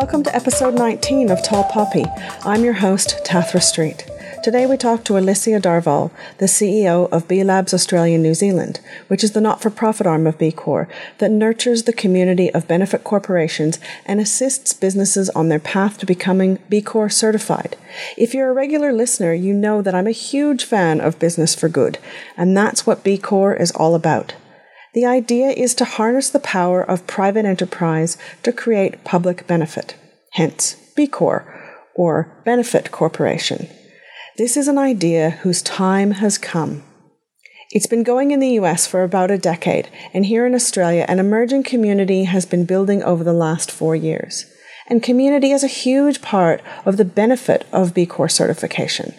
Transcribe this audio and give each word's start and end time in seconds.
Welcome 0.00 0.22
to 0.22 0.36
episode 0.36 0.74
19 0.74 1.28
of 1.28 1.42
Tall 1.42 1.64
Poppy. 1.64 2.04
I'm 2.44 2.62
your 2.62 2.74
host, 2.74 3.20
Tathra 3.24 3.60
Street. 3.60 4.08
Today 4.44 4.64
we 4.64 4.76
talk 4.76 5.02
to 5.04 5.18
Alicia 5.18 5.58
Darvall, 5.58 6.12
the 6.38 6.46
CEO 6.46 7.10
of 7.10 7.26
B 7.26 7.42
Labs 7.42 7.74
Australia 7.74 8.16
New 8.16 8.32
Zealand, 8.32 8.78
which 9.08 9.24
is 9.24 9.32
the 9.32 9.40
not 9.40 9.60
for 9.60 9.70
profit 9.70 10.06
arm 10.06 10.28
of 10.28 10.38
B 10.38 10.52
Corp 10.52 10.88
that 11.18 11.32
nurtures 11.32 11.82
the 11.82 11.92
community 11.92 12.48
of 12.54 12.68
benefit 12.68 13.02
corporations 13.02 13.80
and 14.06 14.20
assists 14.20 14.72
businesses 14.72 15.30
on 15.30 15.48
their 15.48 15.58
path 15.58 15.98
to 15.98 16.06
becoming 16.06 16.60
B 16.68 16.80
Corp 16.80 17.10
certified. 17.10 17.76
If 18.16 18.34
you're 18.34 18.50
a 18.50 18.54
regular 18.54 18.92
listener, 18.92 19.32
you 19.32 19.52
know 19.52 19.82
that 19.82 19.96
I'm 19.96 20.06
a 20.06 20.12
huge 20.12 20.64
fan 20.64 21.00
of 21.00 21.18
business 21.18 21.56
for 21.56 21.68
good, 21.68 21.98
and 22.36 22.56
that's 22.56 22.86
what 22.86 23.02
B 23.02 23.18
Corp 23.18 23.60
is 23.60 23.72
all 23.72 23.96
about. 23.96 24.34
The 24.94 25.06
idea 25.06 25.50
is 25.50 25.74
to 25.76 25.84
harness 25.84 26.30
the 26.30 26.38
power 26.38 26.82
of 26.82 27.06
private 27.06 27.44
enterprise 27.44 28.16
to 28.42 28.52
create 28.52 29.04
public 29.04 29.46
benefit, 29.46 29.96
hence 30.32 30.76
B 30.96 31.06
Corp 31.06 31.46
or 31.94 32.40
Benefit 32.44 32.90
Corporation. 32.90 33.68
This 34.38 34.56
is 34.56 34.68
an 34.68 34.78
idea 34.78 35.30
whose 35.30 35.62
time 35.62 36.12
has 36.12 36.38
come. 36.38 36.84
It's 37.70 37.86
been 37.86 38.02
going 38.02 38.30
in 38.30 38.40
the 38.40 38.58
US 38.60 38.86
for 38.86 39.02
about 39.02 39.30
a 39.30 39.36
decade, 39.36 39.90
and 40.14 40.24
here 40.24 40.46
in 40.46 40.54
Australia, 40.54 41.04
an 41.06 41.18
emerging 41.18 41.64
community 41.64 42.24
has 42.24 42.46
been 42.46 42.64
building 42.64 43.02
over 43.02 43.22
the 43.22 43.34
last 43.34 43.70
four 43.70 43.94
years. 43.94 44.46
And 44.86 45.02
community 45.02 45.50
is 45.50 45.62
a 45.62 45.66
huge 45.66 46.22
part 46.22 46.62
of 46.86 46.96
the 46.96 47.04
benefit 47.04 47.66
of 47.72 47.92
B 47.92 48.06
Corp 48.06 48.30
certification, 48.30 49.12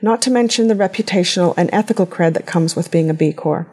not 0.00 0.20
to 0.22 0.32
mention 0.32 0.66
the 0.66 0.74
reputational 0.74 1.54
and 1.56 1.70
ethical 1.72 2.06
cred 2.06 2.34
that 2.34 2.44
comes 2.44 2.74
with 2.74 2.90
being 2.90 3.08
a 3.08 3.14
B 3.14 3.32
Corp. 3.32 3.68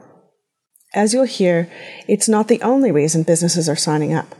As 0.93 1.13
you'll 1.13 1.25
hear, 1.25 1.70
it's 2.07 2.27
not 2.27 2.48
the 2.48 2.61
only 2.63 2.91
reason 2.91 3.21
businesses 3.21 3.69
are 3.69 3.75
signing 3.75 4.14
up. 4.14 4.33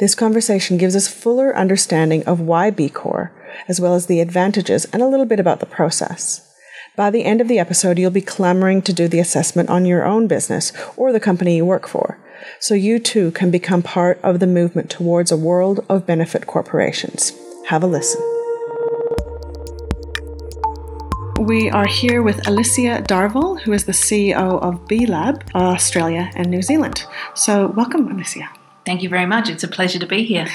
This 0.00 0.16
conversation 0.16 0.78
gives 0.78 0.96
us 0.96 1.06
fuller 1.06 1.56
understanding 1.56 2.24
of 2.24 2.40
why 2.40 2.70
B 2.70 2.88
Corp, 2.88 3.32
as 3.68 3.80
well 3.80 3.94
as 3.94 4.06
the 4.06 4.20
advantages 4.20 4.84
and 4.86 5.00
a 5.00 5.06
little 5.06 5.26
bit 5.26 5.38
about 5.38 5.60
the 5.60 5.66
process. 5.66 6.42
By 6.96 7.10
the 7.10 7.24
end 7.24 7.40
of 7.40 7.46
the 7.46 7.60
episode, 7.60 7.98
you'll 7.98 8.10
be 8.10 8.20
clamoring 8.20 8.82
to 8.82 8.92
do 8.92 9.06
the 9.06 9.20
assessment 9.20 9.70
on 9.70 9.86
your 9.86 10.04
own 10.04 10.26
business 10.26 10.72
or 10.96 11.12
the 11.12 11.20
company 11.20 11.56
you 11.56 11.64
work 11.64 11.86
for, 11.86 12.18
so 12.58 12.74
you 12.74 12.98
too 12.98 13.30
can 13.30 13.52
become 13.52 13.82
part 13.82 14.18
of 14.24 14.40
the 14.40 14.46
movement 14.46 14.90
towards 14.90 15.30
a 15.30 15.36
world 15.36 15.84
of 15.88 16.06
benefit 16.06 16.48
corporations. 16.48 17.32
Have 17.68 17.84
a 17.84 17.86
listen. 17.86 18.35
We 21.40 21.70
are 21.70 21.86
here 21.86 22.22
with 22.22 22.46
Alicia 22.48 23.04
Darvall, 23.06 23.60
who 23.60 23.72
is 23.72 23.84
the 23.84 23.92
CEO 23.92 24.60
of 24.62 24.88
B 24.88 25.06
Lab 25.06 25.44
Australia 25.54 26.30
and 26.34 26.50
New 26.50 26.62
Zealand. 26.62 27.04
So, 27.34 27.68
welcome, 27.68 28.10
Alicia. 28.10 28.48
Thank 28.86 29.02
you 29.02 29.08
very 29.08 29.26
much. 29.26 29.50
It's 29.50 29.62
a 29.62 29.68
pleasure 29.68 29.98
to 29.98 30.06
be 30.06 30.24
here. 30.24 30.46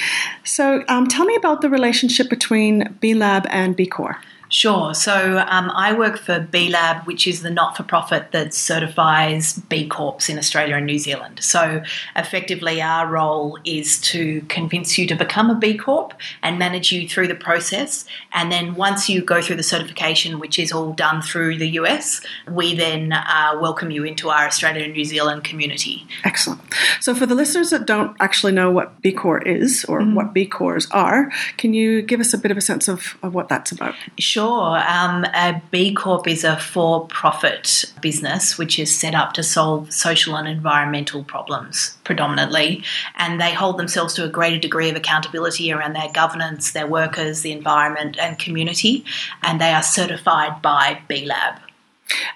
So, 0.44 0.84
um, 0.88 1.08
tell 1.08 1.26
me 1.26 1.36
about 1.36 1.62
the 1.62 1.70
relationship 1.70 2.30
between 2.30 2.98
B 3.00 3.14
Lab 3.14 3.46
and 3.50 3.76
B 3.76 3.86
Corp. 3.86 4.18
Sure. 4.52 4.94
So 4.94 5.38
um, 5.48 5.72
I 5.72 5.94
work 5.94 6.18
for 6.18 6.42
B 6.42 6.70
Lab, 6.70 7.08
which 7.08 7.26
is 7.26 7.42
the 7.42 7.50
not 7.50 7.78
for 7.78 7.84
profit 7.84 8.34
that 8.34 8.54
certifies 8.54 9.54
B 9.54 9.88
Corps 9.88 10.30
in 10.30 10.38
Australia 10.38 10.76
and 10.76 10.86
New 10.86 11.00
Zealand. 11.00 11.40
So 11.42 11.82
effectively, 12.18 12.82
our 12.82 13.08
role 13.08 13.58
is 13.64 13.98
to 14.02 14.42
convince 14.50 14.98
you 14.98 15.08
to 15.08 15.16
become 15.16 15.50
a 15.50 15.56
B 15.56 15.78
Corp 15.78 16.14
and 16.44 16.60
manage 16.60 16.92
you 16.92 17.08
through 17.08 17.30
the 17.30 17.36
process. 17.36 18.04
And 18.34 18.52
then 18.52 18.76
once 18.76 19.08
you 19.08 19.22
go 19.22 19.42
through 19.42 19.56
the 19.56 19.64
certification, 19.64 20.38
which 20.38 20.60
is 20.60 20.74
all 20.74 20.92
done 20.92 21.22
through 21.22 21.58
the 21.58 21.70
US, 21.80 22.20
we 22.46 22.76
then 22.76 23.14
uh, 23.14 23.58
welcome 23.62 23.90
you 23.90 24.04
into 24.04 24.30
our 24.30 24.46
Australia 24.46 24.84
and 24.84 24.92
New 24.92 25.06
Zealand 25.06 25.46
community. 25.46 26.06
Excellent. 26.26 26.60
So 27.00 27.16
for 27.16 27.26
the 27.26 27.36
listeners 27.36 27.70
that 27.70 27.86
don't 27.86 28.18
actually 28.20 28.52
know 28.52 28.70
what 28.70 29.02
B 29.02 29.14
Corp 29.14 29.48
is 29.48 29.86
or 29.86 30.02
mm-hmm. 30.02 30.14
what 30.14 30.34
B 30.34 30.46
Corps 30.46 30.90
are, 30.92 31.32
can 31.56 31.74
you 31.74 32.02
give 32.02 32.20
us 32.20 32.34
a 32.34 32.38
bit 32.38 32.52
of 32.52 32.58
a 32.58 32.62
sense 32.62 32.90
of, 32.90 33.18
of 33.24 33.34
what 33.34 33.48
that's 33.48 33.72
about? 33.72 33.96
Sure. 34.20 34.41
Sure. 34.42 34.82
Um, 34.88 35.24
a 35.36 35.62
B 35.70 35.94
Corp 35.94 36.28
is 36.28 36.44
a 36.44 36.58
for 36.58 37.06
profit 37.06 37.86
business 38.02 38.58
which 38.58 38.80
is 38.80 38.92
set 38.94 39.14
up 39.14 39.34
to 39.34 39.44
solve 39.44 39.94
social 39.94 40.36
and 40.36 40.48
environmental 40.48 41.24
problems 41.24 41.96
predominantly, 42.06 42.84
and 43.18 43.40
they 43.40 43.54
hold 43.54 43.78
themselves 43.78 44.16
to 44.16 44.26
a 44.26 44.28
greater 44.28 44.58
degree 44.58 44.90
of 44.90 44.96
accountability 44.96 45.72
around 45.72 45.94
their 45.94 46.12
governance, 46.12 46.72
their 46.72 46.88
workers, 46.88 47.42
the 47.42 47.52
environment, 47.52 48.18
and 48.18 48.40
community, 48.40 49.06
and 49.44 49.62
they 49.62 49.74
are 49.74 49.84
certified 49.84 50.60
by 50.64 51.00
B 51.08 51.24
Lab. 51.24 51.60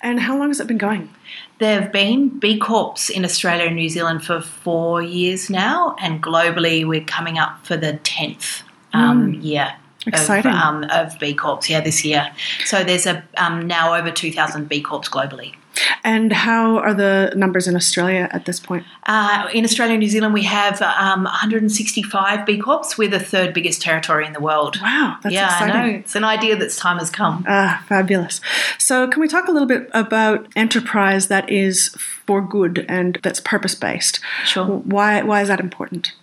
And 0.04 0.20
how 0.20 0.38
long 0.38 0.50
has 0.50 0.60
it 0.60 0.68
been 0.68 0.78
going? 0.78 1.10
There 1.58 1.82
have 1.82 1.92
been 1.92 2.38
B 2.38 2.60
Corps 2.60 3.10
in 3.10 3.26
Australia 3.26 3.66
and 3.66 3.76
New 3.76 3.90
Zealand 3.90 4.24
for 4.24 4.42
four 4.42 5.02
years 5.02 5.50
now, 5.50 5.96
and 6.00 6.22
globally 6.22 6.86
we're 6.86 7.04
coming 7.04 7.40
up 7.40 7.66
for 7.66 7.76
the 7.76 7.94
10th 8.04 8.62
um, 8.94 9.34
mm. 9.34 9.44
year 9.44 9.74
Exciting. 10.06 10.52
Of, 10.52 10.58
um, 10.58 10.84
of 10.86 11.18
B 11.20 11.34
Corps, 11.34 11.70
yeah, 11.70 11.82
this 11.82 12.04
year. 12.06 12.32
So 12.66 12.84
there's 12.84 13.06
a 13.06 13.24
um, 13.38 13.68
now 13.68 13.96
over 13.96 14.12
2,000 14.12 14.68
B 14.68 14.82
Corps 14.82 15.02
globally. 15.10 15.56
And 16.04 16.32
how 16.32 16.78
are 16.78 16.94
the 16.94 17.34
numbers 17.36 17.68
in 17.68 17.76
Australia 17.76 18.30
at 18.32 18.46
this 18.46 18.60
point? 18.60 18.86
Uh, 19.04 19.50
in 19.54 19.64
Australia 19.64 19.94
and 19.94 20.00
New 20.00 20.10
Zealand, 20.10 20.34
we 20.34 20.44
have 20.44 20.82
um, 20.82 21.24
165 21.24 22.46
B 22.46 22.58
Corps. 22.60 22.98
We're 22.98 23.10
the 23.10 23.20
third 23.20 23.54
biggest 23.54 23.82
territory 23.82 24.26
in 24.26 24.34
the 24.34 24.40
world. 24.40 24.78
Wow, 24.82 25.18
that's 25.22 25.34
yeah, 25.34 25.46
exciting. 25.46 25.76
I 25.76 25.92
know. 25.92 25.98
It's 25.98 26.16
an 26.16 26.24
idea 26.24 26.56
that's 26.56 26.78
time 26.78 27.00
has 27.00 27.10
come. 27.10 27.44
Ah, 27.48 27.84
fabulous. 27.88 28.40
So, 28.78 29.08
can 29.08 29.22
we 29.22 29.28
talk 29.28 29.48
a 29.48 29.52
little 29.52 29.68
bit 29.68 29.90
about 29.94 30.48
enterprise 30.56 31.28
that 31.28 31.50
is 31.50 31.90
for 32.26 32.42
good 32.42 32.86
and 32.88 33.20
that's 33.24 33.40
purpose 33.40 33.76
based? 33.76 34.20
Sure. 34.46 34.66
Why, 34.66 35.24
why 35.24 35.42
is 35.42 35.48
that 35.48 35.60
important? 35.60 36.14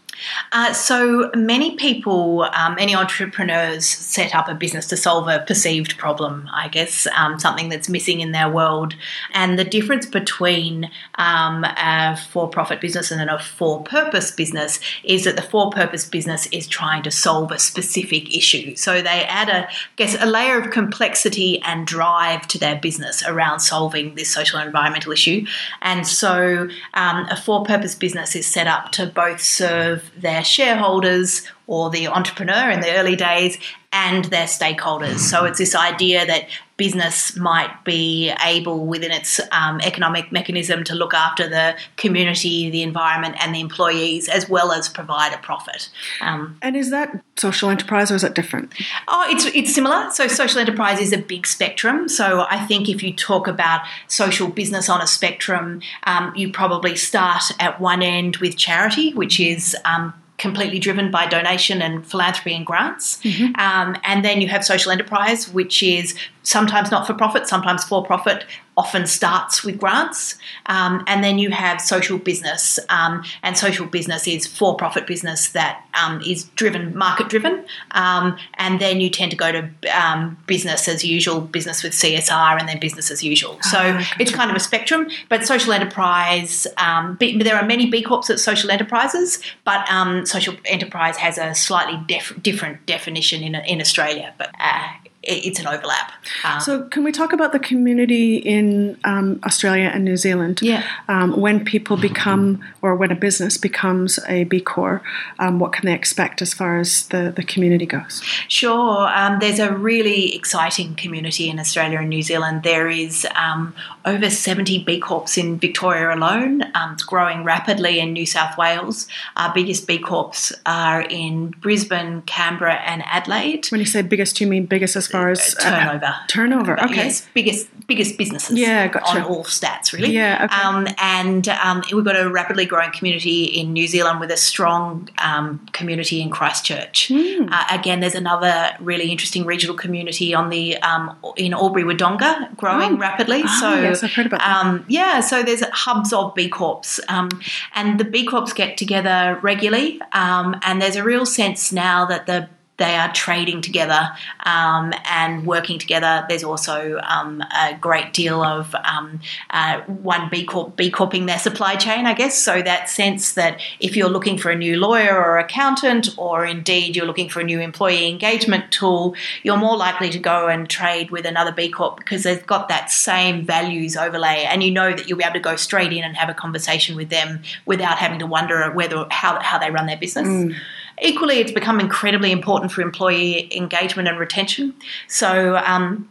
Uh, 0.53 0.73
so 0.73 1.31
many 1.35 1.77
people, 1.77 2.43
um, 2.53 2.75
many 2.75 2.95
entrepreneurs 2.95 3.87
set 3.87 4.35
up 4.35 4.49
a 4.49 4.55
business 4.55 4.87
to 4.87 4.97
solve 4.97 5.29
a 5.29 5.41
perceived 5.47 5.97
problem, 5.99 6.49
I 6.53 6.69
guess, 6.69 7.07
um, 7.17 7.39
something 7.39 7.69
that's 7.69 7.89
missing 7.89 8.21
in 8.21 8.33
their 8.33 8.51
world. 8.51 8.95
And 9.33 9.59
the 9.59 9.65
difference 9.65 10.07
between 10.07 10.91
um, 11.17 11.65
a 11.65 12.17
for 12.31 12.49
profit 12.49 12.81
business 12.81 13.11
and 13.11 13.31
a 13.31 13.39
for 13.39 13.83
purpose 13.83 14.31
business 14.31 14.81
is 15.05 15.25
that 15.25 15.37
the 15.37 15.43
for 15.43 15.71
purpose 15.71 16.07
business 16.07 16.47
is 16.47 16.67
trying 16.67 17.03
to 17.03 17.11
solve 17.11 17.51
a 17.51 17.59
specific 17.59 18.35
issue. 18.37 18.77
So 18.77 19.03
they 19.03 19.25
add 19.25 19.49
a, 19.49 19.69
I 19.69 19.73
guess, 19.97 20.17
a 20.21 20.27
layer 20.27 20.59
of 20.59 20.71
complexity 20.71 21.61
and 21.63 21.87
drive 21.87 22.47
to 22.49 22.59
their 22.59 22.77
business 22.77 23.23
around 23.27 23.61
solving 23.61 24.15
this 24.15 24.31
social 24.31 24.59
and 24.59 24.67
environmental 24.67 25.13
issue. 25.13 25.47
And 25.81 26.07
so 26.07 26.69
um, 26.95 27.27
a 27.31 27.37
for 27.37 27.65
purpose 27.65 27.95
business 27.95 28.37
is 28.37 28.47
set 28.47 28.67
up 28.67 28.93
to 28.93 29.07
both 29.07 29.41
serve 29.41 30.11
their 30.17 30.45
shareholders 30.45 31.47
or 31.73 31.89
the 31.89 32.07
entrepreneur 32.07 32.71
in 32.71 32.81
the 32.81 32.95
early 32.99 33.17
days 33.17 33.57
and 33.95 34.27
their 34.27 34.45
stakeholders. 34.45 35.21
So 35.21 35.47
it's 35.47 35.59
this 35.59 35.75
idea 35.75 36.27
that 36.27 36.47
business 36.77 37.35
might 37.35 37.83
be 37.83 38.31
able 38.45 38.85
within 38.85 39.11
its 39.11 39.41
um, 39.53 39.81
economic 39.81 40.31
mechanism 40.31 40.85
to 40.85 40.95
look 40.95 41.15
after 41.15 41.49
the 41.49 41.75
community, 41.97 42.69
the 42.69 42.83
environment, 42.83 43.37
and 43.41 43.55
the 43.55 43.61
employees, 43.61 44.29
as 44.29 44.51
well 44.51 44.71
as 44.71 44.91
provide 44.91 45.33
a 45.33 45.39
profit. 45.39 45.89
Um, 46.21 46.59
and 46.61 46.77
is 46.77 46.91
that 46.91 47.23
social 47.37 47.71
enterprise 47.71 48.11
or 48.11 48.17
is 48.17 48.23
that 48.23 48.35
different? 48.35 48.75
Oh, 49.09 49.27
it's 49.31 49.47
it's 49.47 49.75
similar. 49.75 50.11
So 50.11 50.29
social 50.29 50.61
enterprise 50.61 51.01
is 51.01 51.15
a 51.15 51.19
big 51.19 51.47
spectrum. 51.47 52.07
So 52.07 52.45
I 52.51 52.67
think 52.67 52.91
if 52.91 53.03
you 53.03 53.15
talk 53.15 53.49
about 53.49 53.81
social 54.09 54.49
business 54.49 54.91
on 54.91 55.01
a 55.01 55.07
spectrum, 55.07 55.81
um, 56.05 56.35
you 56.37 56.53
probably 56.53 56.97
start 56.97 57.45
at 57.59 57.81
one 57.81 58.03
end 58.03 58.37
with 58.39 58.59
charity, 58.59 59.15
which 59.15 59.41
is 59.41 59.75
um, 59.87 60.13
completely 60.43 60.81
driven 60.81 61.09
by 61.11 61.25
donation 61.25 61.81
and 61.81 62.05
philanthropy 62.05 62.53
and 62.55 62.67
grants. 62.67 63.23
Mm-hmm. 63.23 63.55
Um, 63.61 63.97
and 64.03 64.25
then 64.25 64.41
you 64.41 64.49
have 64.49 64.65
social 64.65 64.91
enterprise, 64.91 65.49
which 65.49 65.85
is 65.85 66.19
sometimes 66.43 66.91
not 66.91 67.07
for 67.07 67.15
profit, 67.15 67.47
sometimes 67.47 67.85
for 67.85 68.05
profit, 68.05 68.45
often 68.77 69.07
starts 69.07 69.63
with 69.63 69.79
grants. 69.79 70.39
Um, 70.67 71.05
and 71.07 71.23
then 71.23 71.39
you 71.39 71.51
have 71.51 71.81
social 71.81 72.19
business, 72.19 72.79
um, 72.89 73.23
and 73.43 73.57
social 73.57 73.87
business 73.87 74.27
is 74.27 74.47
for 74.47 74.77
profit 74.77 75.07
business 75.07 75.49
that 75.51 75.85
um, 76.01 76.23
is 76.23 76.45
driven, 76.57 76.97
market 76.97 77.29
driven. 77.29 77.65
Um, 77.91 78.37
and 78.55 78.81
then 78.81 79.01
you 79.01 79.11
tend 79.11 79.31
to 79.31 79.37
go 79.37 79.53
to 79.53 79.71
um, 79.95 80.39
business 80.47 80.89
as 80.89 81.05
usual, 81.05 81.41
business 81.41 81.83
with 81.83 81.93
CSR, 81.93 82.59
and 82.59 82.69
then 82.69 82.81
business 82.81 83.11
as 83.11 83.23
usual. 83.23 83.59
So 83.63 83.79
oh, 83.79 83.93
gotcha. 83.93 84.17
it's 84.21 84.33
kind 84.33 84.51
of 84.51 84.57
a 84.57 84.61
spectrum. 84.61 85.09
But 85.29 85.45
social 85.45 85.73
enterprise, 85.73 86.67
um, 86.79 87.19
there 87.21 87.57
are 87.57 87.67
many 87.67 87.91
B 87.91 88.03
Corps 88.03 88.31
at 88.31 88.41
social 88.41 88.71
enterprises, 88.71 89.43
but 89.65 89.87
social 90.27 90.55
enterprise 90.65 91.17
has 91.17 91.39
a 91.39 91.55
slightly 91.55 92.01
def- 92.07 92.43
different 92.43 92.87
definition 92.87 93.43
in, 93.43 93.55
in 93.55 93.81
Australia. 93.81 94.35
But 94.39 94.51
uh, 94.59 94.89
it's 95.23 95.61
an 95.61 95.67
overlap. 95.67 96.13
Um, 96.45 96.61
so, 96.61 96.83
can 96.85 97.05
we 97.05 97.13
talk 97.13 97.33
about 97.33 97.53
the 97.53 97.59
community 97.59 98.37
in 98.37 98.99
um, 99.05 99.41
Australia 99.45 99.91
and 99.93 100.05
New 100.05 100.17
Zealand? 100.17 100.61
Yeah. 100.63 100.85
Um, 101.09 101.41
when 101.41 101.65
people 101.65 101.97
become, 101.97 102.63
or 102.83 102.97
when 102.97 103.13
a 103.13 103.15
business 103.15 103.57
becomes 103.57 104.19
a 104.29 104.45
B 104.45 104.61
Corp, 104.61 105.03
um, 105.39 105.59
what 105.59 105.73
can 105.73 105.87
they 105.87 105.95
expect 105.95 106.43
as 106.43 106.53
far 106.53 106.79
as 106.79 107.07
the, 107.09 107.33
the 107.35 107.45
community 107.45 107.87
goes? 107.87 108.23
Sure. 108.49 109.09
Um, 109.15 109.39
there's 109.39 109.61
a 109.61 109.73
really 109.73 110.35
exciting 110.35 110.95
community 110.97 111.49
in 111.49 111.61
Australia 111.61 111.99
and 111.99 112.09
New 112.09 112.23
Zealand. 112.23 112.63
There 112.65 112.89
is 112.89 113.27
um, 113.37 113.75
over 114.05 114.31
70 114.31 114.85
B 114.85 114.99
Corps 114.99 115.37
in 115.37 115.59
Victoria 115.59 116.15
alone. 116.15 116.63
it's 116.93 117.03
growing 117.03 117.45
rapidly 117.45 118.01
in 118.01 118.13
New 118.13 118.27
South 118.27 118.57
Wales. 118.59 119.09
Our 119.37 119.53
biggest 119.53 119.87
B 119.87 119.99
Corps 119.99 120.53
are 120.67 121.03
in 121.03 121.51
Brisbane, 121.61 122.23
Canberra, 122.23 122.75
and 122.75 123.03
Adelaide. 123.07 123.67
When 123.69 123.81
you 123.81 123.87
say 123.87 124.03
biggest, 124.03 124.37
do 124.37 124.45
you 124.45 124.51
mean 124.51 124.67
biggest 124.67 124.97
as 124.97 125.07
far 125.07 125.31
as 125.31 125.55
uh, 125.61 125.63
turnover? 125.63 126.05
Uh, 126.05 126.27
turnover. 126.27 126.85
Okay. 126.85 126.97
Yes, 126.97 127.29
biggest 127.35 127.69
biggest 127.87 128.19
businesses. 128.19 128.59
Yeah, 128.59 128.89
gotcha. 128.89 129.21
On 129.21 129.23
all 129.23 129.45
stats, 129.45 129.93
really. 129.93 130.13
Yeah. 130.13 130.49
Okay. 130.51 130.63
Um, 130.63 130.89
and 130.99 131.49
um, 131.49 131.83
we've 131.93 132.05
got 132.05 132.19
a 132.19 132.29
rapidly 132.31 132.67
growing 132.67 132.93
community 132.93 133.45
in 133.45 133.73
New 133.73 133.87
Zealand 133.87 134.21
with 134.21 134.31
a 134.31 134.37
strong 134.37 135.09
um, 135.19 135.67
community 135.73 136.21
in 136.21 136.31
Christchurch. 136.31 137.09
Mm. 137.09 137.49
Uh, 137.51 137.65
again, 137.71 138.01
there's 138.01 138.15
another 138.15 138.71
really 138.81 139.11
interesting 139.11 139.45
regional 139.45 139.77
community 139.77 140.35
on 140.35 140.51
the 140.51 140.77
um, 140.79 141.17
in 141.37 141.53
Albury 141.53 141.85
Wodonga 141.85 142.57
growing 142.57 142.95
oh. 142.95 142.99
rapidly. 142.99 143.43
Oh, 143.45 143.61
so 143.61 143.92
yes, 143.93 144.03
I've 144.03 144.13
heard 144.13 144.27
about. 144.27 144.43
Um, 144.43 144.85
yeah, 144.89 145.21
so 145.21 145.43
there's 145.43 145.63
hubs 145.73 146.13
of 146.13 146.35
B 146.35 146.49
Corps, 146.49 147.01
um, 147.09 147.29
and 147.75 147.99
the 147.99 148.05
B 148.05 148.27
Corps 148.27 148.53
get 148.55 148.77
together 148.77 149.39
regularly, 149.43 150.01
and 150.13 150.81
there's 150.83 150.97
a 150.97 151.05
real 151.05 151.27
sense 151.27 151.73
now 151.73 152.05
that 152.07 152.27
the 152.27 152.49
they 152.79 152.97
are 152.97 153.13
trading 153.13 153.61
together 153.61 154.11
um, 154.45 154.93
and 155.05 155.47
working 155.47 155.79
together. 155.79 156.25
There's 156.29 156.43
also 156.43 156.99
um, 157.03 157.43
a 157.43 157.77
great 157.79 158.13
deal 158.13 158.43
of 158.43 158.75
um, 158.75 159.21
uh, 159.51 159.83
one 159.83 160.29
B 160.31 160.45
Corp 160.45 160.75
B 160.75 160.91
Corping 160.91 161.27
their 161.27 161.39
supply 161.39 161.77
chain, 161.77 162.07
I 162.07 162.15
guess. 162.15 162.37
So 162.39 162.63
that 162.63 162.89
sense 162.89 163.35
that 163.35 163.61
if 163.79 163.95
you're 163.95 164.09
looking 164.09 164.39
for 164.39 164.51
a 164.51 164.57
new 164.57 164.79
lawyer 164.79 165.17
or 165.17 165.39
accountant, 165.39 166.09
or 166.17 166.47
indeed 166.47 166.97
you're 166.97 167.07
looking 167.07 167.29
for 167.29 167.41
a 167.41 167.45
new 167.45 167.61
employee 167.61 168.09
engagement 168.09 168.73
tool, 168.73 169.15
you're 169.43 169.59
more 169.59 169.77
likely 169.77 170.09
to 170.11 170.19
go 170.19 170.49
and 170.49 170.69
trade 170.69 171.11
with 171.11 171.27
another 171.27 171.53
B 171.53 171.71
Corp 171.71 171.99
because 171.99 172.23
they've 172.23 172.47
got 172.47 172.69
that 172.69 172.91
same 172.91 173.45
values 173.45 173.97
overlay, 173.97 174.47
and 174.49 174.63
you 174.63 174.71
know 174.71 174.91
that 174.91 175.09
you'll 175.09 175.19
be 175.19 175.25
able 175.25 175.35
to 175.35 175.41
go 175.41 175.57
straight 175.57 175.93
in 175.93 176.03
and 176.05 176.17
have 176.17 176.31
a 176.31 176.35
conversation 176.35 176.97
with 176.97 177.11
them 177.11 177.43
without 177.67 177.99
having 177.99 178.19
to 178.19 178.27
wonder 178.27 178.71
whether 178.73 179.07
how 179.11 179.39
how 179.41 179.59
they 179.59 179.71
run 179.71 179.87
their 179.87 179.99
business. 179.99 180.27
Mm. 180.27 180.57
Equally, 181.03 181.39
it's 181.39 181.53
become 181.53 181.81
incredibly 181.81 182.33
important 182.33 182.73
for 182.73 182.81
employee 182.81 183.55
engagement 183.55 184.09
and 184.09 184.19
retention. 184.19 184.75
So, 185.09 185.57
um, 185.57 186.09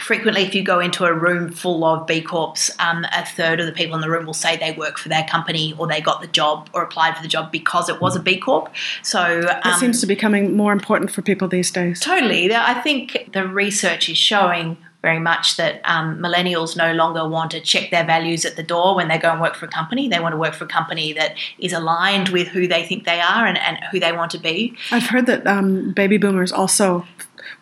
frequently, 0.00 0.42
if 0.42 0.54
you 0.54 0.62
go 0.62 0.80
into 0.80 1.04
a 1.04 1.12
room 1.12 1.52
full 1.52 1.84
of 1.84 2.06
B 2.06 2.20
Corps, 2.20 2.70
um, 2.78 3.04
a 3.12 3.24
third 3.24 3.60
of 3.60 3.66
the 3.66 3.72
people 3.72 3.94
in 3.94 4.00
the 4.00 4.10
room 4.10 4.26
will 4.26 4.34
say 4.34 4.56
they 4.56 4.72
work 4.72 4.98
for 4.98 5.08
their 5.08 5.24
company 5.24 5.74
or 5.78 5.86
they 5.86 6.00
got 6.00 6.20
the 6.20 6.26
job 6.26 6.68
or 6.72 6.82
applied 6.82 7.16
for 7.16 7.22
the 7.22 7.28
job 7.28 7.52
because 7.52 7.88
it 7.88 8.00
was 8.00 8.16
a 8.16 8.20
B 8.20 8.38
Corp. 8.38 8.72
So 9.02 9.48
um, 9.62 9.72
it 9.72 9.78
seems 9.78 10.00
to 10.00 10.06
be 10.06 10.14
becoming 10.14 10.56
more 10.56 10.72
important 10.72 11.10
for 11.10 11.22
people 11.22 11.48
these 11.48 11.70
days. 11.70 12.00
Totally. 12.00 12.54
I 12.54 12.74
think 12.74 13.30
the 13.32 13.46
research 13.46 14.08
is 14.08 14.18
showing 14.18 14.76
very 15.02 15.18
much 15.18 15.56
that 15.56 15.80
um, 15.84 16.18
millennials 16.18 16.76
no 16.76 16.92
longer 16.92 17.28
want 17.28 17.50
to 17.50 17.60
check 17.60 17.90
their 17.90 18.04
values 18.04 18.44
at 18.44 18.56
the 18.56 18.62
door 18.62 18.94
when 18.94 19.08
they 19.08 19.18
go 19.18 19.30
and 19.30 19.40
work 19.40 19.56
for 19.56 19.66
a 19.66 19.68
company. 19.68 20.08
They 20.08 20.20
want 20.20 20.32
to 20.32 20.38
work 20.38 20.54
for 20.54 20.64
a 20.64 20.68
company 20.68 21.12
that 21.14 21.36
is 21.58 21.72
aligned 21.72 22.28
with 22.28 22.48
who 22.48 22.68
they 22.68 22.86
think 22.86 23.04
they 23.04 23.20
are 23.20 23.46
and, 23.46 23.58
and 23.58 23.78
who 23.90 23.98
they 23.98 24.12
want 24.12 24.30
to 24.30 24.38
be. 24.38 24.76
I've 24.92 25.06
heard 25.06 25.26
that 25.26 25.46
um, 25.46 25.92
baby 25.92 26.18
boomers 26.18 26.52
also 26.52 27.04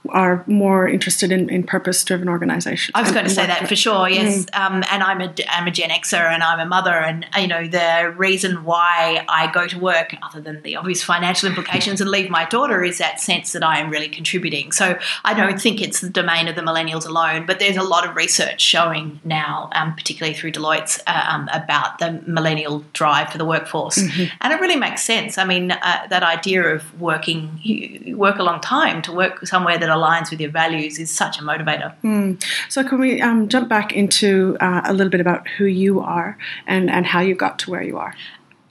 are 0.08 0.44
more 0.46 0.88
interested 0.88 1.30
in, 1.30 1.48
in 1.50 1.62
purpose 1.62 2.02
driven 2.04 2.28
organizations. 2.28 2.90
I 2.94 3.02
was 3.02 3.12
going 3.12 3.26
to 3.26 3.30
say 3.30 3.46
that 3.46 3.68
for 3.68 3.76
sure, 3.76 4.08
yes. 4.08 4.46
Mm. 4.46 4.60
Um, 4.60 4.84
and 4.90 5.02
I'm 5.02 5.20
a, 5.20 5.34
I'm 5.48 5.66
a 5.66 5.70
Gen 5.70 5.90
Xer 5.90 6.14
and 6.14 6.42
I'm 6.42 6.58
a 6.58 6.66
mother, 6.66 6.92
and 6.92 7.26
you 7.38 7.46
know 7.46 7.66
the 7.66 8.14
reason 8.16 8.64
why 8.64 9.24
I 9.28 9.50
go 9.52 9.66
to 9.66 9.78
work, 9.78 10.14
other 10.22 10.40
than 10.40 10.62
the 10.62 10.76
obvious 10.76 11.02
financial 11.02 11.48
implications, 11.48 12.00
and 12.00 12.10
leave 12.10 12.30
my 12.30 12.44
daughter, 12.46 12.82
is 12.82 12.98
that 12.98 13.20
sense 13.20 13.52
that 13.52 13.62
I 13.62 13.78
am 13.78 13.90
really 13.90 14.08
contributing. 14.08 14.72
So 14.72 14.98
I 15.24 15.34
don't 15.34 15.60
think 15.60 15.82
it's 15.82 16.00
the 16.00 16.10
domain 16.10 16.48
of 16.48 16.56
the 16.56 16.62
millennials 16.62 17.06
alone, 17.06 17.46
but 17.46 17.58
there's 17.58 17.76
a 17.76 17.82
lot 17.82 18.08
of 18.08 18.16
research 18.16 18.60
showing 18.60 19.20
now, 19.24 19.70
um, 19.74 19.94
particularly 19.94 20.36
through 20.36 20.52
Deloitte, 20.52 21.00
uh, 21.06 21.24
um, 21.28 21.48
about 21.52 21.98
the 21.98 22.22
millennial 22.26 22.84
drive 22.92 23.30
for 23.30 23.38
the 23.38 23.44
workforce, 23.44 23.98
mm-hmm. 23.98 24.34
and 24.40 24.52
it 24.52 24.60
really 24.60 24.76
makes 24.76 25.02
sense. 25.02 25.36
I 25.36 25.44
mean, 25.44 25.72
uh, 25.72 26.06
that 26.08 26.22
idea 26.22 26.74
of 26.74 27.00
working, 27.00 27.58
you 27.62 28.16
work 28.16 28.38
a 28.38 28.42
long 28.42 28.60
time 28.60 29.02
to 29.02 29.12
work 29.12 29.46
somewhere 29.46 29.78
that 29.78 29.89
aligns 29.90 30.30
with 30.30 30.40
your 30.40 30.50
values 30.50 30.98
is 30.98 31.10
such 31.10 31.38
a 31.38 31.42
motivator. 31.42 31.94
Mm. 32.02 32.42
So, 32.68 32.82
can 32.82 32.98
we 32.98 33.20
um, 33.20 33.48
jump 33.48 33.68
back 33.68 33.92
into 33.92 34.56
uh, 34.60 34.82
a 34.84 34.92
little 34.92 35.10
bit 35.10 35.20
about 35.20 35.46
who 35.48 35.64
you 35.64 36.00
are 36.00 36.38
and, 36.66 36.90
and 36.90 37.06
how 37.06 37.20
you 37.20 37.34
got 37.34 37.58
to 37.60 37.70
where 37.70 37.82
you 37.82 37.98
are? 37.98 38.14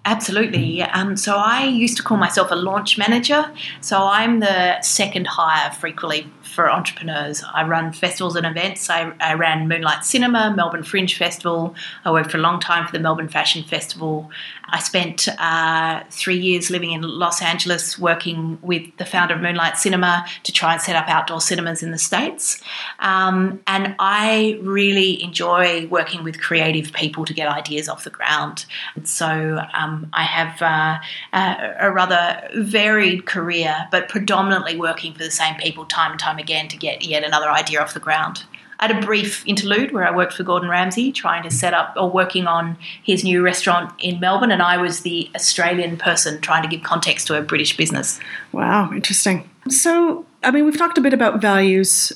Absolutely. 0.05 0.81
Um, 0.81 1.17
so 1.17 1.35
I 1.35 1.65
used 1.65 1.97
to 1.97 2.03
call 2.03 2.17
myself 2.17 2.51
a 2.51 2.55
launch 2.55 2.97
manager. 2.97 3.51
So 3.81 3.97
I'm 3.97 4.39
the 4.39 4.81
second 4.81 5.27
hire 5.27 5.71
frequently 5.71 6.25
for 6.41 6.69
entrepreneurs. 6.69 7.43
I 7.53 7.63
run 7.63 7.93
festivals 7.93 8.35
and 8.35 8.45
events. 8.45 8.89
I, 8.89 9.13
I, 9.19 9.33
ran 9.35 9.67
Moonlight 9.67 10.03
Cinema, 10.03 10.53
Melbourne 10.55 10.83
Fringe 10.83 11.15
Festival. 11.15 11.75
I 12.05 12.11
worked 12.11 12.31
for 12.31 12.37
a 12.37 12.41
long 12.41 12.59
time 12.59 12.85
for 12.85 12.91
the 12.91 12.99
Melbourne 12.99 13.29
Fashion 13.29 13.63
Festival. 13.63 14.29
I 14.67 14.79
spent 14.79 15.27
uh, 15.39 16.03
three 16.09 16.37
years 16.37 16.69
living 16.69 16.91
in 16.91 17.01
Los 17.01 17.41
Angeles 17.41 17.97
working 17.97 18.57
with 18.61 18.83
the 18.97 19.05
founder 19.05 19.35
of 19.35 19.41
Moonlight 19.41 19.77
Cinema 19.77 20.25
to 20.43 20.51
try 20.51 20.73
and 20.73 20.81
set 20.81 20.95
up 20.95 21.07
outdoor 21.07 21.41
cinemas 21.41 21.81
in 21.81 21.91
the 21.91 21.97
States. 21.97 22.61
Um, 22.99 23.61
and 23.67 23.95
I 23.99 24.59
really 24.61 25.21
enjoy 25.23 25.87
working 25.87 26.23
with 26.23 26.41
creative 26.41 26.93
people 26.93 27.25
to 27.25 27.33
get 27.33 27.47
ideas 27.47 27.89
off 27.89 28.03
the 28.03 28.09
ground. 28.09 28.65
So 29.03 29.59
um, 29.73 29.88
I 30.13 30.23
have 30.23 30.61
uh, 30.61 30.99
a, 31.33 31.87
a 31.87 31.91
rather 31.91 32.49
varied 32.55 33.25
career, 33.25 33.87
but 33.91 34.09
predominantly 34.09 34.77
working 34.77 35.13
for 35.13 35.23
the 35.23 35.31
same 35.31 35.55
people 35.55 35.85
time 35.85 36.11
and 36.11 36.19
time 36.19 36.37
again 36.37 36.67
to 36.69 36.77
get 36.77 37.03
yet 37.03 37.23
another 37.23 37.49
idea 37.49 37.81
off 37.81 37.93
the 37.93 37.99
ground. 37.99 38.43
I 38.79 38.87
had 38.87 39.03
a 39.03 39.05
brief 39.05 39.45
interlude 39.45 39.91
where 39.91 40.07
I 40.07 40.15
worked 40.15 40.33
for 40.33 40.43
Gordon 40.43 40.69
Ramsay, 40.69 41.11
trying 41.11 41.43
to 41.43 41.51
set 41.51 41.73
up 41.73 41.93
or 41.97 42.09
working 42.09 42.47
on 42.47 42.77
his 43.03 43.25
new 43.25 43.41
restaurant 43.41 43.93
in 43.99 44.21
Melbourne, 44.21 44.51
and 44.51 44.61
I 44.61 44.77
was 44.77 45.01
the 45.01 45.29
Australian 45.35 45.97
person 45.97 46.39
trying 46.39 46.63
to 46.63 46.69
give 46.69 46.81
context 46.81 47.27
to 47.27 47.37
a 47.37 47.41
British 47.41 47.75
business. 47.75 48.21
Wow, 48.53 48.89
interesting. 48.93 49.49
So, 49.67 50.25
I 50.43 50.51
mean, 50.51 50.63
we've 50.63 50.77
talked 50.77 50.97
a 50.97 51.01
bit 51.01 51.13
about 51.13 51.41
values. 51.41 52.13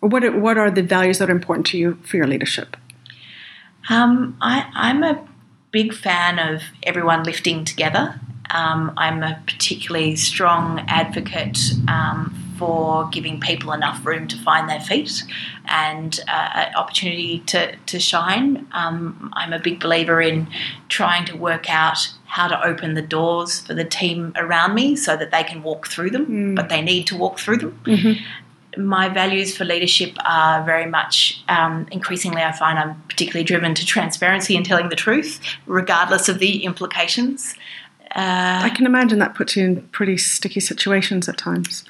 What 0.00 0.24
are, 0.24 0.36
what 0.36 0.58
are 0.58 0.72
the 0.72 0.82
values 0.82 1.18
that 1.18 1.30
are 1.30 1.32
important 1.32 1.66
to 1.68 1.78
you 1.78 1.94
for 2.02 2.16
your 2.16 2.26
leadership? 2.26 2.76
Um, 3.88 4.36
I, 4.40 4.68
I'm 4.74 5.04
a 5.04 5.24
big 5.72 5.94
fan 5.94 6.38
of 6.38 6.62
everyone 6.82 7.24
lifting 7.24 7.64
together. 7.64 8.20
Um, 8.50 8.92
I'm 8.96 9.22
a 9.22 9.42
particularly 9.46 10.14
strong 10.16 10.84
advocate 10.86 11.58
um, 11.88 12.34
for 12.58 13.08
giving 13.08 13.40
people 13.40 13.72
enough 13.72 14.04
room 14.04 14.28
to 14.28 14.36
find 14.36 14.68
their 14.68 14.80
feet 14.80 15.24
and 15.66 16.20
uh, 16.28 16.66
opportunity 16.76 17.40
to, 17.46 17.74
to 17.86 17.98
shine. 17.98 18.68
Um, 18.72 19.32
I'm 19.32 19.54
a 19.54 19.58
big 19.58 19.80
believer 19.80 20.20
in 20.20 20.48
trying 20.88 21.24
to 21.26 21.36
work 21.36 21.70
out 21.70 22.12
how 22.26 22.48
to 22.48 22.66
open 22.66 22.94
the 22.94 23.02
doors 23.02 23.60
for 23.60 23.74
the 23.74 23.84
team 23.84 24.32
around 24.36 24.74
me 24.74 24.96
so 24.96 25.16
that 25.16 25.30
they 25.30 25.42
can 25.42 25.62
walk 25.62 25.88
through 25.88 26.10
them, 26.10 26.26
mm. 26.26 26.56
but 26.56 26.68
they 26.68 26.82
need 26.82 27.06
to 27.06 27.16
walk 27.16 27.38
through 27.38 27.58
them. 27.58 27.80
Mm-hmm. 27.84 28.24
My 28.76 29.08
values 29.08 29.56
for 29.56 29.64
leadership 29.64 30.16
are 30.24 30.64
very 30.64 30.86
much 30.86 31.42
um, 31.48 31.86
increasingly, 31.90 32.42
I 32.42 32.52
find 32.52 32.78
I'm 32.78 33.00
particularly 33.08 33.44
driven 33.44 33.74
to 33.74 33.84
transparency 33.84 34.56
and 34.56 34.64
telling 34.64 34.88
the 34.88 34.96
truth, 34.96 35.40
regardless 35.66 36.28
of 36.28 36.38
the 36.38 36.64
implications. 36.64 37.54
Uh, 38.14 38.60
I 38.62 38.70
can 38.70 38.86
imagine 38.86 39.18
that 39.20 39.34
puts 39.34 39.56
you 39.56 39.64
in 39.64 39.82
pretty 39.88 40.18
sticky 40.18 40.60
situations 40.60 41.28
at 41.28 41.38
times 41.38 41.84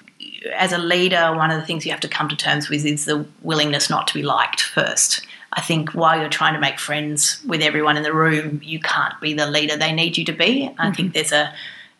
as 0.55 0.73
a 0.73 0.79
leader, 0.79 1.35
one 1.35 1.51
of 1.51 1.61
the 1.61 1.67
things 1.67 1.85
you 1.85 1.93
have 1.93 2.01
to 2.01 2.09
come 2.09 2.29
to 2.29 2.37
terms 2.37 2.69
with 2.69 2.85
is 2.85 3.05
the 3.05 3.27
willingness 3.43 3.91
not 3.91 4.07
to 4.09 4.15
be 4.15 4.23
liked 4.23 4.62
first. 4.62 5.27
I 5.53 5.61
think 5.61 5.91
while 5.91 6.19
you're 6.19 6.31
trying 6.31 6.55
to 6.55 6.61
make 6.61 6.79
friends 6.79 7.43
with 7.47 7.61
everyone 7.61 7.97
in 7.97 8.03
the 8.03 8.15
room, 8.15 8.61
you 8.62 8.81
can't 8.81 9.19
be 9.21 9.35
the 9.35 9.47
leader 9.47 9.77
they 9.77 9.93
need 9.93 10.17
you 10.17 10.25
to 10.25 10.33
be. 10.33 10.69
Mm-hmm. 10.69 10.81
I 10.81 10.93
think 10.93 11.12
there's 11.12 11.33
a, 11.33 11.53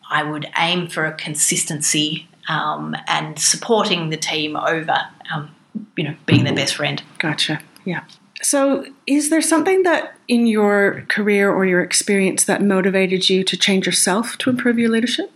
I 0.09 0.23
would 0.23 0.47
aim 0.57 0.87
for 0.87 1.05
a 1.05 1.13
consistency 1.13 2.27
um, 2.49 2.95
and 3.07 3.37
supporting 3.39 4.09
the 4.09 4.17
team 4.17 4.55
over, 4.55 4.95
um, 5.33 5.53
you 5.97 6.03
know, 6.03 6.15
being 6.25 6.43
their 6.43 6.55
best 6.55 6.75
friend. 6.75 7.01
Gotcha. 7.19 7.61
Yeah. 7.85 8.03
So, 8.41 8.85
is 9.07 9.29
there 9.29 9.41
something 9.41 9.83
that 9.83 10.15
in 10.27 10.47
your 10.47 11.05
career 11.07 11.51
or 11.51 11.65
your 11.65 11.81
experience 11.81 12.43
that 12.45 12.61
motivated 12.61 13.29
you 13.29 13.43
to 13.43 13.55
change 13.55 13.85
yourself 13.85 14.37
to 14.39 14.49
improve 14.49 14.77
your 14.77 14.89
leadership? 14.89 15.31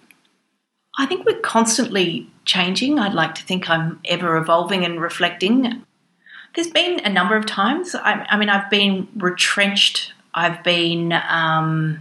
I 0.97 1.05
think 1.05 1.25
we're 1.25 1.39
constantly 1.39 2.29
changing. 2.43 2.99
I'd 2.99 3.13
like 3.13 3.35
to 3.35 3.43
think 3.43 3.69
I'm 3.69 3.99
ever 4.05 4.35
evolving 4.35 4.83
and 4.83 4.99
reflecting. 4.99 5.83
There's 6.55 6.69
been 6.69 6.99
a 7.01 7.09
number 7.09 7.37
of 7.37 7.45
times. 7.45 7.93
I, 7.95 8.25
I 8.29 8.37
mean, 8.37 8.49
I've 8.49 8.69
been 8.69 9.07
retrenched. 9.15 10.13
I've 10.33 10.63
been 10.63 11.13
um, 11.13 11.99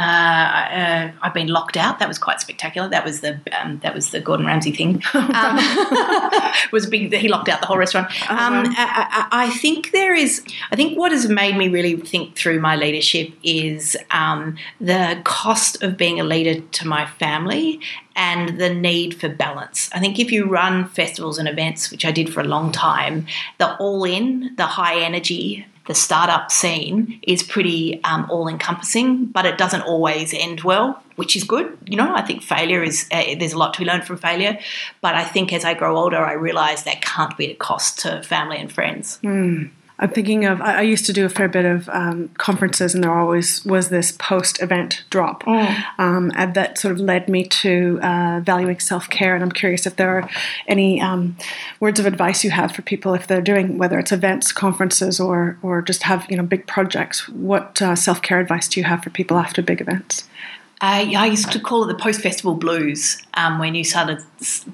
Uh, 0.00 0.02
uh, 0.02 1.12
I've 1.20 1.34
been 1.34 1.48
locked 1.48 1.76
out. 1.76 1.98
That 1.98 2.08
was 2.08 2.18
quite 2.18 2.40
spectacular. 2.40 2.88
That 2.88 3.04
was 3.04 3.20
the 3.20 3.38
um, 3.52 3.80
that 3.82 3.94
was 3.94 4.10
the 4.10 4.20
Gordon 4.20 4.46
Ramsay 4.46 4.72
thing. 4.72 5.02
Um, 5.40 5.58
was 6.72 6.86
big. 6.86 7.12
He 7.14 7.28
locked 7.28 7.48
out 7.48 7.60
the 7.60 7.66
whole 7.66 7.76
restaurant. 7.76 8.08
Oh, 8.28 8.34
Um, 8.34 8.74
I, 8.76 9.28
I, 9.30 9.44
I 9.44 9.50
think 9.50 9.92
there 9.92 10.14
is. 10.14 10.42
I 10.72 10.76
think 10.76 10.98
what 10.98 11.12
has 11.12 11.28
made 11.28 11.56
me 11.56 11.68
really 11.68 11.96
think 11.96 12.36
through 12.36 12.60
my 12.60 12.74
leadership 12.74 13.32
is 13.42 13.96
um, 14.10 14.56
the 14.80 15.20
cost 15.24 15.82
of 15.82 15.96
being 15.96 16.18
a 16.18 16.24
leader 16.24 16.60
to 16.60 16.88
my 16.88 17.06
family 17.06 17.80
and 18.16 18.58
the 18.60 18.72
need 18.72 19.14
for 19.20 19.28
balance. 19.28 19.88
I 19.94 20.00
think 20.00 20.18
if 20.18 20.32
you 20.32 20.46
run 20.46 20.88
festivals 20.88 21.38
and 21.38 21.48
events, 21.48 21.90
which 21.90 22.04
I 22.04 22.10
did 22.10 22.32
for 22.32 22.40
a 22.40 22.44
long 22.44 22.72
time, 22.72 23.26
the 23.58 23.76
all 23.76 24.04
in, 24.04 24.54
the 24.56 24.66
high 24.66 25.00
energy, 25.00 25.66
the 25.90 25.94
startup 25.96 26.52
scene 26.52 27.18
is 27.24 27.42
pretty 27.42 28.00
um, 28.04 28.24
all 28.30 28.46
encompassing, 28.46 29.24
but 29.24 29.44
it 29.44 29.58
doesn't 29.58 29.82
always 29.82 30.32
end 30.32 30.60
well, 30.60 31.02
which 31.16 31.34
is 31.34 31.42
good. 31.42 31.76
You 31.84 31.96
know, 31.96 32.14
I 32.14 32.22
think 32.22 32.44
failure 32.44 32.80
is, 32.80 33.08
uh, 33.10 33.34
there's 33.40 33.54
a 33.54 33.58
lot 33.58 33.74
to 33.74 33.80
be 33.80 33.86
learned 33.86 34.04
from 34.04 34.16
failure. 34.18 34.56
But 35.00 35.16
I 35.16 35.24
think 35.24 35.52
as 35.52 35.64
I 35.64 35.74
grow 35.74 35.96
older, 35.96 36.18
I 36.18 36.34
realize 36.34 36.84
that 36.84 37.02
can't 37.02 37.36
be 37.36 37.50
a 37.50 37.56
cost 37.56 37.98
to 38.02 38.22
family 38.22 38.58
and 38.58 38.70
friends. 38.70 39.18
I'm 40.00 40.08
thinking 40.10 40.46
of, 40.46 40.60
I 40.62 40.78
I 40.78 40.82
used 40.82 41.04
to 41.06 41.12
do 41.12 41.26
a 41.26 41.28
fair 41.28 41.48
bit 41.48 41.66
of 41.66 41.88
um, 41.90 42.30
conferences, 42.38 42.94
and 42.94 43.04
there 43.04 43.12
always 43.12 43.62
was 43.66 43.90
this 43.90 44.12
post 44.12 44.62
event 44.62 45.04
drop. 45.10 45.46
Um, 45.98 46.32
and 46.34 46.54
that 46.54 46.78
sort 46.78 46.92
of 46.92 47.00
led 47.00 47.28
me 47.28 47.44
to 47.44 48.00
uh, 48.02 48.40
valuing 48.42 48.80
self 48.80 49.10
care. 49.10 49.34
And 49.34 49.44
I'm 49.44 49.52
curious 49.52 49.86
if 49.86 49.96
there 49.96 50.18
are 50.18 50.28
any 50.66 51.02
um, 51.02 51.36
words 51.80 52.00
of 52.00 52.06
advice 52.06 52.42
you 52.42 52.50
have 52.50 52.72
for 52.72 52.80
people 52.80 53.12
if 53.12 53.26
they're 53.26 53.42
doing, 53.42 53.76
whether 53.76 53.98
it's 53.98 54.10
events, 54.10 54.52
conferences, 54.52 55.20
or, 55.20 55.58
or 55.62 55.82
just 55.82 56.04
have 56.04 56.26
you 56.30 56.36
know 56.36 56.44
big 56.44 56.66
projects. 56.66 57.28
What 57.28 57.82
uh, 57.82 57.94
self 57.94 58.22
care 58.22 58.40
advice 58.40 58.68
do 58.68 58.80
you 58.80 58.84
have 58.84 59.02
for 59.02 59.10
people 59.10 59.36
after 59.36 59.60
big 59.60 59.82
events? 59.82 60.26
Uh, 60.80 61.04
yeah, 61.06 61.20
I 61.20 61.26
used 61.26 61.52
to 61.52 61.60
call 61.60 61.84
it 61.84 61.88
the 61.88 62.02
post 62.02 62.22
festival 62.22 62.54
blues 62.54 63.20
um, 63.34 63.58
when 63.58 63.74
you 63.74 63.84
started 63.84 64.24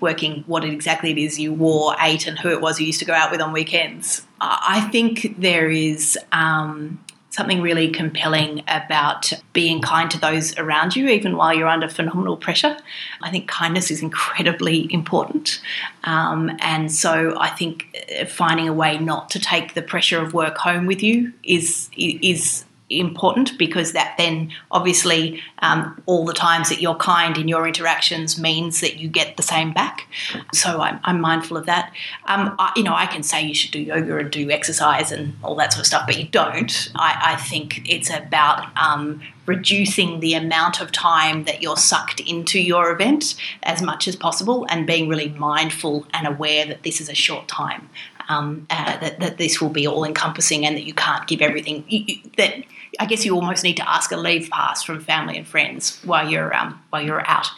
working 0.00 0.44
what 0.46 0.64
exactly 0.64 1.10
it 1.10 1.18
is 1.18 1.38
you 1.38 1.52
wore, 1.52 1.96
ate, 2.00 2.28
and 2.28 2.38
who 2.38 2.50
it 2.50 2.60
was 2.60 2.78
you 2.78 2.86
used 2.86 3.00
to 3.00 3.04
go 3.04 3.12
out 3.12 3.32
with 3.32 3.40
on 3.40 3.52
weekends. 3.52 4.24
I 4.40 4.76
I 4.76 4.80
think 4.88 5.34
there 5.38 5.68
is 5.68 6.16
um, 6.30 7.04
something 7.30 7.60
really 7.60 7.90
compelling 7.90 8.62
about 8.68 9.32
being 9.52 9.82
kind 9.82 10.10
to 10.10 10.18
those 10.18 10.56
around 10.58 10.94
you, 10.94 11.08
even 11.08 11.36
while 11.36 11.52
you're 11.52 11.68
under 11.68 11.88
phenomenal 11.88 12.36
pressure. 12.36 12.76
I 13.20 13.30
think 13.30 13.48
kindness 13.48 13.90
is 13.90 14.00
incredibly 14.00 14.92
important. 14.92 15.60
Um, 16.04 16.56
and 16.60 16.90
so 16.90 17.36
I 17.38 17.48
think 17.48 17.96
uh, 18.20 18.26
finding 18.26 18.68
a 18.68 18.72
way 18.72 18.98
not 18.98 19.28
to 19.30 19.40
take 19.40 19.74
the 19.74 19.82
pressure 19.82 20.22
of 20.22 20.34
work 20.34 20.56
home 20.56 20.86
with 20.86 21.02
you 21.02 21.32
is 21.42 21.90
is 21.96 22.64
important 22.88 23.58
because 23.58 23.92
that 23.92 24.14
then 24.16 24.52
obviously 24.70 25.42
um, 25.58 26.00
all 26.06 26.24
the 26.24 26.32
times 26.32 26.68
that 26.68 26.80
you're 26.80 26.94
kind 26.94 27.36
in 27.36 27.48
your 27.48 27.66
interactions 27.66 28.38
means 28.38 28.80
that 28.80 28.98
you 28.98 29.08
get 29.08 29.36
the 29.36 29.42
same 29.42 29.72
back. 29.72 30.06
So 30.52 30.80
I'm, 30.80 31.00
I'm 31.04 31.20
mindful 31.20 31.56
of 31.56 31.66
that. 31.66 31.92
Um, 32.26 32.54
I, 32.58 32.72
you 32.76 32.82
know, 32.82 32.94
I 32.94 33.06
can 33.06 33.22
say 33.22 33.42
you 33.42 33.54
should 33.54 33.72
do 33.72 33.80
yoga 33.80 34.18
and 34.18 34.30
do 34.30 34.50
exercise 34.50 35.10
and 35.10 35.34
all 35.42 35.56
that 35.56 35.72
sort 35.72 35.80
of 35.80 35.86
stuff, 35.86 36.06
but 36.06 36.18
you 36.18 36.28
don't. 36.28 36.90
I, 36.94 37.34
I 37.34 37.36
think 37.36 37.88
it's 37.88 38.10
about 38.10 38.66
um, 38.76 39.20
reducing 39.46 40.20
the 40.20 40.34
amount 40.34 40.80
of 40.80 40.92
time 40.92 41.44
that 41.44 41.62
you're 41.62 41.76
sucked 41.76 42.20
into 42.20 42.60
your 42.60 42.92
event 42.92 43.34
as 43.62 43.82
much 43.82 44.06
as 44.06 44.16
possible 44.16 44.66
and 44.68 44.86
being 44.86 45.08
really 45.08 45.30
mindful 45.30 46.06
and 46.12 46.26
aware 46.26 46.66
that 46.66 46.82
this 46.82 47.00
is 47.00 47.08
a 47.08 47.14
short 47.14 47.48
time. 47.48 47.88
Um, 48.28 48.66
uh, 48.70 48.98
that, 48.98 49.20
that 49.20 49.38
this 49.38 49.60
will 49.60 49.68
be 49.68 49.86
all 49.86 50.02
encompassing 50.02 50.66
and 50.66 50.76
that 50.76 50.82
you 50.82 50.92
can't 50.92 51.28
give 51.28 51.40
everything. 51.40 51.84
You, 51.86 52.04
you, 52.08 52.30
that 52.36 52.64
I 52.98 53.06
guess 53.06 53.24
you 53.24 53.34
almost 53.34 53.64
need 53.64 53.76
to 53.76 53.88
ask 53.88 54.12
a 54.12 54.16
leave 54.16 54.50
pass 54.50 54.82
from 54.82 55.00
family 55.00 55.36
and 55.36 55.46
friends 55.46 56.00
while 56.04 56.28
you're 56.28 56.54
um, 56.54 56.82
while 56.90 57.02
you're 57.02 57.26
out. 57.28 57.48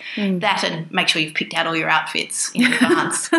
That 0.41 0.65
and 0.65 0.91
make 0.91 1.09
sure 1.09 1.23
you've 1.23 1.35
picked 1.35 1.55
out 1.55 1.67
all 1.67 1.77
your 1.77 1.89
outfits 1.89 2.51
in 2.55 2.73
advance. 2.73 3.31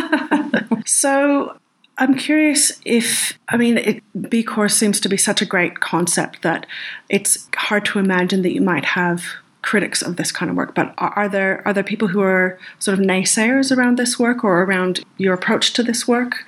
So 0.86 1.58
I'm 2.00 2.16
curious 2.16 2.72
if, 2.86 3.38
I 3.50 3.58
mean, 3.58 3.78
it, 3.78 4.04
B 4.30 4.42
Corps 4.42 4.70
seems 4.70 5.00
to 5.02 5.10
be 5.10 5.18
such 5.18 5.42
a 5.42 5.46
great 5.46 5.82
concept 5.82 6.42
that 6.42 6.66
it's 7.10 7.48
hard 7.56 7.86
to 7.86 8.00
imagine 8.00 8.42
that 8.42 8.54
you 8.54 8.62
might 8.62 8.86
have 8.86 9.24
critics 9.62 10.02
of 10.02 10.16
this 10.16 10.32
kind 10.32 10.50
of 10.50 10.56
work. 10.56 10.74
But 10.74 10.94
are, 10.98 11.12
are 11.12 11.30
there 11.30 11.62
are 11.68 11.74
there 11.74 11.84
people 11.84 12.08
who 12.08 12.22
are 12.22 12.58
sort 12.80 12.98
of 12.98 13.06
naysayers 13.06 13.76
around 13.76 13.98
this 13.98 14.18
work 14.18 14.44
or 14.44 14.62
around 14.64 15.04
your 15.18 15.34
approach 15.34 15.74
to 15.74 15.84
this 15.84 16.08
work? 16.08 16.46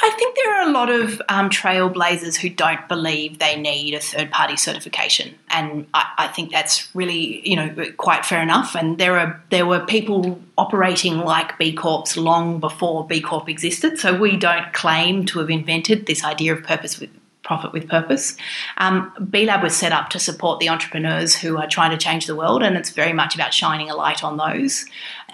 I 0.00 0.10
think 0.16 0.36
there 0.36 0.54
are 0.54 0.68
a 0.68 0.72
lot 0.72 0.90
of 0.90 1.20
um, 1.28 1.50
trailblazers 1.50 2.36
who 2.36 2.48
don't 2.48 2.86
believe 2.88 3.38
they 3.38 3.60
need 3.60 3.94
a 3.94 4.00
third 4.00 4.30
party 4.30 4.56
certification, 4.56 5.34
and 5.50 5.86
I, 5.92 6.12
I 6.18 6.28
think 6.28 6.52
that's 6.52 6.94
really 6.94 7.48
you 7.48 7.56
know 7.56 7.74
quite 7.96 8.24
fair 8.24 8.40
enough. 8.40 8.76
And 8.76 8.98
there 8.98 9.18
are 9.18 9.42
there 9.50 9.66
were 9.66 9.80
people 9.80 10.40
operating 10.56 11.18
like 11.18 11.58
B 11.58 11.72
Corps 11.72 12.16
long 12.16 12.60
before 12.60 13.06
B 13.06 13.20
Corp 13.20 13.48
existed, 13.48 13.98
so 13.98 14.16
we 14.16 14.36
don't 14.36 14.72
claim 14.72 15.26
to 15.26 15.40
have 15.40 15.50
invented 15.50 16.06
this 16.06 16.24
idea 16.24 16.54
of 16.54 16.62
purpose 16.62 17.00
with 17.00 17.10
profit 17.48 17.72
with 17.72 17.88
purpose. 17.88 18.36
Um, 18.76 19.10
B 19.30 19.46
Lab 19.46 19.62
was 19.62 19.74
set 19.74 19.90
up 19.90 20.10
to 20.10 20.20
support 20.20 20.60
the 20.60 20.68
entrepreneurs 20.68 21.34
who 21.34 21.56
are 21.56 21.66
trying 21.66 21.90
to 21.90 21.96
change 21.96 22.26
the 22.26 22.36
world, 22.36 22.62
and 22.62 22.76
it's 22.76 22.90
very 22.90 23.14
much 23.14 23.34
about 23.34 23.52
shining 23.54 23.90
a 23.90 23.96
light 23.96 24.22
on 24.22 24.36
those. 24.36 24.84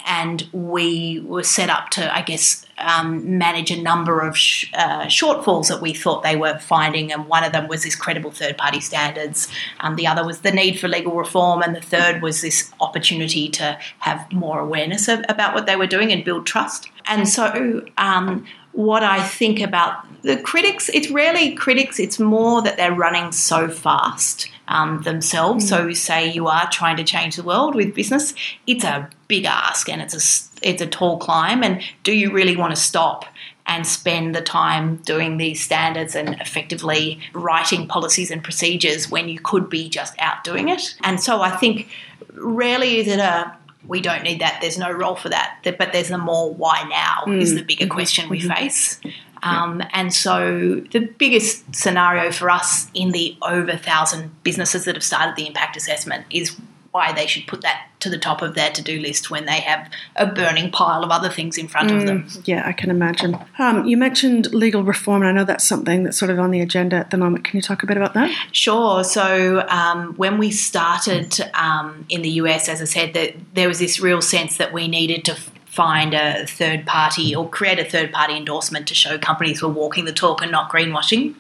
And 0.06 0.48
we 0.52 1.20
were 1.24 1.42
set 1.42 1.70
up 1.70 1.90
to, 1.90 2.14
I 2.14 2.22
guess, 2.22 2.66
um, 2.78 3.38
manage 3.38 3.70
a 3.70 3.80
number 3.80 4.20
of 4.20 4.36
sh- 4.36 4.70
uh, 4.74 5.06
shortfalls 5.06 5.68
that 5.68 5.80
we 5.80 5.94
thought 5.94 6.22
they 6.22 6.36
were 6.36 6.58
finding. 6.58 7.12
And 7.12 7.26
one 7.26 7.44
of 7.44 7.52
them 7.52 7.68
was 7.68 7.84
this 7.84 7.94
credible 7.94 8.30
third 8.30 8.58
party 8.58 8.80
standards. 8.80 9.48
Um, 9.80 9.96
the 9.96 10.06
other 10.06 10.24
was 10.24 10.40
the 10.40 10.50
need 10.50 10.78
for 10.78 10.88
legal 10.88 11.14
reform. 11.16 11.62
And 11.62 11.74
the 11.74 11.80
third 11.80 12.20
was 12.22 12.42
this 12.42 12.72
opportunity 12.80 13.48
to 13.50 13.78
have 14.00 14.30
more 14.32 14.60
awareness 14.60 15.08
of, 15.08 15.24
about 15.28 15.54
what 15.54 15.66
they 15.66 15.76
were 15.76 15.86
doing 15.86 16.12
and 16.12 16.24
build 16.24 16.46
trust. 16.46 16.88
And 17.06 17.28
so, 17.28 17.84
um, 17.96 18.46
what 18.74 19.02
I 19.02 19.22
think 19.22 19.60
about 19.60 20.04
the 20.22 20.36
critics, 20.36 20.90
it's 20.92 21.10
rarely 21.10 21.54
critics, 21.54 22.00
it's 22.00 22.18
more 22.18 22.62
that 22.62 22.76
they're 22.76 22.94
running 22.94 23.30
so 23.30 23.68
fast 23.68 24.50
um, 24.68 25.02
themselves. 25.02 25.68
So, 25.68 25.92
say 25.92 26.30
you 26.32 26.48
are 26.48 26.68
trying 26.70 26.96
to 26.96 27.04
change 27.04 27.36
the 27.36 27.42
world 27.42 27.74
with 27.74 27.94
business, 27.94 28.34
it's 28.66 28.84
a 28.84 29.08
big 29.28 29.44
ask 29.44 29.88
and 29.88 30.02
it's 30.02 30.14
a, 30.14 30.68
it's 30.68 30.82
a 30.82 30.86
tall 30.86 31.18
climb. 31.18 31.62
And 31.62 31.82
do 32.02 32.12
you 32.12 32.32
really 32.32 32.56
want 32.56 32.74
to 32.74 32.80
stop? 32.80 33.26
And 33.66 33.86
spend 33.86 34.34
the 34.34 34.42
time 34.42 34.96
doing 34.96 35.38
these 35.38 35.62
standards 35.62 36.14
and 36.14 36.38
effectively 36.38 37.18
writing 37.32 37.88
policies 37.88 38.30
and 38.30 38.44
procedures 38.44 39.10
when 39.10 39.26
you 39.30 39.40
could 39.40 39.70
be 39.70 39.88
just 39.88 40.14
out 40.18 40.44
doing 40.44 40.68
it. 40.68 40.94
And 41.02 41.18
so 41.18 41.40
I 41.40 41.56
think 41.56 41.88
rarely 42.34 42.98
is 42.98 43.08
it 43.08 43.20
a 43.20 43.56
we 43.86 44.00
don't 44.00 44.22
need 44.22 44.40
that. 44.40 44.58
There's 44.60 44.78
no 44.78 44.90
role 44.90 45.16
for 45.16 45.28
that. 45.28 45.60
But 45.62 45.92
there's 45.92 46.08
the 46.08 46.18
more 46.18 46.52
why 46.52 46.84
now 46.88 47.24
mm. 47.26 47.40
is 47.40 47.54
the 47.54 47.62
bigger 47.62 47.84
mm-hmm. 47.84 47.94
question 47.94 48.28
we 48.28 48.40
mm-hmm. 48.40 48.52
face. 48.52 49.00
Um, 49.42 49.82
and 49.92 50.12
so 50.12 50.80
the 50.90 51.00
biggest 51.00 51.74
scenario 51.74 52.32
for 52.32 52.48
us 52.48 52.88
in 52.94 53.12
the 53.12 53.36
over 53.42 53.76
thousand 53.76 54.42
businesses 54.42 54.86
that 54.86 54.94
have 54.94 55.04
started 55.04 55.36
the 55.36 55.46
impact 55.46 55.76
assessment 55.76 56.24
is 56.30 56.56
why 56.94 57.10
they 57.10 57.26
should 57.26 57.44
put 57.48 57.62
that 57.62 57.88
to 57.98 58.08
the 58.08 58.16
top 58.16 58.40
of 58.40 58.54
their 58.54 58.70
to-do 58.70 59.00
list 59.00 59.28
when 59.28 59.46
they 59.46 59.58
have 59.58 59.90
a 60.14 60.24
burning 60.24 60.70
pile 60.70 61.02
of 61.02 61.10
other 61.10 61.28
things 61.28 61.58
in 61.58 61.66
front 61.66 61.90
of 61.90 62.06
them. 62.06 62.24
Yeah, 62.44 62.62
I 62.64 62.72
can 62.72 62.88
imagine. 62.88 63.36
Um, 63.58 63.84
you 63.84 63.96
mentioned 63.96 64.54
legal 64.54 64.84
reform, 64.84 65.22
and 65.22 65.28
I 65.28 65.32
know 65.32 65.44
that's 65.44 65.66
something 65.66 66.04
that's 66.04 66.16
sort 66.16 66.30
of 66.30 66.38
on 66.38 66.52
the 66.52 66.60
agenda 66.60 66.94
at 66.94 67.10
the 67.10 67.16
moment. 67.16 67.44
Can 67.44 67.56
you 67.56 67.62
talk 67.62 67.82
a 67.82 67.86
bit 67.86 67.96
about 67.96 68.14
that? 68.14 68.30
Sure. 68.52 69.02
So 69.02 69.66
um, 69.68 70.14
when 70.14 70.38
we 70.38 70.52
started 70.52 71.36
um, 71.54 72.06
in 72.08 72.22
the 72.22 72.30
US, 72.30 72.68
as 72.68 72.80
I 72.80 72.84
said, 72.84 73.12
that 73.14 73.34
there 73.54 73.66
was 73.66 73.80
this 73.80 73.98
real 73.98 74.22
sense 74.22 74.56
that 74.58 74.72
we 74.72 74.86
needed 74.86 75.24
to 75.24 75.36
find 75.74 76.14
a 76.14 76.46
third 76.46 76.86
party 76.86 77.34
or 77.34 77.48
create 77.48 77.80
a 77.80 77.84
third 77.84 78.12
party 78.12 78.36
endorsement 78.36 78.86
to 78.86 78.94
show 78.94 79.18
companies 79.18 79.60
were 79.60 79.68
walking 79.68 80.04
the 80.04 80.12
talk 80.12 80.40
and 80.40 80.52
not 80.52 80.70
greenwashing. 80.70 81.34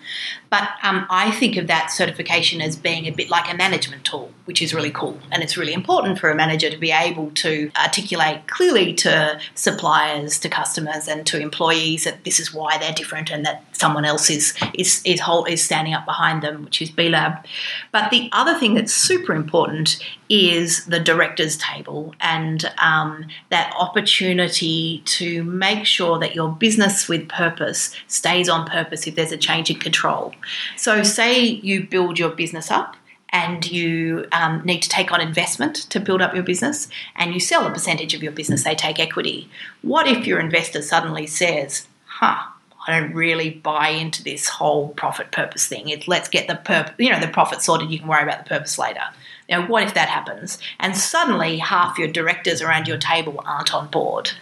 But 0.54 0.68
um, 0.84 1.04
I 1.10 1.32
think 1.32 1.56
of 1.56 1.66
that 1.66 1.90
certification 1.90 2.60
as 2.60 2.76
being 2.76 3.06
a 3.06 3.10
bit 3.10 3.28
like 3.28 3.52
a 3.52 3.56
management 3.56 4.04
tool, 4.04 4.30
which 4.44 4.62
is 4.62 4.72
really 4.72 4.92
cool. 4.92 5.18
And 5.32 5.42
it's 5.42 5.56
really 5.56 5.72
important 5.72 6.20
for 6.20 6.30
a 6.30 6.34
manager 6.36 6.70
to 6.70 6.76
be 6.76 6.92
able 6.92 7.32
to 7.32 7.72
articulate 7.76 8.46
clearly 8.46 8.94
to 8.94 9.40
suppliers, 9.56 10.38
to 10.38 10.48
customers, 10.48 11.08
and 11.08 11.26
to 11.26 11.40
employees 11.40 12.04
that 12.04 12.22
this 12.22 12.38
is 12.38 12.54
why 12.54 12.78
they're 12.78 12.92
different 12.92 13.32
and 13.32 13.44
that 13.44 13.64
someone 13.72 14.04
else 14.04 14.30
is 14.30 14.54
is 14.74 15.02
is, 15.04 15.18
whole, 15.18 15.44
is 15.44 15.60
standing 15.64 15.92
up 15.92 16.04
behind 16.04 16.40
them, 16.40 16.64
which 16.64 16.80
is 16.80 16.88
B 16.88 17.08
Lab. 17.08 17.44
But 17.90 18.12
the 18.12 18.28
other 18.30 18.56
thing 18.56 18.74
that's 18.74 18.94
super 18.94 19.34
important 19.34 19.98
is 20.28 20.86
the 20.86 21.00
directors 21.00 21.56
table 21.56 22.14
and 22.20 22.72
um, 22.78 23.26
that 23.50 23.74
opportunity 23.78 25.02
to 25.04 25.44
make 25.44 25.84
sure 25.84 26.18
that 26.18 26.34
your 26.34 26.50
business 26.50 27.08
with 27.08 27.28
purpose 27.28 27.94
stays 28.06 28.48
on 28.48 28.66
purpose 28.66 29.06
if 29.06 29.16
there's 29.16 29.32
a 29.32 29.36
change 29.36 29.68
in 29.70 29.78
control. 29.78 30.32
So, 30.76 31.02
say 31.02 31.42
you 31.42 31.86
build 31.86 32.18
your 32.18 32.30
business 32.30 32.70
up 32.70 32.96
and 33.30 33.68
you 33.68 34.26
um, 34.30 34.62
need 34.64 34.80
to 34.82 34.88
take 34.88 35.10
on 35.10 35.20
investment 35.20 35.74
to 35.90 35.98
build 35.98 36.22
up 36.22 36.34
your 36.34 36.44
business 36.44 36.88
and 37.16 37.34
you 37.34 37.40
sell 37.40 37.66
a 37.66 37.70
percentage 37.70 38.14
of 38.14 38.22
your 38.22 38.30
business, 38.30 38.62
they 38.62 38.76
take 38.76 39.00
equity. 39.00 39.50
What 39.82 40.06
if 40.06 40.24
your 40.24 40.38
investor 40.38 40.80
suddenly 40.80 41.26
says, 41.26 41.88
huh, 42.06 42.44
I 42.86 43.00
don't 43.00 43.12
really 43.12 43.50
buy 43.50 43.88
into 43.88 44.22
this 44.22 44.48
whole 44.48 44.90
profit 44.90 45.32
purpose 45.32 45.66
thing. 45.66 45.88
It, 45.88 46.06
let's 46.06 46.28
get 46.28 46.46
the 46.46 46.92
you 46.98 47.10
know, 47.10 47.18
the 47.18 47.28
profit 47.28 47.62
sorted. 47.62 47.90
You 47.90 47.98
can 47.98 48.08
worry 48.08 48.22
about 48.22 48.44
the 48.44 48.48
purpose 48.48 48.78
later. 48.78 49.02
Know, 49.50 49.66
what 49.66 49.82
if 49.82 49.94
that 49.94 50.08
happens? 50.08 50.58
And 50.80 50.96
suddenly 50.96 51.58
half 51.58 51.98
your 51.98 52.08
directors 52.08 52.62
around 52.62 52.88
your 52.88 52.96
table 52.96 53.42
aren't 53.44 53.74
on 53.74 53.88
board. 53.88 54.32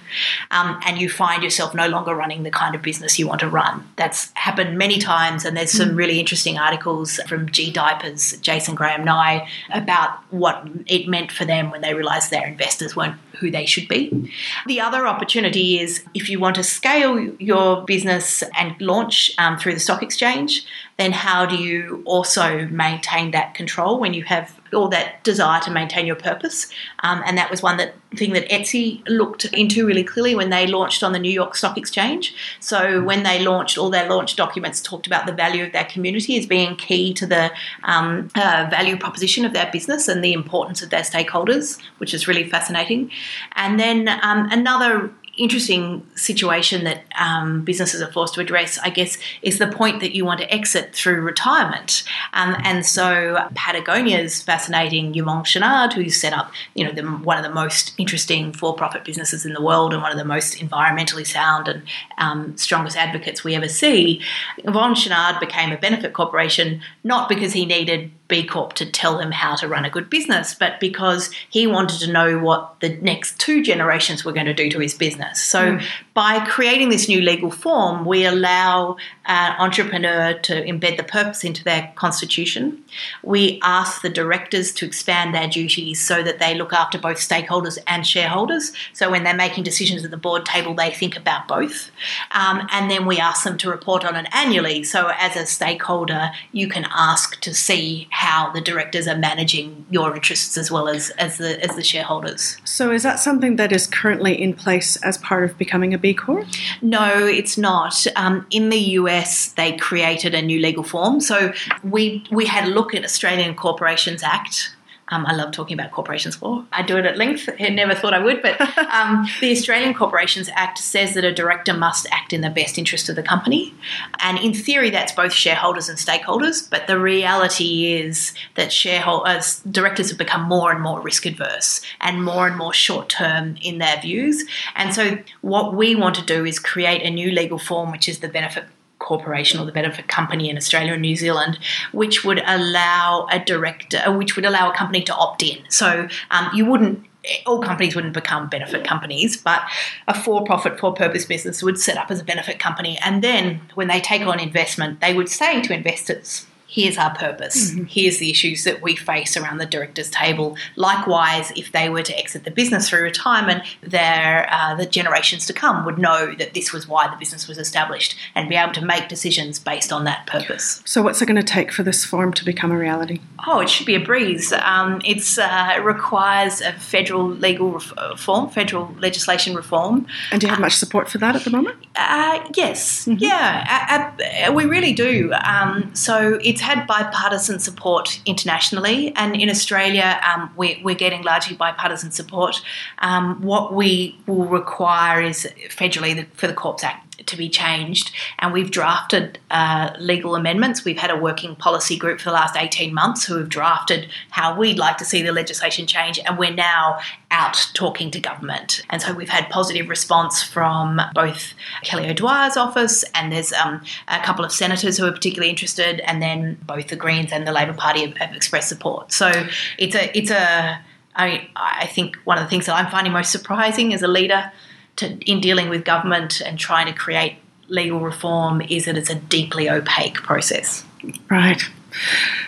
Um, 0.50 0.78
and 0.86 0.98
you 0.98 1.08
find 1.08 1.42
yourself 1.42 1.74
no 1.74 1.88
longer 1.88 2.14
running 2.14 2.44
the 2.44 2.50
kind 2.50 2.74
of 2.74 2.82
business 2.82 3.18
you 3.18 3.26
want 3.26 3.40
to 3.40 3.48
run. 3.48 3.88
That's 3.96 4.30
happened 4.34 4.78
many 4.78 4.98
times, 4.98 5.44
and 5.44 5.56
there's 5.56 5.72
some 5.72 5.90
mm. 5.90 5.96
really 5.96 6.20
interesting 6.20 6.56
articles 6.56 7.16
from 7.26 7.48
gDiapers, 7.48 8.40
Jason 8.40 8.74
Graham 8.74 9.04
Nye, 9.04 9.48
about 9.72 10.18
what 10.30 10.68
it 10.86 11.08
meant 11.08 11.32
for 11.32 11.44
them 11.44 11.70
when 11.70 11.80
they 11.80 11.94
realised 11.94 12.30
their 12.30 12.46
investors 12.46 12.94
weren't 12.94 13.16
who 13.42 13.50
they 13.50 13.66
should 13.66 13.88
be. 13.88 14.32
The 14.66 14.80
other 14.80 15.06
opportunity 15.06 15.80
is 15.80 16.04
if 16.14 16.30
you 16.30 16.38
want 16.38 16.54
to 16.56 16.62
scale 16.62 17.18
your 17.18 17.84
business 17.84 18.42
and 18.56 18.80
launch 18.80 19.32
um, 19.36 19.58
through 19.58 19.74
the 19.74 19.80
stock 19.80 20.02
exchange, 20.02 20.64
then 20.96 21.12
how 21.12 21.44
do 21.44 21.56
you 21.56 22.02
also 22.06 22.66
maintain 22.68 23.32
that 23.32 23.54
control 23.54 23.98
when 23.98 24.14
you 24.14 24.22
have 24.22 24.56
all 24.72 24.88
that 24.88 25.22
desire 25.24 25.60
to 25.62 25.70
maintain 25.70 26.06
your 26.06 26.16
purpose? 26.16 26.70
Um, 27.00 27.22
and 27.26 27.36
that 27.36 27.50
was 27.50 27.62
one 27.62 27.76
that 27.78 27.94
thing 28.16 28.34
that 28.34 28.48
Etsy 28.50 29.02
looked 29.08 29.46
into 29.46 29.86
really 29.86 30.04
clearly 30.04 30.34
when 30.34 30.50
they 30.50 30.66
launched 30.66 31.02
on 31.02 31.12
the 31.12 31.18
New 31.18 31.30
York 31.30 31.56
Stock 31.56 31.76
Exchange. 31.76 32.34
So 32.60 33.02
when 33.02 33.22
they 33.22 33.42
launched, 33.42 33.78
all 33.78 33.90
their 33.90 34.08
launch 34.08 34.36
documents 34.36 34.80
talked 34.80 35.06
about 35.06 35.26
the 35.26 35.32
value 35.32 35.64
of 35.64 35.72
their 35.72 35.84
community 35.84 36.38
as 36.38 36.46
being 36.46 36.76
key 36.76 37.12
to 37.14 37.26
the 37.26 37.50
um, 37.82 38.28
uh, 38.34 38.68
value 38.70 38.96
proposition 38.96 39.44
of 39.44 39.52
their 39.52 39.70
business 39.72 40.08
and 40.08 40.22
the 40.22 40.32
importance 40.32 40.82
of 40.82 40.90
their 40.90 41.02
stakeholders, 41.02 41.80
which 41.98 42.14
is 42.14 42.28
really 42.28 42.48
fascinating. 42.48 43.10
And 43.54 43.78
then 43.78 44.08
um, 44.08 44.48
another 44.50 45.12
interesting 45.36 46.06
situation 46.14 46.84
that 46.84 47.04
um, 47.18 47.64
businesses 47.64 48.02
are 48.02 48.12
forced 48.12 48.34
to 48.34 48.40
address, 48.40 48.78
I 48.82 48.90
guess, 48.90 49.16
is 49.40 49.58
the 49.58 49.66
point 49.66 50.00
that 50.00 50.14
you 50.14 50.24
want 50.24 50.40
to 50.40 50.52
exit 50.52 50.94
through 50.94 51.22
retirement. 51.22 52.04
Um, 52.34 52.56
and 52.64 52.84
so 52.84 53.38
Patagonia's 53.54 54.42
fascinating 54.42 55.14
Yvon 55.14 55.44
Chouinard, 55.44 55.94
who 55.94 56.10
set 56.10 56.32
up, 56.32 56.52
you 56.74 56.84
know, 56.84 56.92
the, 56.92 57.02
one 57.02 57.38
of 57.38 57.44
the 57.44 57.50
most 57.50 57.94
interesting 57.98 58.52
for-profit 58.52 59.04
businesses 59.04 59.46
in 59.46 59.54
the 59.54 59.62
world 59.62 59.94
and 59.94 60.02
one 60.02 60.12
of 60.12 60.18
the 60.18 60.24
most 60.24 60.58
environmentally 60.58 61.26
sound 61.26 61.68
and 61.68 61.82
um, 62.18 62.56
strongest 62.56 62.96
advocates 62.96 63.42
we 63.42 63.54
ever 63.54 63.68
see. 63.68 64.20
Yvon 64.64 64.94
Chouinard 64.94 65.40
became 65.40 65.72
a 65.72 65.78
benefit 65.78 66.12
corporation 66.12 66.82
not 67.04 67.28
because 67.28 67.54
he 67.54 67.64
needed 67.64 68.10
B 68.32 68.46
Corp 68.46 68.72
to 68.76 68.86
tell 68.86 69.18
him 69.18 69.30
how 69.30 69.54
to 69.56 69.68
run 69.68 69.84
a 69.84 69.90
good 69.90 70.08
business, 70.08 70.54
but 70.54 70.80
because 70.80 71.30
he 71.50 71.66
wanted 71.66 72.00
to 72.00 72.10
know 72.10 72.38
what 72.38 72.80
the 72.80 72.96
next 73.02 73.38
two 73.38 73.62
generations 73.62 74.24
were 74.24 74.32
going 74.32 74.46
to 74.46 74.54
do 74.54 74.70
to 74.70 74.78
his 74.78 74.94
business. 74.94 75.38
So 75.38 75.76
mm. 75.76 75.84
By 76.14 76.44
creating 76.44 76.90
this 76.90 77.08
new 77.08 77.20
legal 77.20 77.50
form, 77.50 78.04
we 78.04 78.26
allow 78.26 78.96
an 79.24 79.54
entrepreneur 79.58 80.34
to 80.40 80.52
embed 80.64 80.96
the 80.96 81.02
purpose 81.02 81.42
into 81.44 81.64
their 81.64 81.92
constitution. 81.94 82.84
We 83.22 83.60
ask 83.62 84.02
the 84.02 84.10
directors 84.10 84.72
to 84.74 84.86
expand 84.86 85.34
their 85.34 85.48
duties 85.48 86.00
so 86.00 86.22
that 86.22 86.38
they 86.38 86.54
look 86.54 86.72
after 86.72 86.98
both 86.98 87.16
stakeholders 87.16 87.78
and 87.86 88.06
shareholders. 88.06 88.72
So 88.92 89.10
when 89.10 89.24
they're 89.24 89.34
making 89.34 89.64
decisions 89.64 90.04
at 90.04 90.10
the 90.10 90.16
board 90.16 90.44
table, 90.44 90.74
they 90.74 90.90
think 90.90 91.16
about 91.16 91.48
both. 91.48 91.90
Um, 92.32 92.66
and 92.70 92.90
then 92.90 93.06
we 93.06 93.18
ask 93.18 93.44
them 93.44 93.56
to 93.58 93.70
report 93.70 94.04
on 94.04 94.16
it 94.16 94.26
annually. 94.34 94.84
So 94.84 95.10
as 95.16 95.36
a 95.36 95.46
stakeholder, 95.46 96.30
you 96.52 96.68
can 96.68 96.86
ask 96.90 97.40
to 97.40 97.54
see 97.54 98.08
how 98.10 98.50
the 98.50 98.60
directors 98.60 99.08
are 99.08 99.16
managing 99.16 99.86
your 99.90 100.14
interests 100.14 100.58
as 100.58 100.70
well 100.70 100.88
as, 100.88 101.10
as 101.10 101.38
the 101.38 101.62
as 101.62 101.76
the 101.76 101.82
shareholders. 101.82 102.58
So 102.64 102.90
is 102.90 103.02
that 103.04 103.20
something 103.20 103.56
that 103.56 103.72
is 103.72 103.86
currently 103.86 104.40
in 104.40 104.54
place 104.54 104.96
as 104.96 105.16
part 105.18 105.44
of 105.44 105.56
becoming 105.56 105.94
a 105.94 106.01
B 106.02 106.12
Corp? 106.12 106.46
No, 106.82 107.26
it's 107.26 107.56
not. 107.56 108.06
Um, 108.16 108.46
in 108.50 108.68
the 108.68 108.80
US, 109.00 109.52
they 109.52 109.76
created 109.76 110.34
a 110.34 110.42
new 110.42 110.60
legal 110.60 110.84
form. 110.84 111.20
So 111.20 111.52
we 111.82 112.24
we 112.30 112.44
had 112.46 112.64
a 112.64 112.70
look 112.70 112.94
at 112.94 113.04
Australian 113.04 113.54
Corporations 113.54 114.22
Act 114.22 114.76
um, 115.08 115.26
I 115.26 115.34
love 115.34 115.52
talking 115.52 115.78
about 115.78 115.90
corporations 115.90 116.40
law. 116.40 116.64
I 116.72 116.82
do 116.82 116.96
it 116.96 117.04
at 117.04 117.18
length. 117.18 117.48
I 117.60 117.68
never 117.68 117.94
thought 117.94 118.14
I 118.14 118.18
would, 118.18 118.40
but 118.40 118.60
um, 118.92 119.26
the 119.40 119.50
Australian 119.50 119.94
Corporations 119.94 120.48
Act 120.54 120.78
says 120.78 121.14
that 121.14 121.24
a 121.24 121.32
director 121.32 121.74
must 121.74 122.06
act 122.10 122.32
in 122.32 122.40
the 122.40 122.50
best 122.50 122.78
interest 122.78 123.08
of 123.08 123.16
the 123.16 123.22
company. 123.22 123.74
And 124.20 124.38
in 124.38 124.54
theory, 124.54 124.90
that's 124.90 125.12
both 125.12 125.32
shareholders 125.32 125.88
and 125.88 125.98
stakeholders. 125.98 126.68
But 126.68 126.86
the 126.86 126.98
reality 126.98 127.92
is 127.92 128.32
that 128.54 128.72
shareholders, 128.72 129.60
directors 129.70 130.08
have 130.08 130.18
become 130.18 130.42
more 130.42 130.72
and 130.72 130.80
more 130.80 131.00
risk 131.00 131.26
adverse 131.26 131.82
and 132.00 132.24
more 132.24 132.46
and 132.46 132.56
more 132.56 132.72
short 132.72 133.08
term 133.08 133.56
in 133.60 133.78
their 133.78 134.00
views. 134.00 134.44
And 134.76 134.94
so, 134.94 135.18
what 135.42 135.74
we 135.74 135.94
want 135.94 136.14
to 136.14 136.24
do 136.24 136.44
is 136.44 136.58
create 136.58 137.02
a 137.02 137.10
new 137.10 137.30
legal 137.32 137.58
form, 137.58 137.90
which 137.92 138.08
is 138.08 138.20
the 138.20 138.28
benefit 138.28 138.64
corporation 139.02 139.60
or 139.60 139.66
the 139.66 139.72
benefit 139.72 140.08
company 140.08 140.48
in 140.48 140.56
Australia 140.56 140.92
and 140.92 141.02
New 141.02 141.16
Zealand, 141.16 141.58
which 141.92 142.24
would 142.24 142.42
allow 142.46 143.26
a 143.30 143.38
director, 143.38 143.98
uh, 143.98 144.12
which 144.16 144.36
would 144.36 144.44
allow 144.44 144.70
a 144.70 144.74
company 144.74 145.02
to 145.02 145.14
opt 145.14 145.42
in. 145.42 145.58
So 145.68 146.08
um, 146.30 146.50
you 146.54 146.64
wouldn't 146.64 147.06
all 147.46 147.62
companies 147.62 147.94
wouldn't 147.94 148.14
become 148.14 148.48
benefit 148.48 148.84
companies, 148.84 149.36
but 149.36 149.62
a 150.08 150.14
for 150.14 150.44
profit, 150.44 150.80
for 150.80 150.92
purpose 150.92 151.24
business 151.24 151.62
would 151.62 151.78
set 151.78 151.96
up 151.96 152.10
as 152.10 152.20
a 152.20 152.24
benefit 152.24 152.58
company. 152.58 152.98
And 153.04 153.22
then 153.22 153.60
when 153.74 153.86
they 153.86 154.00
take 154.00 154.22
on 154.22 154.40
investment, 154.40 155.00
they 155.00 155.14
would 155.14 155.28
say 155.28 155.62
to 155.62 155.72
investors, 155.72 156.46
here's 156.72 156.96
our 156.96 157.14
purpose, 157.14 157.70
mm-hmm. 157.70 157.84
here's 157.84 158.18
the 158.18 158.30
issues 158.30 158.64
that 158.64 158.80
we 158.80 158.96
face 158.96 159.36
around 159.36 159.58
the 159.58 159.66
directors' 159.66 160.08
table. 160.08 160.56
Likewise, 160.76 161.52
if 161.54 161.70
they 161.72 161.90
were 161.90 162.02
to 162.02 162.18
exit 162.18 162.44
the 162.44 162.50
business 162.50 162.88
through 162.88 163.02
retirement, 163.02 163.62
their 163.82 164.48
uh, 164.50 164.74
the 164.74 164.86
generations 164.86 165.46
to 165.46 165.52
come 165.52 165.84
would 165.84 165.98
know 165.98 166.34
that 166.34 166.54
this 166.54 166.72
was 166.72 166.88
why 166.88 167.08
the 167.08 167.16
business 167.16 167.46
was 167.46 167.58
established 167.58 168.16
and 168.34 168.48
be 168.48 168.56
able 168.56 168.72
to 168.72 168.84
make 168.84 169.08
decisions 169.08 169.58
based 169.58 169.92
on 169.92 170.04
that 170.04 170.26
purpose. 170.26 170.82
So, 170.86 171.02
what's 171.02 171.20
it 171.20 171.26
going 171.26 171.36
to 171.36 171.42
take 171.42 171.70
for 171.70 171.82
this 171.82 172.04
form 172.04 172.32
to 172.32 172.44
become 172.44 172.72
a 172.72 172.78
reality? 172.78 173.20
Oh, 173.46 173.60
it 173.60 173.68
should 173.68 173.86
be 173.86 173.94
a 173.94 174.00
breeze. 174.00 174.52
Um, 174.52 175.02
it's 175.04 175.36
uh, 175.38 175.74
it 175.76 175.84
requires 175.84 176.62
a 176.62 176.72
federal 176.72 177.28
legal 177.28 177.72
reform, 177.72 178.48
federal 178.48 178.94
legislation 178.98 179.54
reform. 179.54 180.06
And 180.30 180.40
do 180.40 180.46
you 180.46 180.50
have 180.50 180.60
uh, 180.60 180.62
much 180.62 180.76
support 180.76 181.10
for 181.10 181.18
that 181.18 181.36
at 181.36 181.44
the 181.44 181.50
moment? 181.50 181.76
Uh, 181.94 182.42
yes, 182.56 183.04
mm-hmm. 183.04 183.18
yeah, 183.18 184.50
we 184.50 184.64
really 184.64 184.94
do. 184.94 185.32
Um, 185.44 185.94
so 185.94 186.38
it's 186.42 186.60
had 186.60 186.86
bipartisan 186.86 187.58
support 187.58 188.20
internationally, 188.24 189.12
and 189.14 189.36
in 189.36 189.50
Australia, 189.50 190.18
um, 190.26 190.50
we're, 190.56 190.76
we're, 190.82 190.94
getting 190.94 191.22
largely 191.22 191.56
bipartisan 191.56 192.10
support. 192.10 192.62
Um, 192.98 193.42
what 193.42 193.74
we 193.74 194.18
will 194.26 194.46
require 194.46 195.20
is 195.20 195.46
federally 195.68 196.26
for 196.32 196.46
the 196.46 196.54
Corps 196.54 196.82
Act 196.82 197.11
to 197.26 197.36
be 197.36 197.48
changed. 197.48 198.12
And 198.38 198.52
we've 198.52 198.70
drafted 198.70 199.38
uh, 199.50 199.92
legal 199.98 200.34
amendments. 200.34 200.84
We've 200.84 200.98
had 200.98 201.10
a 201.10 201.16
working 201.16 201.56
policy 201.56 201.96
group 201.96 202.20
for 202.20 202.30
the 202.30 202.34
last 202.34 202.56
18 202.56 202.92
months 202.92 203.24
who 203.24 203.36
have 203.36 203.48
drafted 203.48 204.08
how 204.30 204.56
we'd 204.56 204.78
like 204.78 204.98
to 204.98 205.04
see 205.04 205.22
the 205.22 205.32
legislation 205.32 205.86
change. 205.86 206.18
And 206.24 206.38
we're 206.38 206.54
now 206.54 207.00
out 207.32 207.70
talking 207.74 208.10
to 208.10 208.20
government. 208.20 208.82
And 208.90 209.00
so 209.00 209.12
we've 209.14 209.28
had 209.28 209.48
positive 209.48 209.88
response 209.88 210.42
from 210.42 211.00
both 211.14 211.54
Kelly 211.82 212.08
O'Dwyer's 212.08 212.56
office, 212.56 213.04
and 213.14 213.32
there's 213.32 213.52
um, 213.54 213.82
a 214.06 214.20
couple 214.20 214.44
of 214.44 214.52
senators 214.52 214.98
who 214.98 215.06
are 215.06 215.12
particularly 215.12 215.50
interested, 215.50 216.00
and 216.00 216.20
then 216.22 216.58
both 216.62 216.88
the 216.88 216.96
Greens 216.96 217.32
and 217.32 217.46
the 217.46 217.52
Labor 217.52 217.72
Party 217.72 218.06
have, 218.06 218.16
have 218.18 218.36
expressed 218.36 218.68
support. 218.68 219.12
So 219.12 219.46
it's 219.78 219.96
a, 219.96 220.16
it's 220.16 220.30
a, 220.30 220.78
I, 221.16 221.48
I 221.56 221.86
think 221.86 222.16
one 222.24 222.38
of 222.38 222.44
the 222.44 222.50
things 222.50 222.66
that 222.66 222.74
I'm 222.74 222.90
finding 222.90 223.12
most 223.12 223.32
surprising 223.32 223.94
as 223.94 224.02
a 224.02 224.08
leader 224.08 224.52
to, 224.96 225.18
in 225.30 225.40
dealing 225.40 225.68
with 225.68 225.84
government 225.84 226.40
and 226.40 226.58
trying 226.58 226.86
to 226.86 226.92
create 226.92 227.36
legal 227.68 228.00
reform 228.00 228.60
is 228.60 228.84
that 228.84 228.96
it's 228.96 229.10
a 229.10 229.14
deeply 229.14 229.68
opaque 229.68 230.16
process. 230.16 230.84
Right. 231.30 231.62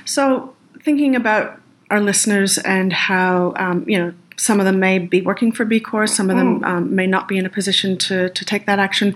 So, 0.04 0.54
thinking 0.82 1.16
about 1.16 1.60
our 1.90 2.00
listeners 2.00 2.58
and 2.58 2.92
how, 2.92 3.54
um, 3.56 3.88
you 3.88 3.98
know, 3.98 4.14
some 4.36 4.60
of 4.60 4.66
them 4.66 4.80
may 4.80 4.98
be 4.98 5.20
working 5.20 5.52
for 5.52 5.64
B 5.64 5.80
Corps, 5.80 6.06
some 6.06 6.30
of 6.30 6.36
them 6.36 6.60
mm. 6.60 6.66
um, 6.66 6.94
may 6.94 7.06
not 7.06 7.28
be 7.28 7.38
in 7.38 7.46
a 7.46 7.48
position 7.48 7.96
to, 7.98 8.28
to 8.30 8.44
take 8.44 8.66
that 8.66 8.78
action. 8.78 9.14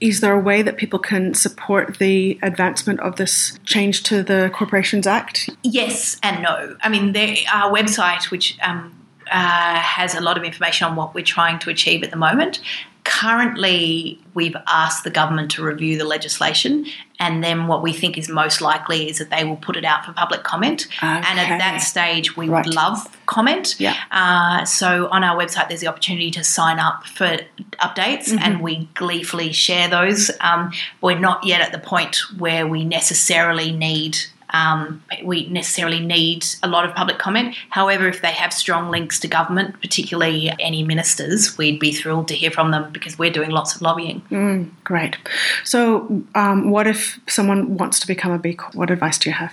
Is 0.00 0.20
there 0.20 0.32
a 0.32 0.40
way 0.40 0.62
that 0.62 0.76
people 0.76 0.98
can 0.98 1.34
support 1.34 1.98
the 1.98 2.38
advancement 2.42 3.00
of 3.00 3.16
this 3.16 3.58
change 3.64 4.02
to 4.04 4.22
the 4.22 4.50
Corporations 4.54 5.06
Act? 5.06 5.50
Yes 5.62 6.18
and 6.22 6.42
no. 6.42 6.76
I 6.80 6.88
mean, 6.88 7.12
there, 7.12 7.36
our 7.52 7.70
website, 7.72 8.30
which 8.30 8.58
um, 8.62 8.99
uh, 9.30 9.74
has 9.78 10.14
a 10.14 10.20
lot 10.20 10.36
of 10.36 10.44
information 10.44 10.88
on 10.88 10.96
what 10.96 11.14
we're 11.14 11.24
trying 11.24 11.58
to 11.60 11.70
achieve 11.70 12.02
at 12.02 12.10
the 12.10 12.16
moment. 12.16 12.60
Currently, 13.04 14.20
we've 14.34 14.56
asked 14.66 15.04
the 15.04 15.10
government 15.10 15.50
to 15.52 15.64
review 15.64 15.96
the 15.96 16.04
legislation, 16.04 16.84
and 17.18 17.42
then 17.42 17.66
what 17.66 17.82
we 17.82 17.94
think 17.94 18.18
is 18.18 18.28
most 18.28 18.60
likely 18.60 19.08
is 19.08 19.18
that 19.18 19.30
they 19.30 19.42
will 19.42 19.56
put 19.56 19.76
it 19.76 19.86
out 19.86 20.04
for 20.04 20.12
public 20.12 20.42
comment. 20.42 20.86
Okay. 20.98 21.06
And 21.06 21.40
at 21.40 21.58
that 21.58 21.78
stage, 21.78 22.36
we 22.36 22.48
right. 22.48 22.64
would 22.64 22.74
love 22.74 22.98
comment. 23.24 23.76
Yeah. 23.78 23.96
Uh, 24.10 24.66
so 24.66 25.08
on 25.08 25.24
our 25.24 25.38
website, 25.38 25.68
there's 25.68 25.80
the 25.80 25.86
opportunity 25.86 26.30
to 26.32 26.44
sign 26.44 26.78
up 26.78 27.06
for 27.06 27.38
updates, 27.78 28.28
mm-hmm. 28.28 28.38
and 28.42 28.60
we 28.60 28.88
gleefully 28.94 29.52
share 29.52 29.88
those. 29.88 30.30
Um, 30.40 30.72
we're 31.00 31.18
not 31.18 31.44
yet 31.44 31.62
at 31.62 31.72
the 31.72 31.78
point 31.78 32.18
where 32.38 32.66
we 32.66 32.84
necessarily 32.84 33.72
need 33.72 34.18
um, 34.52 35.02
we 35.24 35.48
necessarily 35.48 36.00
need 36.00 36.46
a 36.62 36.68
lot 36.68 36.84
of 36.84 36.94
public 36.94 37.18
comment. 37.18 37.54
However, 37.70 38.08
if 38.08 38.22
they 38.22 38.32
have 38.32 38.52
strong 38.52 38.90
links 38.90 39.18
to 39.20 39.28
government, 39.28 39.80
particularly 39.80 40.52
any 40.58 40.82
ministers, 40.82 41.56
we'd 41.56 41.78
be 41.78 41.92
thrilled 41.92 42.28
to 42.28 42.34
hear 42.34 42.50
from 42.50 42.70
them 42.70 42.92
because 42.92 43.18
we're 43.18 43.30
doing 43.30 43.50
lots 43.50 43.74
of 43.74 43.82
lobbying. 43.82 44.22
Mm, 44.30 44.70
great. 44.84 45.16
So, 45.64 46.22
um, 46.34 46.70
what 46.70 46.86
if 46.86 47.20
someone 47.28 47.76
wants 47.76 48.00
to 48.00 48.06
become 48.06 48.32
a 48.32 48.38
B 48.38 48.54
Corp? 48.54 48.74
What 48.74 48.90
advice 48.90 49.18
do 49.18 49.30
you 49.30 49.34
have? 49.34 49.52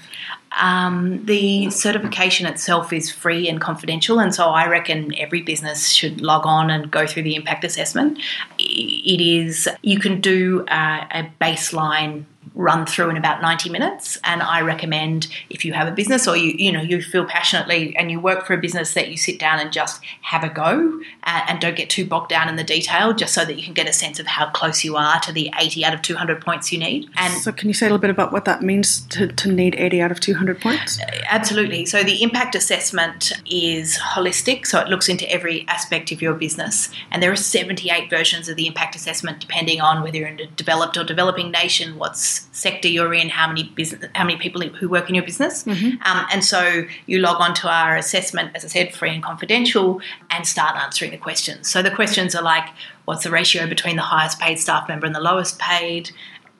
Um, 0.59 1.25
the 1.25 1.69
certification 1.69 2.47
itself 2.47 2.91
is 2.91 3.11
free 3.11 3.47
and 3.47 3.61
confidential, 3.61 4.19
and 4.19 4.33
so 4.33 4.49
I 4.49 4.67
reckon 4.67 5.13
every 5.17 5.41
business 5.41 5.89
should 5.89 6.21
log 6.21 6.45
on 6.45 6.69
and 6.69 6.89
go 6.89 7.05
through 7.05 7.23
the 7.23 7.35
impact 7.35 7.63
assessment. 7.63 8.19
It 8.57 9.21
is 9.21 9.69
you 9.81 9.99
can 9.99 10.19
do 10.19 10.65
a, 10.67 11.07
a 11.11 11.31
baseline 11.39 12.25
run 12.57 12.85
through 12.85 13.09
in 13.09 13.17
about 13.17 13.41
90 13.41 13.69
minutes. 13.69 14.17
And 14.23 14.41
i 14.41 14.61
recommend 14.61 15.27
if 15.49 15.63
you 15.63 15.73
have 15.73 15.87
a 15.87 15.91
business 15.91 16.27
or 16.27 16.35
you 16.35 16.53
you 16.57 16.71
know 16.71 16.81
you 16.81 17.01
feel 17.01 17.25
passionately 17.25 17.95
and 17.95 18.09
you 18.11 18.19
work 18.19 18.45
for 18.45 18.53
a 18.53 18.57
business 18.57 18.93
that 18.95 19.09
you 19.09 19.17
sit 19.17 19.39
down 19.39 19.59
and 19.59 19.71
just 19.71 20.03
have 20.21 20.43
a 20.43 20.49
go 20.49 20.99
and, 21.23 21.49
and, 21.49 21.61
don't 21.61 21.75
get 21.75 21.89
too 21.89 22.05
bogged 22.05 22.29
down 22.29 22.49
in 22.49 22.55
the 22.55 22.63
detail 22.63 23.13
just 23.13 23.33
so 23.33 23.43
that 23.43 23.55
you 23.55 23.63
can 23.63 23.73
get 23.73 23.87
a 23.87 23.93
sense 23.93 24.19
of 24.19 24.27
how 24.27 24.49
close 24.51 24.83
you 24.83 24.95
are 24.95 25.19
to 25.19 25.31
the 25.31 25.51
80 25.59 25.85
out 25.85 25.93
of 25.93 26.01
200 26.01 26.41
points 26.41 26.71
you 26.71 26.79
need. 26.79 27.09
And 27.15 27.33
so 27.41 27.51
can 27.51 27.67
you 27.67 27.73
say 27.73 27.85
a 27.85 27.89
little 27.89 27.99
bit 27.99 28.09
about 28.09 28.31
what 28.31 28.45
that 28.45 28.61
means 28.61 29.01
to, 29.07 29.27
to 29.27 29.51
need 29.51 29.75
80 29.75 30.01
out 30.01 30.11
of 30.11 30.19
200 30.19 30.61
points? 30.61 30.99
Uh, 30.99 31.05
absolutely. 31.29 31.85
So 31.85 32.03
the 32.03 32.21
impact 32.23 32.55
assessment 32.55 33.33
is 33.49 33.97
holistic 33.97 34.65
so 34.65 34.79
it 34.79 34.87
looks 34.87 35.09
into 35.09 35.29
every 35.31 35.67
aspect 35.67 36.11
of 36.11 36.21
your 36.21 36.33
business. 36.33 36.89
And 37.11 37.21
there 37.21 37.31
are 37.31 37.35
78 37.35 38.09
versions 38.09 38.49
of 38.49 38.55
the 38.55 38.67
impact 38.67 38.95
assessment 38.95 39.39
depending 39.39 39.81
on 39.81 40.03
whether 40.03 40.17
you're 40.17 40.27
in 40.27 40.39
a 40.39 40.47
developed 40.47 40.97
or 40.97 41.03
developing 41.03 41.51
nation 41.51 41.97
what's 41.97 42.46
sector 42.57 42.87
you're 42.87 43.13
in, 43.13 43.29
how 43.29 43.47
many 43.47 43.63
business, 43.75 44.09
how 44.15 44.25
many 44.25 44.37
people 44.37 44.61
who 44.61 44.89
work 44.89 45.07
in 45.09 45.15
your 45.15 45.23
business, 45.23 45.63
mm-hmm. 45.63 46.01
um, 46.09 46.25
and 46.31 46.43
so 46.43 46.83
you 47.05 47.19
log 47.19 47.39
on 47.39 47.53
to 47.53 47.69
our 47.69 47.95
assessment, 47.95 48.51
as 48.55 48.65
I 48.65 48.67
said, 48.67 48.93
free 48.93 49.13
and 49.13 49.23
confidential, 49.23 50.01
and 50.31 50.45
start 50.45 50.75
answering 50.75 51.11
the 51.11 51.17
questions. 51.17 51.69
So 51.69 51.81
the 51.81 51.91
questions 51.91 52.33
are 52.35 52.41
like, 52.41 52.67
what's 53.05 53.23
the 53.23 53.31
ratio 53.31 53.67
between 53.67 53.95
the 53.95 54.01
highest 54.01 54.39
paid 54.39 54.59
staff 54.59 54.87
member 54.87 55.05
and 55.05 55.15
the 55.15 55.21
lowest 55.21 55.59
paid? 55.59 56.09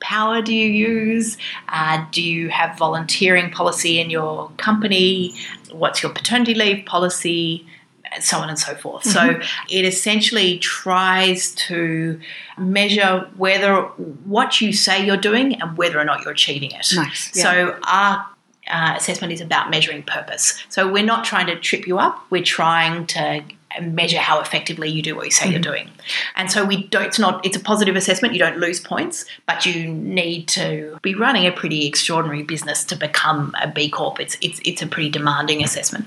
Power 0.00 0.40
do 0.40 0.54
you 0.54 0.68
use? 0.68 1.36
Uh, 1.68 2.04
do 2.12 2.22
you 2.22 2.48
have 2.50 2.78
volunteering 2.78 3.50
policy 3.50 4.00
in 4.00 4.10
your 4.10 4.50
company? 4.56 5.34
What's 5.72 6.02
your 6.02 6.12
paternity 6.12 6.54
leave 6.54 6.86
policy? 6.86 7.66
And 8.12 8.22
so 8.24 8.38
on 8.38 8.48
and 8.48 8.58
so 8.58 8.74
forth. 8.74 9.04
Mm-hmm. 9.04 9.42
So 9.42 9.48
it 9.68 9.84
essentially 9.84 10.58
tries 10.58 11.54
to 11.54 12.20
measure 12.56 13.28
whether 13.36 13.82
what 13.82 14.60
you 14.60 14.72
say 14.72 15.04
you're 15.04 15.16
doing 15.16 15.60
and 15.60 15.76
whether 15.76 15.98
or 15.98 16.04
not 16.04 16.22
you're 16.22 16.32
achieving 16.32 16.72
it. 16.72 16.86
Nice. 16.94 17.32
Yeah. 17.34 17.42
So 17.42 17.78
our 17.84 18.26
uh, 18.68 18.94
assessment 18.96 19.32
is 19.32 19.40
about 19.40 19.70
measuring 19.70 20.02
purpose. 20.02 20.62
So 20.68 20.90
we're 20.90 21.04
not 21.04 21.24
trying 21.24 21.46
to 21.46 21.56
trip 21.58 21.86
you 21.86 21.98
up. 21.98 22.22
We're 22.30 22.42
trying 22.42 23.06
to 23.08 23.42
measure 23.80 24.18
how 24.18 24.40
effectively 24.40 24.88
you 24.88 25.02
do 25.02 25.14
what 25.14 25.26
you 25.26 25.30
say 25.30 25.44
mm-hmm. 25.44 25.52
you're 25.52 25.60
doing. 25.60 25.90
And 26.36 26.50
so 26.50 26.64
we 26.64 26.84
don't 26.84 27.04
it's 27.04 27.18
not 27.18 27.44
it's 27.44 27.56
a 27.56 27.60
positive 27.60 27.96
assessment, 27.96 28.34
you 28.34 28.40
don't 28.40 28.58
lose 28.58 28.80
points, 28.80 29.24
but 29.46 29.66
you 29.66 29.88
need 29.88 30.48
to 30.48 30.98
be 31.02 31.14
running 31.14 31.46
a 31.46 31.52
pretty 31.52 31.86
extraordinary 31.86 32.42
business 32.42 32.84
to 32.84 32.96
become 32.96 33.54
a 33.60 33.68
B 33.68 33.88
Corp. 33.90 34.20
It's 34.20 34.36
it's 34.40 34.60
it's 34.64 34.82
a 34.82 34.86
pretty 34.86 35.10
demanding 35.10 35.62
assessment. 35.62 36.06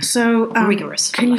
So 0.00 0.54
um, 0.54 0.68
rigorous. 0.68 1.10
Can 1.10 1.28
you 1.32 1.38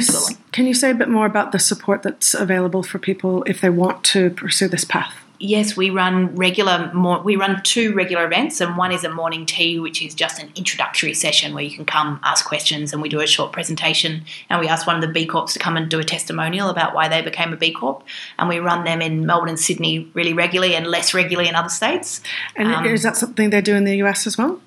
can 0.52 0.66
you 0.66 0.74
say 0.74 0.90
a 0.90 0.94
bit 0.94 1.08
more 1.08 1.26
about 1.26 1.52
the 1.52 1.58
support 1.58 2.02
that's 2.02 2.34
available 2.34 2.82
for 2.82 2.98
people 2.98 3.42
if 3.44 3.60
they 3.60 3.70
want 3.70 4.04
to 4.04 4.30
pursue 4.30 4.68
this 4.68 4.84
path? 4.84 5.14
Yes, 5.40 5.76
we 5.76 5.90
run 5.90 6.36
regular. 6.36 6.92
we 7.24 7.34
run 7.34 7.60
two 7.64 7.92
regular 7.94 8.24
events, 8.24 8.60
and 8.60 8.76
one 8.76 8.92
is 8.92 9.02
a 9.02 9.10
morning 9.10 9.46
tea, 9.46 9.80
which 9.80 10.02
is 10.02 10.14
just 10.14 10.40
an 10.40 10.52
introductory 10.54 11.14
session 11.14 11.54
where 11.54 11.64
you 11.64 11.74
can 11.74 11.84
come 11.84 12.20
ask 12.22 12.44
questions, 12.44 12.92
and 12.92 13.02
we 13.02 13.08
do 13.08 13.20
a 13.20 13.26
short 13.26 13.52
presentation, 13.52 14.22
and 14.48 14.60
we 14.60 14.68
ask 14.68 14.86
one 14.86 14.96
of 14.96 15.02
the 15.02 15.08
B 15.08 15.26
Corps 15.26 15.52
to 15.52 15.58
come 15.58 15.76
and 15.76 15.90
do 15.90 15.98
a 15.98 16.04
testimonial 16.04 16.68
about 16.68 16.94
why 16.94 17.08
they 17.08 17.22
became 17.22 17.52
a 17.52 17.56
B 17.56 17.72
Corp, 17.72 18.04
and 18.38 18.48
we 18.48 18.58
run 18.58 18.84
them 18.84 19.02
in 19.02 19.26
Melbourne 19.26 19.48
and 19.48 19.58
Sydney 19.58 20.10
really 20.14 20.34
regularly, 20.34 20.76
and 20.76 20.86
less 20.86 21.14
regularly 21.14 21.48
in 21.48 21.56
other 21.56 21.70
states. 21.70 22.20
And 22.54 22.72
um, 22.72 22.86
is 22.86 23.02
that 23.02 23.16
something 23.16 23.50
they 23.50 23.62
do 23.62 23.74
in 23.74 23.84
the 23.84 23.96
US 23.96 24.26
as 24.26 24.38
well? 24.38 24.60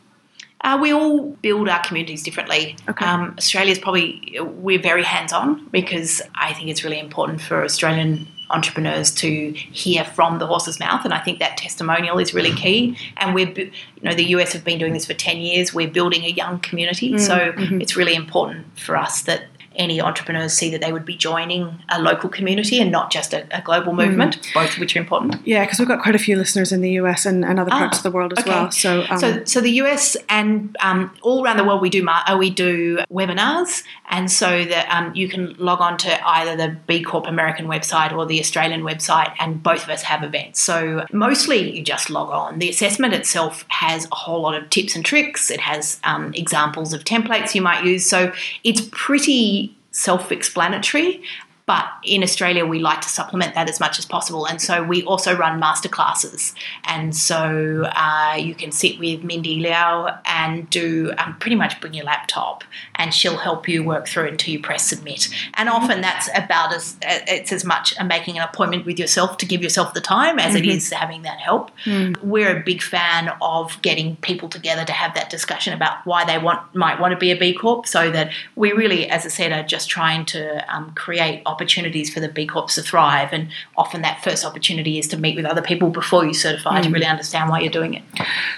Uh, 0.61 0.79
we 0.81 0.93
all 0.93 1.23
build 1.41 1.67
our 1.67 1.83
communities 1.83 2.23
differently. 2.23 2.77
Okay. 2.87 3.05
Um, 3.05 3.35
Australia's 3.37 3.77
probably 3.77 4.39
we're 4.41 4.81
very 4.81 5.03
hands 5.03 5.33
on 5.33 5.67
because 5.67 6.21
I 6.35 6.53
think 6.53 6.69
it's 6.69 6.85
really 6.85 6.99
important 6.99 7.41
for 7.41 7.65
Australian 7.65 8.27
entrepreneurs 8.53 9.11
to 9.11 9.51
hear 9.51 10.03
from 10.03 10.39
the 10.39 10.47
horse's 10.47 10.79
mouth, 10.79 11.03
and 11.03 11.13
I 11.13 11.19
think 11.19 11.39
that 11.39 11.57
testimonial 11.57 12.19
is 12.19 12.33
really 12.33 12.53
key. 12.53 12.97
And 13.17 13.33
we're, 13.33 13.49
you 13.49 13.71
know, 14.01 14.13
the 14.13 14.25
US 14.35 14.53
have 14.53 14.63
been 14.63 14.79
doing 14.79 14.93
this 14.93 15.05
for 15.05 15.13
ten 15.13 15.37
years. 15.37 15.73
We're 15.73 15.89
building 15.89 16.23
a 16.23 16.29
young 16.29 16.59
community, 16.59 17.13
mm, 17.13 17.19
so 17.19 17.51
mm-hmm. 17.51 17.81
it's 17.81 17.95
really 17.95 18.15
important 18.15 18.79
for 18.79 18.95
us 18.95 19.23
that 19.23 19.45
any 19.75 20.01
entrepreneurs 20.01 20.53
see 20.53 20.69
that 20.71 20.81
they 20.81 20.91
would 20.91 21.05
be 21.05 21.15
joining 21.15 21.79
a 21.89 22.01
local 22.01 22.29
community 22.29 22.79
and 22.79 22.91
not 22.91 23.11
just 23.11 23.33
a, 23.33 23.45
a 23.55 23.61
global 23.61 23.93
movement, 23.93 24.39
mm. 24.41 24.53
both 24.53 24.73
of 24.73 24.79
which 24.79 24.95
are 24.95 24.99
important. 24.99 25.35
Yeah, 25.45 25.63
because 25.63 25.79
we've 25.79 25.87
got 25.87 26.01
quite 26.01 26.15
a 26.15 26.19
few 26.19 26.35
listeners 26.35 26.71
in 26.71 26.81
the 26.81 26.91
US 26.91 27.25
and, 27.25 27.43
and 27.43 27.59
other 27.59 27.71
parts 27.71 27.97
ah, 27.97 27.99
of 27.99 28.03
the 28.03 28.11
world 28.11 28.33
as 28.33 28.39
okay. 28.39 28.51
well. 28.51 28.71
So, 28.71 29.05
um, 29.09 29.17
so, 29.17 29.43
so 29.45 29.61
the 29.61 29.71
US 29.81 30.15
and 30.29 30.75
um, 30.79 31.15
all 31.21 31.43
around 31.43 31.57
the 31.57 31.63
world, 31.63 31.81
we 31.81 31.89
do 31.89 32.07
uh, 32.07 32.37
we 32.37 32.49
do 32.49 32.99
webinars, 33.11 33.83
and 34.09 34.29
so 34.31 34.65
that 34.65 34.87
um, 34.89 35.13
you 35.15 35.27
can 35.27 35.55
log 35.57 35.81
on 35.81 35.97
to 35.97 36.27
either 36.27 36.55
the 36.55 36.75
B 36.87 37.03
Corp 37.03 37.25
American 37.25 37.67
website 37.67 38.11
or 38.11 38.25
the 38.25 38.39
Australian 38.39 38.83
website, 38.83 39.33
and 39.39 39.61
both 39.63 39.83
of 39.83 39.89
us 39.89 40.03
have 40.03 40.23
events. 40.23 40.61
So 40.61 41.05
mostly 41.11 41.77
you 41.77 41.83
just 41.83 42.09
log 42.09 42.29
on. 42.29 42.59
The 42.59 42.69
assessment 42.69 43.13
itself 43.13 43.65
has 43.69 44.05
a 44.11 44.15
whole 44.15 44.41
lot 44.41 44.55
of 44.55 44.69
tips 44.69 44.95
and 44.95 45.03
tricks. 45.03 45.49
It 45.49 45.61
has 45.61 45.99
um, 46.03 46.33
examples 46.33 46.93
of 46.93 47.03
templates 47.03 47.55
you 47.55 47.61
might 47.61 47.83
use. 47.83 48.05
So 48.05 48.31
it's 48.63 48.87
pretty 48.91 49.62
self 49.93 50.31
explanatory. 50.31 51.23
But 51.65 51.87
in 52.03 52.23
Australia, 52.23 52.65
we 52.65 52.79
like 52.79 53.01
to 53.01 53.09
supplement 53.09 53.55
that 53.55 53.69
as 53.69 53.79
much 53.79 53.97
as 53.97 54.05
possible. 54.05 54.45
And 54.45 54.61
so 54.61 54.83
we 54.83 55.03
also 55.03 55.35
run 55.35 55.61
masterclasses. 55.61 56.53
And 56.83 57.15
so 57.15 57.89
uh, 57.95 58.35
you 58.37 58.53
can 58.53 58.71
sit 58.71 58.99
with 58.99 59.23
Mindy 59.23 59.61
Liao 59.61 60.19
and 60.25 60.69
do 60.69 61.13
um, 61.17 61.37
pretty 61.39 61.55
much 61.55 61.79
bring 61.79 61.93
your 61.93 62.05
laptop, 62.05 62.63
and 62.95 63.13
she'll 63.13 63.37
help 63.37 63.69
you 63.69 63.83
work 63.83 64.07
through 64.07 64.27
until 64.27 64.53
you 64.53 64.59
press 64.59 64.87
submit. 64.87 65.29
And 65.53 65.69
often 65.69 66.01
that's 66.01 66.29
about 66.35 66.73
as 66.73 66.97
it's 67.01 67.51
as 67.51 67.63
much 67.63 67.93
making 68.03 68.37
an 68.37 68.43
appointment 68.43 68.85
with 68.85 68.99
yourself 68.99 69.37
to 69.37 69.45
give 69.45 69.61
yourself 69.61 69.93
the 69.93 70.01
time 70.01 70.39
as 70.39 70.55
mm-hmm. 70.55 70.57
it 70.57 70.65
is 70.65 70.91
having 70.91 71.21
that 71.21 71.39
help. 71.39 71.71
Mm. 71.85 72.21
We're 72.21 72.57
a 72.57 72.63
big 72.63 72.81
fan 72.81 73.31
of 73.41 73.81
getting 73.81 74.17
people 74.17 74.49
together 74.49 74.83
to 74.83 74.91
have 74.91 75.15
that 75.15 75.29
discussion 75.29 75.73
about 75.73 76.05
why 76.05 76.25
they 76.25 76.37
want 76.37 76.75
might 76.75 76.99
want 76.99 77.13
to 77.13 77.17
be 77.17 77.31
a 77.31 77.37
B 77.37 77.53
Corp, 77.53 77.87
so 77.87 78.11
that 78.11 78.31
we 78.55 78.73
really, 78.73 79.09
as 79.09 79.25
I 79.25 79.29
said, 79.29 79.51
are 79.53 79.63
just 79.63 79.89
trying 79.89 80.25
to 80.25 80.75
um, 80.75 80.91
create 80.95 81.41
opportunities 81.53 82.13
for 82.13 82.19
the 82.19 82.29
B 82.29 82.45
Corps 82.45 82.73
to 82.75 82.81
thrive. 82.81 83.29
And 83.31 83.49
often 83.77 84.01
that 84.01 84.23
first 84.23 84.43
opportunity 84.45 84.97
is 84.97 85.07
to 85.09 85.17
meet 85.17 85.35
with 85.35 85.45
other 85.45 85.61
people 85.61 85.89
before 85.89 86.25
you 86.25 86.33
certify 86.33 86.79
mm. 86.79 86.83
to 86.83 86.89
really 86.89 87.05
understand 87.05 87.49
why 87.49 87.59
you're 87.61 87.71
doing 87.71 87.93
it. 87.93 88.03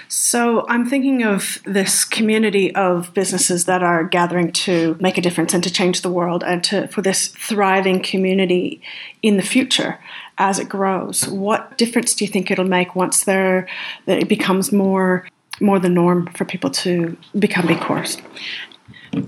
So 0.08 0.66
I'm 0.68 0.86
thinking 0.86 1.22
of 1.22 1.58
this 1.64 2.04
community 2.04 2.74
of 2.74 3.12
businesses 3.14 3.66
that 3.66 3.82
are 3.82 4.04
gathering 4.04 4.52
to 4.66 4.96
make 5.00 5.18
a 5.18 5.20
difference 5.20 5.52
and 5.54 5.62
to 5.62 5.70
change 5.70 6.02
the 6.02 6.10
world 6.10 6.42
and 6.42 6.64
to 6.64 6.88
for 6.88 7.02
this 7.02 7.28
thriving 7.28 8.00
community 8.02 8.80
in 9.22 9.36
the 9.36 9.42
future 9.42 9.98
as 10.38 10.58
it 10.58 10.68
grows. 10.68 11.26
What 11.28 11.78
difference 11.78 12.14
do 12.14 12.24
you 12.24 12.30
think 12.30 12.50
it'll 12.50 12.64
make 12.64 12.94
once 12.94 13.24
there 13.24 13.68
that 14.06 14.18
it 14.18 14.28
becomes 14.28 14.72
more 14.72 15.28
more 15.58 15.78
the 15.78 15.88
norm 15.88 16.26
for 16.34 16.44
people 16.44 16.70
to 16.70 17.16
become 17.38 17.66
B 17.66 17.74
Corps? 17.76 18.16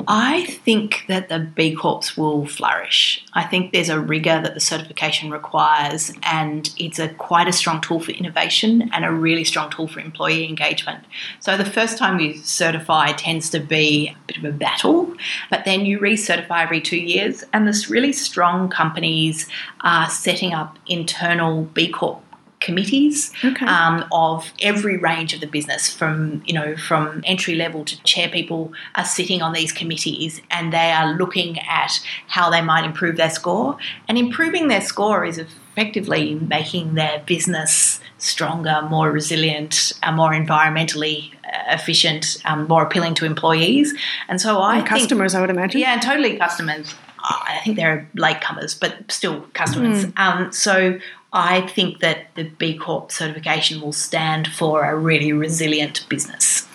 I 0.07 0.45
think 0.65 1.05
that 1.09 1.29
the 1.29 1.39
B 1.39 1.75
Corps 1.75 2.17
will 2.17 2.47
flourish. 2.47 3.25
I 3.35 3.45
think 3.45 3.73
there's 3.73 3.89
a 3.89 4.01
rigor 4.01 4.41
that 4.41 4.55
the 4.55 4.61
certification 4.61 5.31
requires, 5.31 6.13
and 6.23 6.69
it's 6.79 6.99
a 6.99 7.09
quite 7.09 7.49
a 7.49 7.53
strong 7.53 7.81
tool 7.81 8.01
for 8.01 8.13
innovation 8.13 8.91
and 8.93 9.05
a 9.05 9.13
really 9.13 9.45
strong 9.45 9.71
tool 9.71 9.89
for 9.89 10.01
employee 10.01 10.47
engagement. 10.47 11.05
So 11.41 11.57
the 11.57 11.65
first 11.65 11.99
time 11.99 12.21
you 12.21 12.37
certify 12.37 13.13
tends 13.13 13.51
to 13.51 13.61
be 13.61 14.09
a 14.09 14.17
bit 14.27 14.37
of 14.39 14.45
a 14.45 14.53
battle, 14.53 15.15
but 15.51 15.65
then 15.65 15.87
you 15.87 15.99
recertify 15.99 16.63
every 16.63 16.81
two 16.81 16.99
years, 16.99 17.45
and 17.53 17.67
this 17.67 17.91
really 17.91 18.13
strong 18.13 18.69
companies 18.69 19.47
are 19.83 20.09
setting 20.09 20.55
up 20.55 20.79
internal 20.87 21.65
B 21.65 21.89
Corp 21.89 22.23
committees 22.61 23.33
okay. 23.45 23.67
um, 23.67 24.05
of 24.13 24.53
every 24.61 24.97
range 24.97 25.33
of 25.33 25.41
the 25.41 25.47
business 25.47 25.93
from 25.93 26.43
you 26.47 26.53
know 26.53 26.77
from 26.77 27.23
entry 27.25 27.55
level 27.55 27.85
to 27.85 28.01
chair 28.03 28.29
people 28.29 28.73
are 28.95 29.05
sitting 29.05 29.43
on 29.43 29.53
these 29.53 29.73
committees 29.73 30.41
and 30.51 30.73
they 30.73 30.91
are 30.91 31.15
looking 31.15 31.59
at 31.61 32.01
how 32.29 32.51
they 32.51 32.61
might 32.61 32.85
improve 32.85 33.17
their 33.17 33.31
score 33.31 33.77
and 34.09 34.19
improving 34.19 34.69
their 34.69 34.81
score 34.81 35.25
is 35.25 35.39
effectively 35.39 36.35
making 36.35 36.95
their 36.95 37.23
business 37.27 38.01
stronger 38.19 38.83
more 38.91 39.11
resilient 39.11 39.93
uh, 40.03 40.11
more 40.11 40.33
environmentally 40.33 41.33
uh, 41.45 41.75
efficient 41.75 42.39
um, 42.45 42.67
more 42.67 42.83
appealing 42.83 43.15
to 43.15 43.25
employees 43.25 43.95
and 44.29 44.41
so 44.41 44.59
I 44.59 44.79
and 44.79 44.87
customers 44.87 45.35
I 45.35 45.41
would 45.41 45.51
imagine 45.51 45.81
yeah 45.81 45.99
totally 46.01 46.37
customers 46.39 46.95
I 47.21 47.61
think 47.65 47.77
they're 47.77 48.09
latecomers, 48.17 48.79
but 48.79 49.11
still 49.11 49.43
customers. 49.53 50.07
Mm. 50.07 50.19
Um, 50.19 50.53
so 50.53 50.99
I 51.33 51.61
think 51.61 52.01
that 52.01 52.35
the 52.37 52.45
B 52.45 52.77
Corp 52.77 53.13
certification 53.13 53.81
will 53.81 53.93
stand 53.93 54.49
for 54.49 54.85
a 54.85 54.97
really 54.97 55.33
resilient 55.33 56.07
business. 56.09 56.67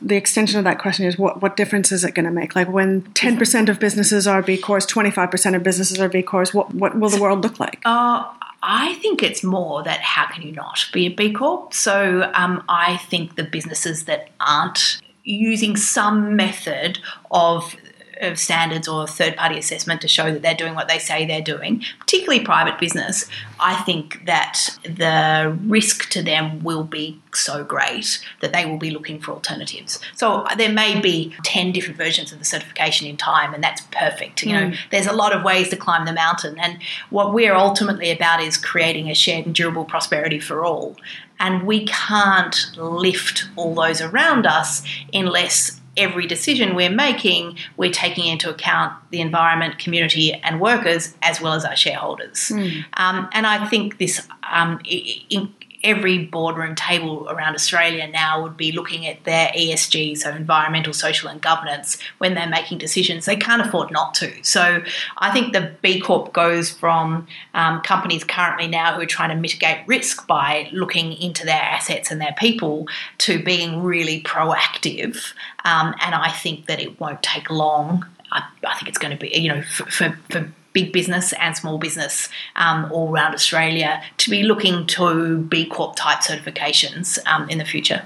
The 0.00 0.16
extension 0.16 0.58
of 0.58 0.64
that 0.64 0.80
question 0.80 1.06
is 1.06 1.16
what, 1.16 1.40
what 1.40 1.56
difference 1.56 1.92
is 1.92 2.04
it 2.04 2.14
going 2.14 2.24
to 2.24 2.32
make? 2.32 2.56
Like 2.56 2.68
when 2.68 3.02
10% 3.02 3.68
of 3.68 3.78
businesses 3.78 4.26
are 4.26 4.42
B 4.42 4.58
Corps, 4.58 4.80
25% 4.80 5.54
of 5.54 5.62
businesses 5.62 6.00
are 6.00 6.08
B 6.08 6.22
Corps, 6.22 6.52
what, 6.52 6.74
what 6.74 6.98
will 6.98 7.10
the 7.10 7.20
world 7.20 7.44
look 7.44 7.60
like? 7.60 7.80
Uh, 7.84 8.24
I 8.62 8.94
think 8.94 9.22
it's 9.22 9.44
more 9.44 9.84
that 9.84 10.00
how 10.00 10.26
can 10.26 10.42
you 10.42 10.52
not 10.52 10.84
be 10.92 11.06
a 11.06 11.10
B 11.10 11.32
Corp? 11.32 11.72
So 11.72 12.30
um, 12.34 12.64
I 12.68 12.96
think 12.96 13.36
the 13.36 13.44
businesses 13.44 14.04
that 14.06 14.30
aren't 14.40 15.00
using 15.24 15.76
some 15.76 16.34
method 16.34 16.98
of 17.30 17.76
of 18.22 18.38
standards 18.38 18.88
or 18.88 19.06
third 19.06 19.36
party 19.36 19.58
assessment 19.58 20.00
to 20.00 20.08
show 20.08 20.32
that 20.32 20.42
they're 20.42 20.54
doing 20.54 20.74
what 20.74 20.88
they 20.88 20.98
say 20.98 21.26
they're 21.26 21.40
doing, 21.40 21.82
particularly 22.00 22.44
private 22.44 22.78
business, 22.78 23.26
I 23.60 23.74
think 23.82 24.24
that 24.26 24.78
the 24.82 25.56
risk 25.66 26.08
to 26.10 26.22
them 26.22 26.62
will 26.62 26.84
be 26.84 27.20
so 27.34 27.64
great 27.64 28.24
that 28.40 28.52
they 28.52 28.66
will 28.66 28.78
be 28.78 28.90
looking 28.90 29.20
for 29.20 29.32
alternatives. 29.32 29.98
So 30.16 30.46
there 30.56 30.72
may 30.72 31.00
be 31.00 31.34
10 31.44 31.72
different 31.72 31.96
versions 31.96 32.32
of 32.32 32.38
the 32.38 32.44
certification 32.44 33.06
in 33.06 33.16
time, 33.16 33.54
and 33.54 33.62
that's 33.62 33.82
perfect. 33.90 34.42
You 34.42 34.52
know, 34.52 34.70
mm. 34.70 34.76
there's 34.90 35.06
a 35.06 35.12
lot 35.12 35.34
of 35.34 35.42
ways 35.42 35.68
to 35.70 35.76
climb 35.76 36.04
the 36.04 36.12
mountain. 36.12 36.58
And 36.58 36.78
what 37.10 37.32
we're 37.32 37.54
ultimately 37.54 38.10
about 38.10 38.40
is 38.40 38.56
creating 38.56 39.10
a 39.10 39.14
shared 39.14 39.46
and 39.46 39.54
durable 39.54 39.84
prosperity 39.84 40.40
for 40.40 40.64
all. 40.64 40.96
And 41.38 41.66
we 41.66 41.86
can't 41.86 42.56
lift 42.76 43.48
all 43.56 43.74
those 43.74 44.00
around 44.00 44.46
us 44.46 44.82
unless 45.12 45.80
every 45.96 46.26
decision 46.26 46.74
we're 46.74 46.90
making, 46.90 47.58
we're 47.76 47.92
taking 47.92 48.26
into 48.26 48.48
account 48.48 48.92
the 49.10 49.20
environment, 49.20 49.78
community, 49.78 50.32
and 50.32 50.60
workers, 50.60 51.14
as 51.22 51.40
well 51.40 51.52
as 51.52 51.64
our 51.64 51.76
shareholders. 51.76 52.48
Mm. 52.48 52.84
Um, 52.94 53.28
and 53.32 53.46
I 53.46 53.66
think 53.66 53.98
this 53.98 54.26
um, 54.50 54.80
in, 54.84 55.54
every 55.84 56.18
boardroom 56.24 56.74
table 56.74 57.28
around 57.28 57.54
Australia 57.54 58.06
now 58.06 58.42
would 58.42 58.56
be 58.56 58.72
looking 58.72 59.06
at 59.06 59.24
their 59.24 59.48
ESG, 59.48 60.16
so 60.16 60.30
environmental, 60.30 60.92
social, 60.92 61.28
and 61.28 61.40
governance, 61.40 61.98
when 62.18 62.34
they're 62.34 62.48
making 62.48 62.78
decisions. 62.78 63.24
They 63.24 63.36
can't 63.36 63.62
afford 63.62 63.90
not 63.90 64.14
to. 64.14 64.32
So 64.42 64.82
I 65.18 65.30
think 65.30 65.52
the 65.52 65.72
B 65.82 66.00
Corp 66.00 66.32
goes 66.32 66.70
from 66.70 67.26
um, 67.54 67.80
companies 67.82 68.24
currently 68.24 68.68
now 68.68 68.94
who 68.94 69.02
are 69.02 69.06
trying 69.06 69.30
to 69.30 69.36
mitigate 69.36 69.86
risk 69.86 70.26
by 70.26 70.68
looking 70.72 71.12
into 71.14 71.44
their 71.44 71.62
assets 71.62 72.10
and 72.10 72.20
their 72.20 72.34
people 72.38 72.86
to 73.18 73.42
being 73.42 73.82
really 73.82 74.22
proactive. 74.22 75.32
Um, 75.64 75.94
and 76.00 76.14
I 76.14 76.30
think 76.30 76.66
that 76.66 76.80
it 76.80 77.00
won't 77.00 77.22
take 77.22 77.50
long. 77.50 78.06
I, 78.30 78.44
I 78.66 78.74
think 78.76 78.88
it's 78.88 78.98
going 78.98 79.16
to 79.16 79.20
be, 79.20 79.36
you 79.38 79.48
know, 79.48 79.62
for, 79.62 79.84
for, 79.86 80.18
for 80.30 80.52
big 80.72 80.92
business 80.92 81.32
and 81.34 81.56
small 81.56 81.78
business 81.78 82.28
um, 82.56 82.90
all 82.92 83.10
around 83.10 83.34
Australia 83.34 84.02
to 84.18 84.30
be 84.30 84.42
looking 84.42 84.86
to 84.86 85.38
B 85.38 85.66
Corp 85.66 85.96
type 85.96 86.20
certifications 86.20 87.18
um, 87.26 87.48
in 87.48 87.58
the 87.58 87.64
future. 87.64 88.04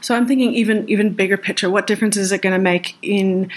So 0.00 0.14
I'm 0.14 0.26
thinking 0.26 0.52
even 0.54 0.88
even 0.88 1.14
bigger 1.14 1.36
picture. 1.36 1.70
What 1.70 1.86
difference 1.86 2.16
is 2.16 2.32
it 2.32 2.42
going 2.42 2.54
to 2.54 2.62
make 2.62 2.96
in 3.02 3.50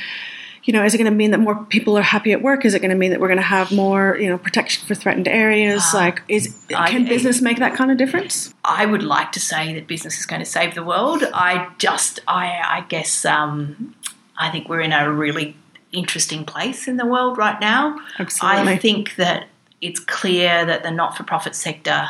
you 0.65 0.73
know, 0.73 0.83
is 0.83 0.95
it 0.95 0.97
going 0.97 1.11
to 1.11 1.15
mean 1.15 1.31
that 1.31 1.39
more 1.39 1.63
people 1.65 1.95
are 1.95 2.01
happy 2.01 2.31
at 2.31 2.41
work? 2.41 2.65
Is 2.65 2.73
it 2.73 2.79
going 2.79 2.89
to 2.89 2.97
mean 2.97 3.11
that 3.11 3.19
we're 3.19 3.27
going 3.27 3.37
to 3.37 3.43
have 3.43 3.71
more, 3.71 4.17
you 4.17 4.27
know, 4.27 4.37
protection 4.37 4.85
for 4.87 4.95
threatened 4.95 5.27
areas? 5.27 5.93
Uh, 5.93 5.97
like, 5.97 6.23
is 6.27 6.59
can 6.69 7.05
I, 7.05 7.07
business 7.07 7.39
make 7.39 7.59
that 7.59 7.75
kind 7.75 7.91
of 7.91 7.97
difference? 7.97 8.51
I 8.63 8.87
would 8.87 9.03
like 9.03 9.31
to 9.33 9.39
say 9.39 9.75
that 9.75 9.87
business 9.87 10.19
is 10.19 10.25
going 10.25 10.39
to 10.39 10.45
save 10.45 10.73
the 10.73 10.83
world. 10.83 11.23
I 11.33 11.71
just, 11.77 12.19
I, 12.27 12.59
I 12.65 12.85
guess, 12.89 13.25
um, 13.25 13.93
I 14.37 14.49
think 14.49 14.67
we're 14.67 14.81
in 14.81 14.91
a 14.91 15.11
really 15.11 15.55
interesting 15.95 16.45
place 16.45 16.87
in 16.87 16.97
the 16.97 17.05
world 17.05 17.37
right 17.37 17.59
now. 17.59 17.99
Absolutely. 18.19 18.73
I 18.73 18.77
think 18.77 19.15
that 19.15 19.47
it's 19.81 19.99
clear 19.99 20.65
that 20.65 20.83
the 20.83 20.91
not 20.91 21.17
for 21.17 21.23
profit 21.23 21.55
sector 21.55 22.07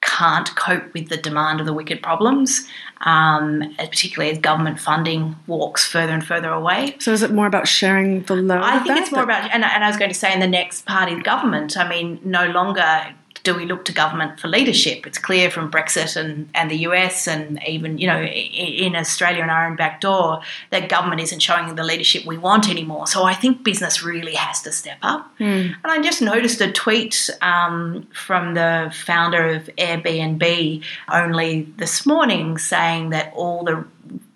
can't 0.00 0.54
cope 0.54 0.92
with 0.92 1.08
the 1.08 1.16
demand 1.16 1.60
of 1.60 1.66
the 1.66 1.72
wicked 1.72 2.02
problems, 2.02 2.68
um, 3.02 3.62
particularly 3.78 4.30
as 4.30 4.38
government 4.38 4.78
funding 4.78 5.34
walks 5.46 5.86
further 5.86 6.12
and 6.12 6.24
further 6.24 6.50
away. 6.50 6.94
So, 6.98 7.12
is 7.12 7.22
it 7.22 7.30
more 7.30 7.46
about 7.46 7.66
sharing 7.66 8.22
the 8.24 8.36
load? 8.36 8.60
I 8.62 8.80
think 8.80 8.98
it's 8.98 9.10
more 9.10 9.22
about, 9.22 9.50
and, 9.50 9.64
and 9.64 9.84
I 9.84 9.88
was 9.88 9.96
going 9.96 10.10
to 10.10 10.16
say, 10.16 10.32
in 10.32 10.40
the 10.40 10.46
next 10.46 10.84
party 10.84 11.18
government, 11.20 11.76
I 11.76 11.88
mean, 11.88 12.20
no 12.22 12.46
longer 12.46 13.14
do 13.44 13.54
we 13.54 13.66
look 13.66 13.84
to 13.84 13.92
government 13.92 14.40
for 14.40 14.48
leadership? 14.48 15.06
It's 15.06 15.18
clear 15.18 15.50
from 15.50 15.70
Brexit 15.70 16.16
and, 16.16 16.48
and 16.54 16.70
the 16.70 16.78
US 16.88 17.28
and 17.28 17.60
even, 17.66 17.98
you 17.98 18.06
know, 18.06 18.22
in 18.22 18.96
Australia 18.96 19.42
and 19.42 19.50
our 19.50 19.66
own 19.66 19.76
back 19.76 20.00
door 20.00 20.40
that 20.70 20.88
government 20.88 21.20
isn't 21.20 21.40
showing 21.40 21.74
the 21.74 21.84
leadership 21.84 22.24
we 22.24 22.38
want 22.38 22.70
anymore. 22.70 23.06
So 23.06 23.22
I 23.22 23.34
think 23.34 23.62
business 23.62 24.02
really 24.02 24.34
has 24.34 24.62
to 24.62 24.72
step 24.72 24.98
up. 25.02 25.30
Mm. 25.38 25.74
And 25.84 25.92
I 25.92 26.00
just 26.02 26.22
noticed 26.22 26.60
a 26.62 26.72
tweet 26.72 27.28
um, 27.42 28.08
from 28.14 28.54
the 28.54 28.90
founder 29.06 29.46
of 29.50 29.66
Airbnb 29.76 30.82
only 31.12 31.68
this 31.76 32.06
morning 32.06 32.56
saying 32.56 33.10
that 33.10 33.30
all 33.36 33.62
the 33.62 33.84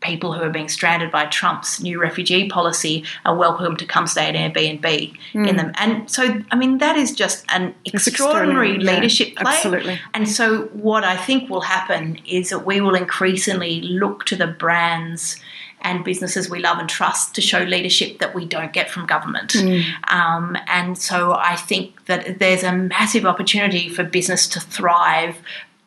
people 0.09 0.33
who 0.33 0.43
are 0.43 0.51
being 0.51 0.69
stranded 0.69 1.13
by 1.13 1.27
Trump's 1.27 1.81
new 1.81 2.01
refugee 2.01 2.49
policy 2.49 3.05
are 3.27 3.37
welcome 3.37 3.77
to 3.77 3.85
come 3.85 4.07
stay 4.07 4.27
at 4.27 4.35
Airbnb 4.35 4.81
mm. 4.83 5.15
in 5.35 5.49
hmm. 5.49 5.57
them. 5.57 5.73
And 5.75 6.11
so, 6.11 6.43
I 6.51 6.57
mean, 6.57 6.79
that 6.79 6.97
is 6.97 7.15
just 7.15 7.45
an 7.51 7.75
extraordinary, 7.85 8.73
extraordinary 8.73 8.79
leadership 8.79 9.35
yeah, 9.35 9.43
play. 9.43 9.53
Absolutely. 9.53 10.01
And 10.15 10.29
so, 10.29 10.63
what 10.69 11.05
I 11.05 11.17
think 11.17 11.51
will 11.51 11.61
happen 11.61 12.19
is 12.27 12.51
that 12.51 12.61
we 12.65 12.81
will 12.81 12.95
increasingly 12.95 13.83
look 13.83 14.25
to 14.27 14.37
the 14.37 14.47
brands 14.47 15.37
and 15.81 16.05
businesses 16.05 16.51
we 16.51 16.59
love 16.59 16.79
and 16.79 16.89
trust 16.89 17.35
to 17.37 17.41
show 17.41 17.61
leadership 17.61 18.19
that 18.19 18.35
we 18.35 18.45
don't 18.45 18.73
get 18.73 18.91
from 18.91 19.07
government. 19.07 19.53
Mm. 19.53 19.85
Um, 20.13 20.57
and 20.67 20.99
so 20.99 21.35
I 21.35 21.55
think 21.57 22.07
that 22.07 22.41
there's 22.41 22.65
a 22.65 22.73
massive 22.73 23.25
opportunity 23.25 23.89
for 23.89 24.03
business 24.03 24.49
to 24.49 24.61
thrive 24.61 25.37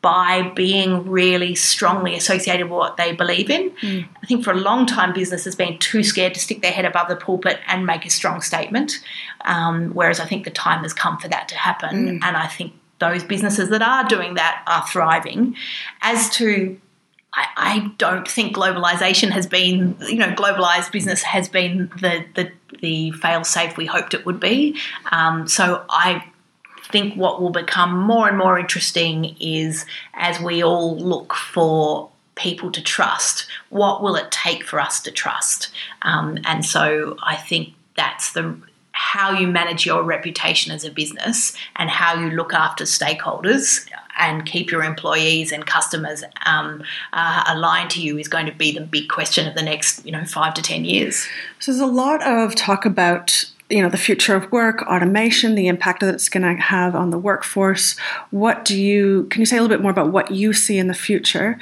by 0.02 0.52
being 0.56 1.08
really 1.08 1.54
strongly 1.54 2.16
associated 2.16 2.64
with 2.64 2.78
what 2.78 2.98
they 2.98 3.14
believe 3.14 3.52
in. 3.52 3.70
Mm. 3.82 4.08
I 4.22 4.26
think 4.26 4.44
for 4.44 4.52
a 4.52 4.56
long 4.56 4.88
time, 4.88 5.14
business 5.14 5.46
has 5.46 5.56
been 5.56 5.78
too 5.78 6.04
scared 6.04 6.34
to 6.34 6.40
stick 6.40 6.64
their 6.64 6.72
head 6.72 6.86
above 6.86 7.08
the 7.08 7.16
pulpit 7.16 7.60
and 7.68 7.86
make 7.86 8.06
a 8.06 8.10
strong 8.10 8.42
statement. 8.42 9.00
Um, 9.42 9.92
whereas 9.92 10.20
I 10.20 10.26
think 10.26 10.44
the 10.44 10.52
time 10.52 10.82
has 10.82 10.94
come 10.94 11.20
for 11.20 11.28
that 11.28 11.48
to 11.50 11.56
happen. 11.56 12.20
Mm. 12.20 12.20
And 12.24 12.36
I 12.36 12.48
think 12.48 12.74
those 12.98 13.24
businesses 13.24 13.70
that 13.70 13.82
are 13.82 14.08
doing 14.08 14.36
that 14.36 14.64
are 14.68 14.86
thriving. 14.88 15.56
As 16.02 16.30
to 16.32 16.80
I, 17.34 17.48
I, 17.56 17.92
don't 17.98 18.28
think 18.28 18.56
globalization 18.56 19.30
has 19.32 19.48
been, 19.48 19.96
you 20.02 20.18
know, 20.18 20.34
globalized 20.34 20.92
business 20.92 21.24
has 21.24 21.48
been 21.48 21.90
the 22.00 22.26
the, 22.36 22.52
the 22.80 23.12
fail 23.12 23.44
safe 23.44 23.78
we 23.78 23.86
hoped 23.86 24.14
it 24.14 24.26
would 24.26 24.40
be. 24.40 24.78
Um, 25.12 25.48
so 25.48 25.86
I 25.90 26.26
think 26.92 27.16
what 27.16 27.42
will 27.42 27.50
become 27.50 27.98
more 27.98 28.28
and 28.28 28.38
more 28.38 28.60
interesting 28.60 29.36
is 29.40 29.86
as 30.14 30.40
we 30.40 30.64
all 30.64 30.98
look 30.98 31.34
for 31.34 32.10
people 32.36 32.72
to 32.72 32.82
trust, 32.82 33.48
what 33.70 34.02
will 34.02 34.16
it 34.16 34.32
take 34.32 34.64
for 34.64 34.80
us 34.80 35.02
to 35.02 35.12
trust? 35.12 35.72
Um, 36.02 36.40
and 36.46 36.66
so 36.66 37.18
I 37.24 37.36
think 37.36 37.74
that's 37.96 38.34
the 38.34 38.58
how 38.94 39.32
you 39.32 39.48
manage 39.48 39.86
your 39.86 40.04
reputation 40.04 40.72
as 40.72 40.84
a 40.84 40.92
business 40.92 41.56
and 41.78 41.90
how 41.90 42.20
you 42.20 42.30
look 42.30 42.54
after 42.54 42.84
stakeholders 42.84 43.88
and 44.20 44.46
keep 44.46 44.70
your 44.70 44.84
employees 44.84 45.52
and 45.52 45.66
customers 45.66 46.24
um, 46.46 46.84
uh, 47.14 47.44
aligned 47.48 47.90
to 47.90 48.02
you 48.02 48.18
is 48.18 48.28
going 48.28 48.46
to 48.46 48.52
be 48.52 48.72
the 48.72 48.82
big 48.82 49.10
question 49.10 49.48
of 49.48 49.56
the 49.56 49.64
next 49.64 50.06
you 50.06 50.12
know 50.12 50.24
five 50.26 50.54
to 50.54 50.62
ten 50.62 50.86
years. 50.86 51.28
So 51.60 51.72
there's 51.72 51.82
a 51.82 51.86
lot 51.86 52.22
of 52.22 52.54
talk 52.56 52.86
about 52.86 53.51
you 53.72 53.82
know 53.82 53.90
the 53.90 53.98
future 53.98 54.36
of 54.36 54.52
work 54.52 54.82
automation 54.84 55.56
the 55.56 55.68
impact 55.68 56.02
that 56.02 56.14
it's 56.14 56.30
going 56.30 56.44
to 56.44 56.62
have 56.62 56.96
on 56.96 57.10
the 57.10 57.18
workforce 57.18 57.98
what 58.30 58.66
do 58.66 58.78
you 58.78 59.26
can 59.30 59.42
you 59.42 59.46
say 59.46 59.58
a 59.58 59.62
little 59.62 59.76
bit 59.76 59.82
more 59.82 59.92
about 59.92 60.12
what 60.12 60.32
you 60.32 60.54
see 60.54 60.78
in 60.78 60.88
the 60.88 60.94
future 60.94 61.58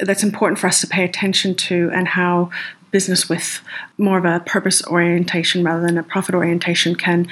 that's 0.00 0.22
important 0.22 0.58
for 0.58 0.66
us 0.66 0.80
to 0.80 0.86
pay 0.86 1.04
attention 1.04 1.54
to 1.54 1.90
and 1.92 2.08
how 2.08 2.50
business 2.90 3.28
with 3.28 3.60
more 3.96 4.18
of 4.18 4.24
a 4.24 4.40
purpose 4.40 4.84
orientation 4.86 5.62
rather 5.64 5.86
than 5.86 5.96
a 5.96 6.02
profit 6.02 6.34
orientation 6.34 6.94
can 6.94 7.26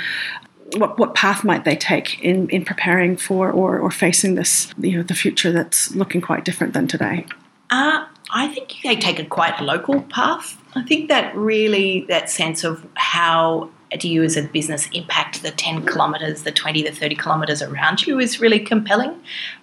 what, 0.76 0.98
what 1.00 1.16
path 1.16 1.42
might 1.42 1.64
they 1.64 1.74
take 1.74 2.22
in, 2.22 2.48
in 2.48 2.64
preparing 2.64 3.16
for 3.16 3.50
or, 3.50 3.80
or 3.80 3.90
facing 3.90 4.36
this 4.36 4.72
you 4.78 4.96
know 4.96 5.02
the 5.02 5.14
future 5.14 5.50
that's 5.50 5.94
looking 5.94 6.20
quite 6.20 6.44
different 6.44 6.72
than 6.72 6.86
today 6.86 7.26
uh, 7.70 8.04
I 8.32 8.48
think 8.48 8.76
they 8.82 8.96
take 8.96 9.18
a 9.18 9.24
quite 9.24 9.60
local 9.60 10.02
path. 10.02 10.56
I 10.74 10.82
think 10.82 11.08
that 11.08 11.34
really 11.36 12.04
that 12.08 12.30
sense 12.30 12.64
of 12.64 12.86
how 12.94 13.70
do 13.98 14.08
you 14.08 14.22
as 14.22 14.36
a 14.36 14.42
business 14.42 14.88
impact 14.92 15.42
the 15.42 15.50
10 15.50 15.86
kilometres, 15.86 16.42
the 16.42 16.52
20, 16.52 16.82
the 16.82 16.92
30 16.92 17.16
kilometres 17.16 17.62
around 17.62 18.06
you 18.06 18.18
is 18.18 18.40
really 18.40 18.60
compelling. 18.60 19.14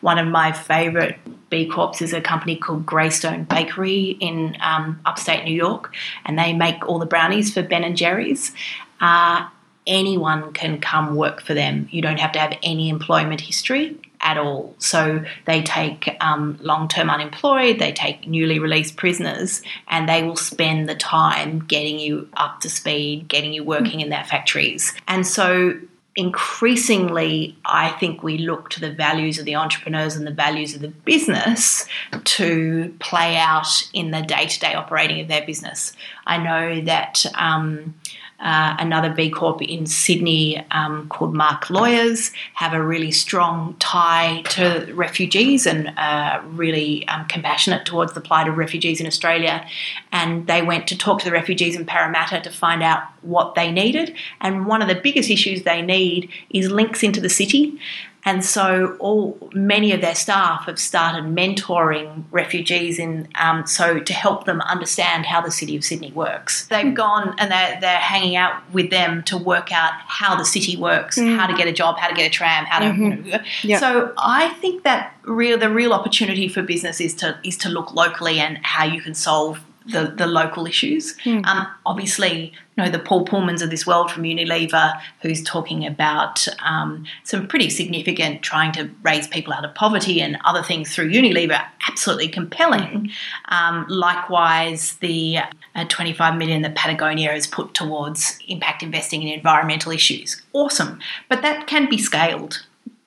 One 0.01 0.17
of 0.17 0.27
my 0.27 0.51
favourite 0.51 1.17
B 1.49 1.67
Corps 1.67 2.01
is 2.01 2.13
a 2.13 2.21
company 2.21 2.55
called 2.55 2.85
Greyston 2.85 3.47
Bakery 3.47 4.17
in 4.19 4.57
um, 4.61 4.99
upstate 5.05 5.45
New 5.45 5.55
York, 5.55 5.93
and 6.25 6.37
they 6.37 6.53
make 6.53 6.87
all 6.87 6.99
the 6.99 7.05
brownies 7.05 7.53
for 7.53 7.63
Ben 7.63 7.83
and 7.83 7.95
Jerry's. 7.95 8.53
Uh, 8.99 9.47
anyone 9.85 10.51
can 10.51 10.79
come 10.81 11.15
work 11.15 11.41
for 11.41 11.53
them. 11.53 11.87
You 11.91 12.01
don't 12.01 12.19
have 12.19 12.33
to 12.33 12.39
have 12.39 12.53
any 12.61 12.89
employment 12.89 13.41
history 13.41 13.97
at 14.21 14.37
all. 14.37 14.75
So 14.79 15.23
they 15.45 15.61
take 15.61 16.15
um, 16.21 16.57
long 16.61 16.87
term 16.87 17.09
unemployed, 17.09 17.79
they 17.79 17.91
take 17.91 18.27
newly 18.27 18.59
released 18.59 18.97
prisoners, 18.97 19.61
and 19.87 20.07
they 20.07 20.23
will 20.23 20.35
spend 20.35 20.89
the 20.89 20.95
time 20.95 21.59
getting 21.59 21.99
you 21.99 22.29
up 22.35 22.61
to 22.61 22.69
speed, 22.69 23.27
getting 23.27 23.53
you 23.53 23.63
working 23.63 24.01
in 24.01 24.09
their 24.09 24.23
factories. 24.23 24.93
And 25.07 25.25
so 25.25 25.79
increasingly, 26.15 27.55
I 27.63 27.89
think 27.89 28.23
we 28.23 28.39
look 28.39 28.71
to 28.71 28.81
the 28.81 28.91
values 28.91 29.37
of 29.37 29.45
the 29.45 29.55
entrepreneurs 29.55 30.15
and 30.15 30.25
the 30.25 30.31
values 30.31 30.73
of 30.73 30.81
the 30.81 30.87
business 30.87 31.85
to 32.23 32.93
play 32.99 33.37
out 33.37 33.87
in 33.93 34.09
the 34.09 34.23
day 34.23 34.47
to 34.47 34.59
day 34.59 34.73
operating 34.73 35.21
of 35.21 35.27
their 35.27 35.45
business. 35.45 35.93
I 36.25 36.37
know 36.37 36.81
that. 36.81 37.25
Um, 37.35 37.95
uh, 38.39 38.75
another 38.79 39.09
B 39.09 39.29
Corp 39.29 39.61
in 39.61 39.85
Sydney 39.87 40.63
um, 40.71 41.09
called 41.09 41.33
Marque 41.33 41.69
Lawyers, 41.69 42.31
have 42.53 42.73
a 42.73 42.83
really 42.83 43.11
strong 43.11 43.75
tie 43.79 44.43
to 44.49 44.91
refugees 44.93 45.65
and 45.65 45.91
uh, 45.97 46.41
really 46.49 47.07
um, 47.07 47.25
compassionate 47.25 47.85
towards 47.85 48.13
the 48.13 48.21
plight 48.21 48.47
of 48.47 48.57
refugees 48.57 49.01
in 49.01 49.07
Australia. 49.07 49.65
And 50.11 50.45
they 50.47 50.61
went 50.61 50.87
to 50.87 50.97
talk 50.97 51.19
to 51.19 51.25
the 51.25 51.31
refugees 51.31 51.75
in 51.75 51.85
Parramatta 51.85 52.41
to 52.41 52.51
find 52.51 52.83
out 52.83 53.03
what 53.21 53.55
they 53.55 53.71
needed. 53.71 54.15
And 54.39 54.67
one 54.67 54.81
of 54.81 54.87
the 54.87 54.95
biggest 54.95 55.29
issues 55.29 55.63
they 55.63 55.81
need 55.81 56.29
is 56.49 56.69
links 56.69 57.03
into 57.03 57.19
the 57.19 57.29
city. 57.29 57.79
And 58.25 58.43
so, 58.43 58.97
all 58.99 59.37
many 59.53 59.93
of 59.93 60.01
their 60.01 60.15
staff 60.15 60.65
have 60.65 60.79
started 60.79 61.23
mentoring 61.23 62.25
refugees 62.29 62.99
in 62.99 63.29
um, 63.35 63.65
so 63.65 63.99
to 63.99 64.13
help 64.13 64.45
them 64.45 64.59
understand 64.61 65.25
how 65.25 65.39
the 65.39 65.51
city 65.51 65.77
of 65.77 65.85
Sydney 65.85 66.11
works. 66.11 66.67
They've 66.67 66.93
gone 66.93 67.35
and 67.37 67.49
they're, 67.51 67.79
they're 67.79 67.99
hanging 67.99 68.35
out 68.35 68.61
with 68.73 68.89
them 68.89 69.23
to 69.23 69.37
work 69.37 69.71
out 69.71 69.93
how 70.07 70.35
the 70.35 70.43
city 70.43 70.75
works, 70.75 71.17
mm. 71.17 71.37
how 71.37 71.47
to 71.47 71.55
get 71.55 71.67
a 71.67 71.71
job, 71.71 71.97
how 71.99 72.09
to 72.09 72.15
get 72.15 72.27
a 72.27 72.29
tram, 72.29 72.65
how 72.65 72.79
to. 72.79 72.85
Mm-hmm. 72.85 73.25
You 73.25 73.31
know, 73.31 73.39
yep. 73.63 73.79
So 73.79 74.13
I 74.17 74.49
think 74.55 74.83
that 74.83 75.15
real 75.23 75.57
the 75.57 75.69
real 75.69 75.93
opportunity 75.93 76.47
for 76.49 76.61
business 76.61 76.99
is 76.99 77.13
to 77.15 77.37
is 77.43 77.57
to 77.57 77.69
look 77.69 77.93
locally 77.93 78.39
and 78.39 78.57
how 78.63 78.83
you 78.83 79.01
can 79.01 79.13
solve 79.13 79.61
the, 79.87 80.13
the 80.15 80.27
local 80.27 80.65
issues. 80.65 81.17
Mm. 81.19 81.45
Um, 81.45 81.67
obviously, 81.85 82.53
you 82.75 82.83
know, 82.83 82.89
the 82.89 82.99
Paul 82.99 83.25
Polmans 83.25 83.61
of 83.61 83.69
this 83.69 83.87
world 83.87 84.11
from 84.11 84.23
Unilever, 84.23 84.99
who's 85.21 85.43
talking 85.43 85.85
about 85.85 86.47
um, 86.63 87.05
some 87.23 87.47
pretty 87.47 87.69
significant 87.69 88.43
trying 88.43 88.71
to 88.73 88.89
raise 89.01 89.27
people 89.27 89.53
out 89.53 89.65
of 89.65 89.73
poverty 89.73 90.21
and 90.21 90.37
other 90.45 90.61
things 90.61 90.93
through 90.93 91.11
Unilever, 91.11 91.65
absolutely 91.89 92.27
compelling. 92.27 93.09
Um, 93.45 93.85
likewise, 93.89 94.93
the 94.97 95.39
uh, 95.75 95.85
25 95.85 96.37
million 96.37 96.61
that 96.61 96.75
Patagonia 96.75 97.31
has 97.31 97.47
put 97.47 97.73
towards 97.73 98.39
impact 98.47 98.83
investing 98.83 99.23
in 99.23 99.29
environmental 99.29 99.91
issues, 99.91 100.41
awesome. 100.53 100.99
But 101.29 101.41
that 101.41 101.67
can 101.67 101.89
be 101.89 101.97
scaled. 101.97 102.63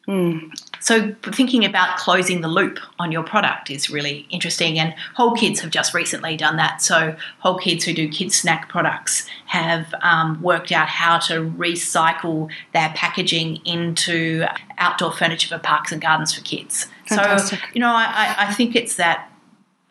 Mm. 0.09 0.51
So, 0.81 1.15
thinking 1.23 1.65
about 1.65 1.99
closing 1.99 2.41
the 2.41 2.49
loop 2.49 2.79
on 2.99 3.13
your 3.13 3.23
product 3.23 3.71
is 3.71 3.91
really 3.91 4.27
interesting. 4.31 4.79
And 4.79 4.95
Whole 5.15 5.35
Kids 5.35 5.61
have 5.61 5.71
just 5.71 5.95
recently 5.95 6.37
done 6.37 6.57
that. 6.57 6.83
So, 6.83 7.17
Whole 7.41 7.59
Kids, 7.59 7.85
who 7.85 7.93
do 7.93 8.09
kids' 8.09 8.37
snack 8.37 8.69
products, 8.69 9.27
have 9.47 9.95
um, 10.03 10.41
worked 10.41 10.73
out 10.73 10.89
how 10.89 11.19
to 11.19 11.51
recycle 11.51 12.51
their 12.73 12.91
packaging 12.97 13.57
into 13.67 14.47
outdoor 14.79 15.13
furniture 15.13 15.49
for 15.49 15.63
parks 15.63 15.93
and 15.93 16.01
gardens 16.01 16.35
for 16.35 16.43
kids. 16.43 16.89
Fantastic. 17.07 17.59
So, 17.59 17.67
you 17.75 17.81
know, 17.81 17.93
I, 17.93 18.35
I 18.39 18.55
think 18.55 18.75
it's 18.75 18.97
that 18.97 19.31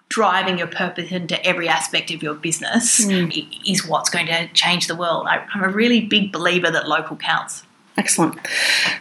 driving 0.10 0.58
your 0.58 0.68
purpose 0.68 1.12
into 1.12 1.44
every 1.46 1.70
aspect 1.70 2.10
of 2.12 2.24
your 2.24 2.34
business 2.34 3.06
mm. 3.06 3.48
is 3.66 3.86
what's 3.88 4.10
going 4.10 4.26
to 4.26 4.48
change 4.54 4.88
the 4.88 4.96
world. 4.96 5.28
I, 5.28 5.46
I'm 5.54 5.64
a 5.64 5.70
really 5.70 6.02
big 6.02 6.32
believer 6.32 6.70
that 6.72 6.88
local 6.88 7.16
counts. 7.16 7.64
Excellent. 8.00 8.40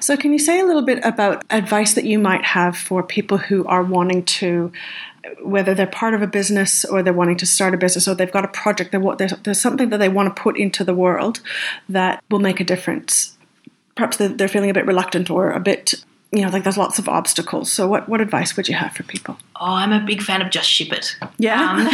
So, 0.01 0.17
can 0.17 0.33
you 0.33 0.41
say 0.41 0.59
a 0.59 0.67
little 0.67 0.83
bit 0.83 0.99
about 1.05 1.45
advice 1.51 1.95
that 1.95 2.05
you 2.05 2.19
might 2.19 2.45
have 2.45 2.77
for 2.77 3.01
people 3.01 3.39
who 3.39 3.65
are 3.67 3.85
wanting 3.85 4.25
to, 4.25 4.73
whether 5.41 5.73
they're 5.73 5.87
part 5.87 6.15
of 6.15 6.23
a 6.23 6.27
business 6.27 6.85
or 6.85 7.01
they're 7.01 7.13
wanting 7.13 7.37
to 7.37 7.47
start 7.47 7.75
a 7.75 7.77
business 7.77 8.09
or 8.09 8.17
they've 8.17 8.33
got 8.33 8.45
a 8.45 8.49
project, 8.49 8.91
there's, 8.91 9.35
there's 9.45 9.61
something 9.61 9.91
that 9.91 9.99
they 9.99 10.09
want 10.09 10.35
to 10.35 10.43
put 10.43 10.59
into 10.59 10.83
the 10.83 10.95
world 10.95 11.39
that 11.89 12.25
will 12.29 12.41
make 12.41 12.59
a 12.59 12.65
difference? 12.65 13.39
Perhaps 13.95 14.17
they're 14.17 14.49
feeling 14.49 14.71
a 14.71 14.75
bit 14.75 14.87
reluctant 14.87 15.31
or 15.31 15.53
a 15.53 15.61
bit 15.61 15.95
you 16.31 16.43
know, 16.43 16.49
like 16.49 16.63
there's 16.63 16.77
lots 16.77 16.99
of 16.99 17.09
obstacles. 17.09 17.73
So, 17.73 17.89
what, 17.89 18.09
what 18.09 18.21
advice 18.21 18.57
would 18.57 18.69
you 18.69 18.75
have 18.75 18.93
for 18.93 19.03
people? 19.03 19.39
Oh, 19.57 19.73
I'm 19.73 19.93
a 19.93 20.01
big 20.01 20.23
fan 20.23 20.43
of 20.43 20.51
just 20.51 20.69
ship 20.69 20.93
it. 20.93 21.17
Yeah. 21.39 21.89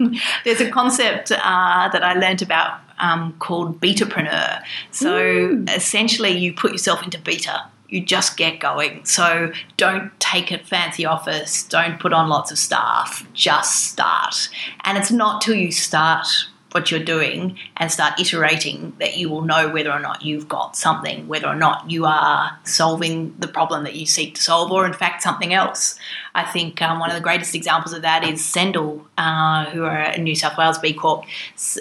Um, 0.00 0.14
there's 0.44 0.60
a 0.60 0.70
concept 0.70 1.32
uh, 1.32 1.88
that 1.88 2.02
I 2.02 2.14
learned 2.14 2.42
about 2.42 2.80
um, 2.98 3.34
called 3.38 3.80
betapreneur. 3.80 4.62
So, 4.90 5.10
mm. 5.10 5.74
essentially, 5.74 6.30
you 6.30 6.52
put 6.52 6.72
yourself 6.72 7.02
into 7.02 7.18
beta. 7.18 7.64
You 7.88 8.04
just 8.04 8.36
get 8.36 8.60
going. 8.60 9.06
So, 9.06 9.52
don't 9.78 10.12
take 10.20 10.50
a 10.50 10.58
fancy 10.58 11.06
office. 11.06 11.62
Don't 11.62 11.98
put 11.98 12.12
on 12.12 12.28
lots 12.28 12.50
of 12.50 12.58
staff. 12.58 13.26
Just 13.32 13.86
start. 13.86 14.50
And 14.84 14.98
it's 14.98 15.10
not 15.10 15.40
till 15.40 15.54
you 15.54 15.72
start 15.72 16.26
what 16.72 16.90
you're 16.90 17.00
doing 17.00 17.58
and 17.76 17.90
start 17.90 18.20
iterating 18.20 18.92
that 18.98 19.16
you 19.16 19.30
will 19.30 19.42
know 19.42 19.70
whether 19.70 19.90
or 19.90 20.00
not 20.00 20.22
you've 20.22 20.48
got 20.48 20.76
something, 20.76 21.26
whether 21.26 21.46
or 21.46 21.54
not 21.54 21.90
you 21.90 22.04
are 22.04 22.58
solving 22.64 23.34
the 23.38 23.48
problem 23.48 23.84
that 23.84 23.94
you 23.94 24.04
seek 24.04 24.34
to 24.34 24.42
solve, 24.42 24.70
or 24.70 24.84
in 24.84 24.92
fact 24.92 25.22
something 25.22 25.54
else. 25.54 25.98
I 26.34 26.44
think 26.44 26.82
um, 26.82 26.98
one 26.98 27.10
of 27.10 27.16
the 27.16 27.22
greatest 27.22 27.54
examples 27.54 27.94
of 27.94 28.02
that 28.02 28.22
is 28.22 28.44
Sendle, 28.44 29.06
uh, 29.16 29.64
who 29.66 29.84
are 29.84 29.98
a 29.98 30.18
New 30.18 30.34
South 30.34 30.58
Wales 30.58 30.78
B 30.78 30.92
Corp. 30.92 31.24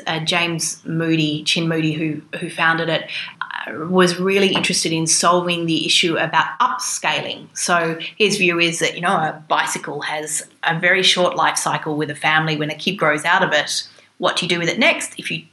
Uh, 0.07 0.19
James 0.21 0.83
Moody, 0.85 1.43
Chin 1.43 1.67
Moody, 1.67 1.91
who 1.91 2.21
who 2.39 2.49
founded 2.49 2.87
it, 2.87 3.09
uh, 3.41 3.85
was 3.87 4.17
really 4.17 4.53
interested 4.53 4.93
in 4.93 5.05
solving 5.05 5.65
the 5.65 5.85
issue 5.85 6.15
about 6.17 6.57
upscaling. 6.59 7.47
So 7.55 7.99
his 8.17 8.37
view 8.37 8.57
is 8.59 8.79
that 8.79 8.95
you 8.95 9.01
know 9.01 9.15
a 9.15 9.43
bicycle 9.49 10.01
has 10.01 10.47
a 10.63 10.79
very 10.79 11.03
short 11.03 11.35
life 11.35 11.57
cycle 11.57 11.97
with 11.97 12.09
a 12.09 12.15
family. 12.15 12.55
When 12.55 12.71
a 12.71 12.75
kid 12.75 12.95
grows 12.95 13.25
out 13.25 13.43
of 13.43 13.51
it 13.51 13.87
what 14.17 14.37
do 14.37 14.45
you 14.45 14.49
do 14.49 14.59
with 14.59 14.69
it 14.69 14.79
next? 14.79 15.13
If 15.17 15.31
you 15.31 15.43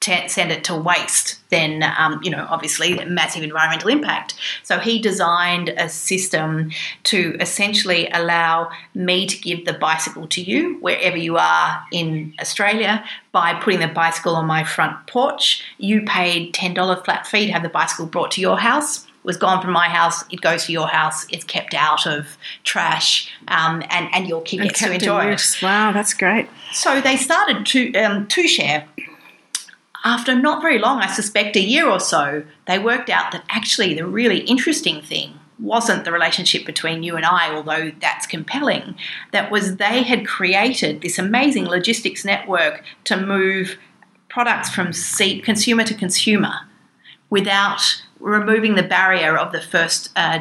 t- 0.00 0.28
send 0.28 0.52
it 0.52 0.62
to 0.64 0.76
waste, 0.76 1.40
then 1.50 1.82
um, 1.98 2.20
you 2.22 2.30
know 2.30 2.46
obviously 2.48 3.04
massive 3.04 3.42
environmental 3.42 3.90
impact. 3.90 4.34
So 4.62 4.78
he 4.78 4.98
designed 4.98 5.70
a 5.70 5.88
system 5.88 6.70
to 7.04 7.36
essentially 7.40 8.08
allow 8.12 8.70
me 8.94 9.26
to 9.26 9.36
give 9.38 9.64
the 9.64 9.72
bicycle 9.72 10.26
to 10.28 10.42
you 10.42 10.78
wherever 10.80 11.16
you 11.16 11.36
are 11.36 11.84
in 11.92 12.34
Australia 12.40 13.04
by 13.32 13.54
putting 13.54 13.80
the 13.80 13.88
bicycle 13.88 14.36
on 14.36 14.46
my 14.46 14.64
front 14.64 15.06
porch. 15.06 15.64
You 15.78 16.02
paid 16.02 16.54
ten 16.54 16.74
dollar 16.74 16.96
flat 16.96 17.26
fee 17.26 17.46
to 17.46 17.52
have 17.52 17.62
the 17.62 17.68
bicycle 17.68 18.06
brought 18.06 18.30
to 18.32 18.40
your 18.40 18.58
house 18.58 19.05
was 19.26 19.36
gone 19.36 19.60
from 19.60 19.72
my 19.72 19.88
house, 19.88 20.24
it 20.30 20.40
goes 20.40 20.66
to 20.66 20.72
your 20.72 20.86
house, 20.86 21.26
it's 21.30 21.44
kept 21.44 21.74
out 21.74 22.06
of 22.06 22.38
trash, 22.62 23.28
um, 23.48 23.82
and, 23.90 24.08
and 24.14 24.28
your 24.28 24.40
kid 24.40 24.60
and 24.60 24.68
gets 24.68 24.80
to 24.80 24.92
enjoy 24.92 25.32
it. 25.32 25.58
Wow, 25.60 25.92
that's 25.92 26.14
great. 26.14 26.48
So 26.72 27.00
they 27.00 27.16
started 27.16 27.66
to, 27.66 27.92
um, 27.94 28.28
to 28.28 28.46
share. 28.46 28.86
After 30.04 30.36
not 30.36 30.62
very 30.62 30.78
long, 30.78 31.00
I 31.00 31.08
suspect 31.08 31.56
a 31.56 31.60
year 31.60 31.90
or 31.90 31.98
so, 31.98 32.44
they 32.68 32.78
worked 32.78 33.10
out 33.10 33.32
that 33.32 33.44
actually 33.48 33.94
the 33.94 34.06
really 34.06 34.38
interesting 34.42 35.02
thing 35.02 35.40
wasn't 35.58 36.04
the 36.04 36.12
relationship 36.12 36.64
between 36.64 37.02
you 37.02 37.16
and 37.16 37.24
I, 37.24 37.52
although 37.52 37.90
that's 38.00 38.26
compelling. 38.26 38.94
That 39.32 39.50
was 39.50 39.76
they 39.76 40.04
had 40.04 40.24
created 40.24 41.00
this 41.00 41.18
amazing 41.18 41.64
logistics 41.64 42.24
network 42.24 42.84
to 43.04 43.16
move 43.16 43.78
products 44.28 44.70
from 44.70 44.92
consumer 45.42 45.82
to 45.82 45.94
consumer 45.94 46.60
without 47.30 48.02
removing 48.20 48.74
the 48.74 48.82
barrier 48.82 49.36
of 49.36 49.52
the 49.52 49.60
first 49.60 50.10
uh, 50.16 50.40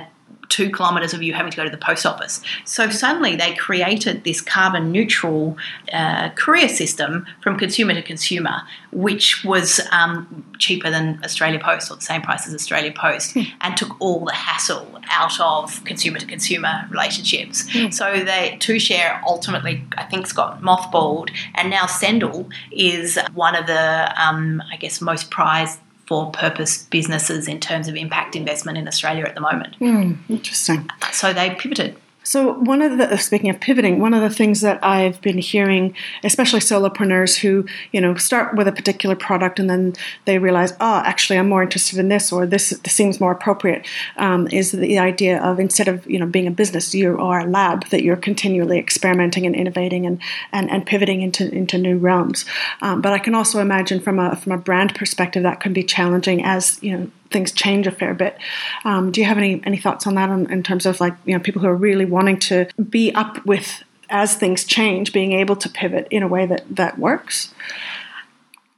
two 0.50 0.72
kilometres 0.72 1.14
of 1.14 1.22
you 1.22 1.34
having 1.34 1.52
to 1.52 1.58
go 1.58 1.64
to 1.64 1.70
the 1.70 1.78
post 1.78 2.06
office. 2.06 2.42
So 2.66 2.90
suddenly 2.90 3.36
they 3.36 3.54
created 3.56 4.24
this 4.24 4.42
carbon 4.42 4.92
neutral 4.92 5.58
uh, 5.92 6.30
courier 6.30 6.68
system 6.68 7.26
from 7.42 7.58
consumer 7.58 7.94
to 7.94 8.02
consumer, 8.02 8.62
which 8.92 9.44
was 9.44 9.82
um, 9.92 10.46
cheaper 10.60 10.90
than 10.90 11.20
Australia 11.24 11.60
Post 11.60 11.92
or 11.92 11.96
the 11.96 12.02
same 12.02 12.22
price 12.22 12.48
as 12.48 12.54
Australia 12.54 12.94
Post, 12.96 13.36
mm. 13.36 13.48
and 13.62 13.76
took 13.76 14.00
all 14.00 14.26
the 14.26 14.34
hassle 14.34 15.00
out 15.10 15.40
of 15.40 15.84
consumer 15.84 16.20
to 16.20 16.26
consumer 16.26 16.88
relationships. 16.90 17.70
Mm. 17.72 17.94
So 17.94 18.24
they 18.24 18.58
two 18.60 18.80
share 18.80 19.22
ultimately, 19.28 19.84
I 19.98 20.04
think, 20.04 20.34
got 20.34 20.62
mothballed, 20.62 21.30
and 21.56 21.70
now 21.70 21.86
Sendle 21.86 22.50
is 22.72 23.20
one 23.34 23.56
of 23.56 23.68
the, 23.68 24.14
um, 24.22 24.64
I 24.72 24.78
guess, 24.78 25.02
most 25.02 25.30
prized 25.30 25.80
for 26.08 26.32
purpose 26.32 26.84
businesses 26.84 27.48
in 27.48 27.60
terms 27.60 27.88
of 27.88 27.96
impact 27.96 28.36
investment 28.36 28.78
in 28.78 28.88
Australia 28.88 29.26
at 29.26 29.36
the 29.36 29.42
moment. 29.42 29.78
Mm, 29.80 30.18
interesting. 30.30 30.90
So 31.12 31.34
they 31.34 31.56
pivoted. 31.56 31.98
So 32.26 32.54
one 32.54 32.82
of 32.82 32.98
the 32.98 33.18
speaking 33.18 33.50
of 33.50 33.60
pivoting, 33.60 34.00
one 34.00 34.14
of 34.14 34.22
the 34.22 34.30
things 34.30 34.62
that 34.62 34.84
I've 34.84 35.22
been 35.22 35.38
hearing, 35.38 35.96
especially 36.24 36.60
solopreneurs 36.60 37.38
who 37.38 37.66
you 37.92 38.02
know 38.02 38.16
start 38.16 38.56
with 38.56 38.68
a 38.68 38.72
particular 38.72 39.16
product 39.16 39.60
and 39.60 39.70
then 39.70 39.94
they 40.26 40.40
realize, 40.40 40.74
oh, 40.82 41.02
actually, 41.06 41.38
I'm 41.38 41.48
more 41.48 41.64
interested 41.64 42.00
in 42.00 42.10
this 42.10 42.34
or 42.34 42.46
this, 42.48 42.72
this 42.72 42.94
seems 42.94 43.20
more 43.20 43.32
appropriate, 43.32 43.88
um, 44.18 44.48
is 44.48 44.72
the 44.72 44.98
idea 44.98 45.42
of 45.42 45.60
instead 45.60 45.88
of 45.88 46.06
you 46.10 46.20
know 46.20 46.26
being 46.26 46.48
a 46.48 46.52
business, 46.52 46.96
you 46.96 47.18
are 47.20 47.42
a 47.42 47.46
lab 47.46 47.88
that 47.90 48.04
you're 48.04 48.16
continually 48.18 48.80
experimenting 48.80 49.46
and 49.46 49.56
innovating 49.56 50.06
and 50.06 50.20
and, 50.52 50.70
and 50.72 50.86
pivoting 50.86 51.22
into 51.22 51.54
into 51.54 51.78
new 51.78 51.98
realms. 51.98 52.46
Um, 52.82 53.02
but 53.02 53.14
I 53.14 53.20
can 53.20 53.36
also 53.36 53.60
imagine 53.60 54.00
from 54.00 54.18
a 54.20 54.36
from 54.36 54.52
a 54.52 54.58
brand 54.58 54.96
perspective 54.96 55.44
that 55.44 55.60
can 55.60 55.74
be 55.74 55.84
challenging 55.84 56.44
as 56.44 56.82
you 56.82 56.98
know 56.98 57.12
things 57.36 57.52
change 57.52 57.86
a 57.86 57.92
fair 57.92 58.14
bit. 58.14 58.38
Um, 58.86 59.12
do 59.12 59.20
you 59.20 59.28
have 59.28 59.38
any 59.38 59.62
any 59.66 59.78
thoughts 59.78 60.08
on 60.08 60.16
that 60.16 60.30
in, 60.30 60.50
in 60.50 60.64
terms 60.64 60.86
of 60.86 61.02
like 61.02 61.16
you 61.26 61.34
know 61.34 61.44
people 61.48 61.62
who 61.62 61.68
are 61.68 61.76
really 61.90 62.06
wanting 62.06 62.40
to 62.50 62.68
be 62.98 63.14
up 63.14 63.46
with 63.46 63.84
as 64.10 64.36
things 64.36 64.64
change, 64.64 65.12
being 65.12 65.34
able 65.34 65.58
to 65.58 65.68
pivot 65.68 66.08
in 66.10 66.24
a 66.24 66.30
way 66.36 66.46
that 66.46 66.64
that 66.74 66.98
works? 66.98 67.54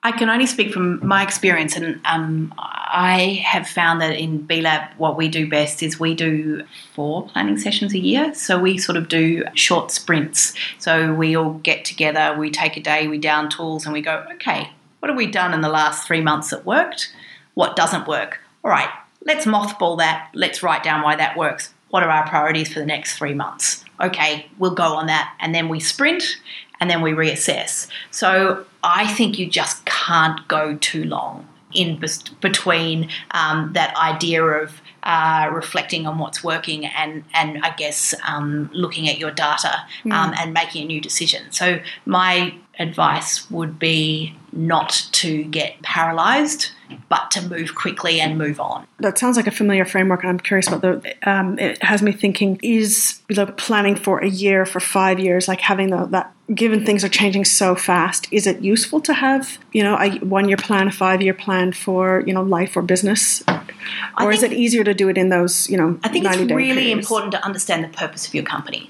I 0.04 0.12
can 0.12 0.30
only 0.30 0.46
speak 0.46 0.72
from 0.74 1.06
my 1.06 1.22
experience, 1.22 1.76
and 1.76 2.00
um, 2.06 2.54
I 2.58 3.44
have 3.46 3.68
found 3.68 4.02
that 4.02 4.16
in 4.16 4.32
B 4.50 4.62
Lab, 4.62 4.84
what 4.98 5.18
we 5.18 5.28
do 5.28 5.50
best 5.50 5.84
is 5.84 6.00
we 6.00 6.16
do 6.16 6.64
four 6.96 7.28
planning 7.28 7.58
sessions 7.58 7.94
a 7.94 8.00
year. 8.00 8.34
So 8.34 8.58
we 8.58 8.78
sort 8.78 8.98
of 8.98 9.08
do 9.08 9.44
short 9.54 9.92
sprints. 9.92 10.54
So 10.80 11.14
we 11.14 11.36
all 11.36 11.54
get 11.56 11.84
together, 11.86 12.36
we 12.40 12.50
take 12.52 12.78
a 12.78 12.80
day, 12.82 13.08
we 13.08 13.18
down 13.18 13.50
tools, 13.50 13.86
and 13.86 13.94
we 13.94 14.02
go, 14.02 14.26
okay, 14.36 14.70
What 15.00 15.10
have 15.10 15.18
we 15.18 15.28
done 15.28 15.54
in 15.54 15.62
the 15.62 15.70
last 15.70 16.08
three 16.08 16.22
months 16.22 16.50
that 16.52 16.66
worked? 16.66 17.14
What 17.54 17.76
doesn't 17.76 18.08
work? 18.08 18.40
All 18.68 18.74
right, 18.74 18.90
let's 19.26 19.46
mothball 19.46 19.98
that. 20.00 20.30
Let's 20.34 20.62
write 20.62 20.84
down 20.84 21.02
why 21.02 21.16
that 21.16 21.38
works. 21.38 21.74
What 21.88 22.04
are 22.04 22.10
our 22.10 22.28
priorities 22.28 22.74
for 22.74 22.80
the 22.80 22.86
next 22.86 23.18
three 23.18 23.34
months? 23.34 23.86
Okay, 24.02 24.48
we'll 24.58 24.76
go 24.76 24.94
on 24.94 25.08
that. 25.08 25.34
And 25.40 25.56
then 25.56 25.70
we 25.70 25.80
sprint 25.80 26.36
and 26.82 26.90
then 26.90 27.02
we 27.02 27.14
reassess. 27.14 27.88
So 28.12 28.66
I 28.84 29.08
think 29.08 29.40
you 29.40 29.50
just 29.50 29.86
can't 29.86 30.46
go 30.50 30.76
too 30.82 31.06
long 31.06 31.48
in 31.74 31.98
between 32.42 33.10
um, 33.32 33.72
that 33.72 33.96
idea 33.96 34.44
of 34.44 34.82
uh, 35.04 35.50
reflecting 35.54 36.06
on 36.06 36.18
what's 36.18 36.44
working 36.44 36.86
and 36.88 37.24
and 37.34 37.64
I 37.64 37.74
guess 37.74 38.14
um, 38.26 38.70
looking 38.74 39.08
at 39.08 39.18
your 39.18 39.32
data 39.32 39.78
mm. 40.04 40.12
um, 40.12 40.34
and 40.38 40.54
making 40.54 40.84
a 40.84 40.88
new 40.88 41.00
decision. 41.00 41.50
So 41.52 41.80
my 42.06 42.54
advice 42.80 43.50
would 43.50 43.80
be 43.80 44.36
not 44.52 45.08
to 45.14 45.46
get 45.46 45.82
paralyzed, 45.84 46.72
but 47.10 47.32
to 47.32 47.48
move 47.48 47.76
quickly 47.76 48.20
and 48.20 48.38
move 48.38 48.60
on. 48.60 48.88
That 49.00 49.18
sounds 49.18 49.38
like 49.38 49.48
a 49.48 49.52
familiar 49.52 49.86
framework, 49.86 50.22
and 50.24 50.30
I'm 50.30 50.40
curious 50.40 50.68
about 50.68 50.82
the. 50.82 51.30
Um, 51.30 51.58
it 51.60 51.82
has 51.84 52.02
me 52.02 52.12
thinking: 52.12 52.60
is 52.64 53.22
like 53.30 53.58
planning 53.58 53.96
for 53.96 54.20
a 54.20 54.30
year, 54.30 54.66
for 54.66 54.80
five 54.80 55.20
years, 55.20 55.48
like 55.48 55.62
having 55.62 55.90
the, 55.90 56.06
that 56.08 56.34
given 56.54 56.86
things 56.86 57.04
are 57.04 57.10
changing 57.10 57.46
so 57.46 57.76
fast, 57.76 58.28
is 58.32 58.48
it 58.48 58.62
useful 58.62 59.02
to 59.02 59.14
have, 59.14 59.58
you 59.74 59.84
know, 59.84 59.98
a 59.98 60.18
one 60.20 60.48
year 60.48 60.58
plan, 60.58 60.88
a 60.88 60.92
five 60.92 61.22
year 61.22 61.34
plan 61.34 61.74
for, 61.74 62.24
you 62.26 62.34
know, 62.34 62.42
life 62.42 62.78
or 62.78 62.82
business? 62.82 63.44
Or 64.20 64.32
is 64.32 64.44
it 64.44 64.54
easier 64.54 64.84
to 64.84 64.94
do 64.94 65.10
it 65.10 65.18
in 65.18 65.30
those, 65.30 65.70
you 65.70 65.78
know, 65.78 66.00
I 66.04 66.10
think 66.10 66.26
it's 66.26 66.38
really 66.38 66.74
periods? 66.74 67.06
important 67.06 67.32
to 67.34 67.44
understand 67.44 67.84
the 67.84 67.90
purpose 67.90 68.28
of 68.28 68.34
your 68.34 68.44
company. 68.44 68.90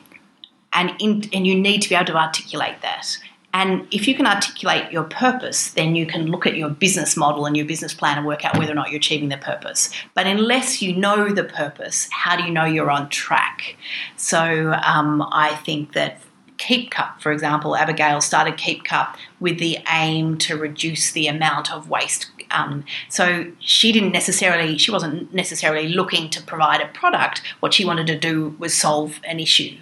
And, 0.74 0.94
in, 1.00 1.24
and 1.34 1.48
you 1.48 1.60
need 1.60 1.82
to 1.84 1.90
be 1.90 1.96
able 1.96 2.06
to 2.06 2.18
articulate 2.18 2.82
that. 2.82 3.18
And 3.58 3.88
if 3.90 4.08
you 4.08 4.14
can 4.14 4.28
articulate 4.28 4.92
your 4.92 5.06
purpose, 5.06 5.72
then 5.72 5.96
you 5.96 6.06
can 6.06 6.28
look 6.28 6.46
at 6.46 6.56
your 6.56 6.70
business 6.70 7.18
model 7.18 7.48
and 7.48 7.58
your 7.58 7.66
business 7.66 7.92
plan 7.92 8.20
and 8.20 8.28
work 8.28 8.46
out 8.46 8.56
whether 8.56 8.72
or 8.72 8.76
not 8.76 8.92
you're 8.92 9.00
achieving 9.00 9.30
the 9.30 9.38
purpose. 9.38 9.90
But 10.14 10.28
unless 10.28 10.80
you 10.80 10.96
know 10.96 11.30
the 11.30 11.44
purpose, 11.44 12.08
how 12.12 12.38
do 12.38 12.44
you 12.44 12.52
know 12.52 12.66
you're 12.66 12.92
on 12.92 13.10
track? 13.10 13.76
So 14.16 14.74
um, 14.86 15.28
I 15.32 15.56
think 15.66 15.94
that 15.94 16.22
Keep 16.60 16.92
Cup, 16.92 17.20
for 17.20 17.32
example, 17.32 17.76
Abigail 17.76 18.22
started 18.22 18.58
Keep 18.58 18.84
Cup 18.84 19.18
with 19.40 19.58
the 19.58 19.80
aim 19.92 20.38
to 20.38 20.56
reduce 20.56 21.12
the 21.12 21.26
amount 21.26 21.74
of 21.74 21.90
waste. 21.90 22.28
Um, 22.52 22.86
so 23.10 23.52
she 23.60 23.92
didn't 23.92 24.12
necessarily, 24.12 24.78
she 24.78 24.92
wasn't 24.92 25.34
necessarily 25.34 25.90
looking 25.90 26.30
to 26.32 26.42
provide 26.44 26.82
a 26.82 26.88
product. 26.88 27.42
What 27.60 27.74
she 27.74 27.86
wanted 27.86 28.08
to 28.08 28.18
do 28.18 28.56
was 28.60 28.74
solve 28.74 29.20
an 29.24 29.40
issue. 29.40 29.78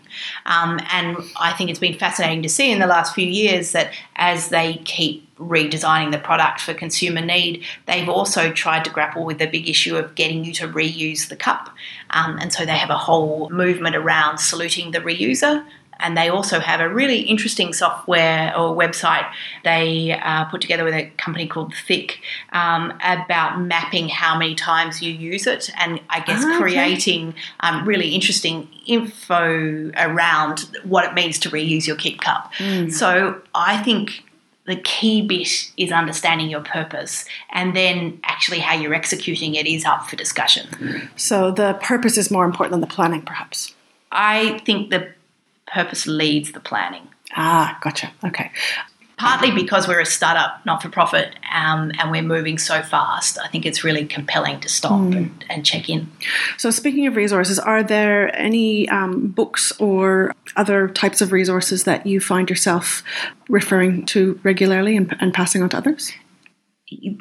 Um, 0.45 0.79
and 0.91 1.17
I 1.39 1.53
think 1.53 1.69
it's 1.69 1.79
been 1.79 1.97
fascinating 1.97 2.41
to 2.43 2.49
see 2.49 2.71
in 2.71 2.79
the 2.79 2.87
last 2.87 3.13
few 3.13 3.27
years 3.27 3.71
that 3.73 3.93
as 4.15 4.49
they 4.49 4.75
keep 4.85 5.23
redesigning 5.37 6.11
the 6.11 6.17
product 6.17 6.61
for 6.61 6.73
consumer 6.73 7.21
need, 7.21 7.63
they've 7.87 8.07
also 8.07 8.51
tried 8.51 8.85
to 8.85 8.91
grapple 8.91 9.25
with 9.25 9.37
the 9.37 9.47
big 9.47 9.67
issue 9.69 9.97
of 9.97 10.15
getting 10.15 10.45
you 10.45 10.53
to 10.53 10.67
reuse 10.67 11.27
the 11.27 11.35
cup. 11.35 11.69
Um, 12.11 12.37
and 12.39 12.53
so 12.53 12.65
they 12.65 12.77
have 12.77 12.89
a 12.89 12.97
whole 12.97 13.49
movement 13.49 13.95
around 13.95 14.37
saluting 14.37 14.91
the 14.91 14.99
reuser 14.99 15.65
and 15.99 16.17
they 16.17 16.29
also 16.29 16.59
have 16.59 16.79
a 16.79 16.89
really 16.89 17.21
interesting 17.21 17.73
software 17.73 18.55
or 18.57 18.75
website 18.75 19.29
they 19.63 20.11
uh, 20.11 20.45
put 20.45 20.61
together 20.61 20.83
with 20.83 20.93
a 20.93 21.09
company 21.17 21.47
called 21.47 21.73
Thick 21.87 22.19
um, 22.51 22.93
about 23.03 23.59
mapping 23.59 24.09
how 24.09 24.37
many 24.37 24.55
times 24.55 25.01
you 25.01 25.11
use 25.11 25.47
it, 25.47 25.69
and 25.77 25.99
I 26.09 26.21
guess 26.21 26.43
oh, 26.45 26.57
creating 26.57 27.35
um, 27.59 27.85
really 27.87 28.09
interesting 28.09 28.67
info 28.85 29.91
around 29.97 30.59
what 30.83 31.05
it 31.05 31.13
means 31.13 31.39
to 31.39 31.49
reuse 31.49 31.87
your 31.87 31.95
keep 31.95 32.21
cup. 32.21 32.53
Mm. 32.55 32.91
So 32.91 33.41
I 33.53 33.81
think 33.83 34.23
the 34.65 34.75
key 34.75 35.21
bit 35.21 35.71
is 35.77 35.91
understanding 35.91 36.49
your 36.49 36.61
purpose 36.61 37.25
and 37.51 37.75
then 37.75 38.19
actually 38.23 38.59
how 38.59 38.73
you're 38.73 38.95
executing 38.95 39.55
it 39.55 39.67
is 39.67 39.85
up 39.85 40.09
for 40.09 40.15
discussion. 40.15 40.67
So 41.15 41.51
the 41.51 41.77
purpose 41.81 42.17
is 42.17 42.31
more 42.31 42.45
important 42.45 42.71
than 42.71 42.81
the 42.81 42.87
planning, 42.87 43.21
perhaps? 43.21 43.75
I 44.11 44.59
think 44.65 44.89
the 44.89 45.13
purpose 45.67 46.07
leads 46.07 46.51
the 46.51 46.59
planning. 46.59 47.07
Ah, 47.35 47.77
gotcha. 47.81 48.11
Okay. 48.23 48.51
Partly 49.17 49.51
because 49.51 49.87
we're 49.87 50.01
a 50.01 50.05
startup, 50.05 50.65
not 50.65 50.81
for 50.81 50.89
profit, 50.89 51.35
um, 51.53 51.91
and 51.99 52.11
we're 52.11 52.21
moving 52.21 52.57
so 52.57 52.81
fast, 52.81 53.39
I 53.39 53.47
think 53.47 53.65
it's 53.65 53.81
really 53.81 54.05
compelling 54.05 54.59
to 54.59 54.67
stop 54.67 54.99
mm. 54.99 55.15
and, 55.15 55.45
and, 55.49 55.65
check 55.65 55.89
in. 55.89 56.11
So, 56.57 56.69
speaking 56.69 57.07
of 57.07 57.15
resources, 57.15 57.57
are 57.57 57.81
there 57.81 58.35
any 58.35 58.89
um, 58.89 59.27
books 59.29 59.71
or 59.79 60.33
other 60.57 60.89
types 60.89 61.21
of 61.21 61.31
resources 61.31 61.85
that 61.85 62.05
you 62.05 62.19
find 62.19 62.49
yourself 62.49 63.03
referring 63.47 64.05
to 64.07 64.37
regularly 64.43 64.97
and, 64.97 65.15
and 65.21 65.33
passing 65.33 65.63
on 65.63 65.69
to 65.69 65.77
others? 65.77 66.11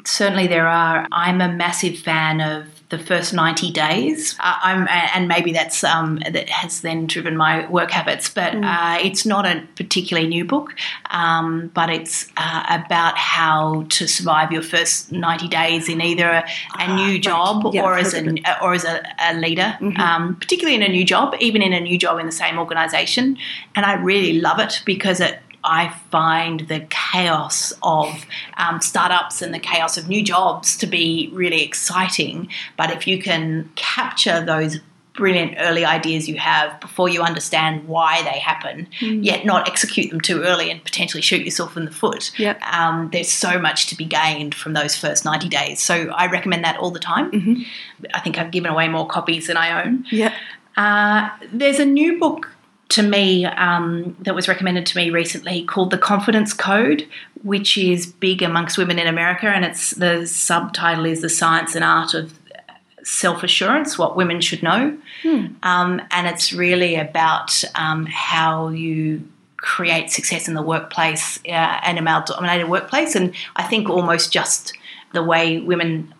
Certainly, 0.05 0.47
there 0.47 0.67
are. 0.67 1.07
I'm 1.13 1.39
a 1.39 1.51
massive 1.51 1.97
fan 1.97 2.41
of 2.41 2.74
the 2.89 2.99
first 2.99 3.33
90 3.33 3.71
days. 3.71 4.35
Uh, 4.39 4.59
I'm, 4.61 4.87
and 4.89 5.27
maybe 5.27 5.51
that's 5.51 5.83
um, 5.83 6.19
that 6.31 6.49
has 6.49 6.81
then 6.81 7.07
driven 7.07 7.35
my 7.35 7.67
work 7.69 7.91
habits. 7.91 8.29
But 8.29 8.53
mm. 8.53 8.63
uh, 8.63 8.99
it's 9.03 9.25
not 9.25 9.45
a 9.45 9.63
particularly 9.75 10.27
new 10.27 10.45
book, 10.45 10.73
um, 11.09 11.71
but 11.73 11.89
it's 11.89 12.31
uh, 12.37 12.63
about 12.85 13.17
how 13.17 13.85
to 13.89 14.07
survive 14.07 14.51
your 14.51 14.61
first 14.61 15.11
90 15.11 15.47
days 15.47 15.89
in 15.89 15.99
either 15.99 16.29
a, 16.29 16.39
a 16.39 16.45
ah, 16.77 16.95
new 16.95 17.19
job 17.19 17.73
yeah, 17.73 17.83
or, 17.83 17.97
as 17.97 18.13
a, 18.13 18.63
or 18.63 18.73
as 18.73 18.85
a, 18.85 19.03
a 19.19 19.33
leader, 19.33 19.77
mm-hmm. 19.79 19.99
um, 19.99 20.35
particularly 20.35 20.75
in 20.75 20.83
a 20.83 20.89
new 20.89 21.03
job, 21.03 21.35
even 21.39 21.61
in 21.61 21.73
a 21.73 21.79
new 21.79 21.97
job 21.97 22.19
in 22.19 22.27
the 22.27 22.31
same 22.31 22.59
organisation. 22.59 23.37
And 23.75 23.85
I 23.85 23.93
really 23.95 24.39
love 24.39 24.59
it 24.59 24.81
because 24.85 25.19
it 25.19 25.39
I 25.65 25.89
find 26.11 26.61
the 26.61 26.85
chaos 26.89 27.73
of 27.83 28.25
um, 28.57 28.81
startups 28.81 29.41
and 29.41 29.53
the 29.53 29.59
chaos 29.59 29.97
of 29.97 30.07
new 30.07 30.23
jobs 30.23 30.77
to 30.77 30.87
be 30.87 31.29
really 31.33 31.63
exciting. 31.63 32.49
But 32.77 32.91
if 32.91 33.07
you 33.07 33.21
can 33.21 33.69
capture 33.75 34.43
those 34.43 34.79
brilliant 35.15 35.55
early 35.59 35.85
ideas 35.85 36.27
you 36.27 36.35
have 36.35 36.79
before 36.79 37.09
you 37.09 37.21
understand 37.21 37.87
why 37.87 38.21
they 38.23 38.37
happen, 38.39 38.87
mm. 38.99 39.23
yet 39.23 39.45
not 39.45 39.67
execute 39.67 40.09
them 40.09 40.21
too 40.21 40.41
early 40.43 40.69
and 40.69 40.83
potentially 40.83 41.21
shoot 41.21 41.43
yourself 41.43 41.77
in 41.77 41.85
the 41.85 41.91
foot. 41.91 42.31
Yep. 42.37 42.61
Um, 42.61 43.09
there's 43.11 43.31
so 43.31 43.59
much 43.59 43.87
to 43.87 43.95
be 43.95 44.05
gained 44.05 44.53
from 44.53 44.73
those 44.73 44.95
first 44.95 45.25
90 45.25 45.49
days. 45.49 45.81
So 45.81 46.09
I 46.09 46.27
recommend 46.27 46.63
that 46.65 46.77
all 46.77 46.91
the 46.91 46.99
time. 46.99 47.31
Mm-hmm. 47.31 47.63
I 48.13 48.19
think 48.19 48.37
I've 48.37 48.51
given 48.51 48.71
away 48.71 48.87
more 48.87 49.07
copies 49.07 49.47
than 49.47 49.57
I 49.57 49.83
own. 49.83 50.05
Yeah. 50.11 50.33
Uh, 50.77 51.29
there's 51.53 51.79
a 51.79 51.85
new 51.85 52.19
book 52.19 52.49
to 52.89 53.01
me 53.01 53.45
um, 53.45 54.15
that 54.21 54.35
was 54.35 54.47
recommended 54.47 54.85
to 54.87 54.97
me 54.97 55.09
recently 55.09 55.63
called 55.63 55.91
The 55.91 55.97
Confidence 55.97 56.53
Code, 56.53 57.07
which 57.43 57.77
is 57.77 58.05
big 58.05 58.41
amongst 58.41 58.77
women 58.77 58.99
in 58.99 59.07
America, 59.07 59.47
and 59.47 59.65
it's 59.65 59.91
the 59.91 60.25
subtitle 60.25 61.05
is 61.05 61.21
The 61.21 61.29
Science 61.29 61.75
and 61.75 61.83
Art 61.83 62.13
of 62.13 62.37
Self 63.03 63.43
Assurance, 63.43 63.97
What 63.97 64.15
Women 64.15 64.41
Should 64.41 64.63
Know. 64.63 64.97
Hmm. 65.21 65.45
Um, 65.63 66.01
and 66.11 66.27
it's 66.27 66.53
really 66.53 66.95
about 66.95 67.63
um, 67.75 68.05
how 68.07 68.69
you 68.69 69.27
create 69.57 70.11
success 70.11 70.47
in 70.47 70.53
the 70.53 70.61
workplace, 70.61 71.39
uh, 71.47 71.79
and 71.83 71.97
a 71.97 72.01
male 72.01 72.23
dominated 72.25 72.67
workplace, 72.67 73.15
and 73.15 73.33
I 73.55 73.63
think 73.63 73.89
almost 73.89 74.31
just 74.31 74.73
the 75.13 75.23
way 75.23 75.59
women 75.59 76.13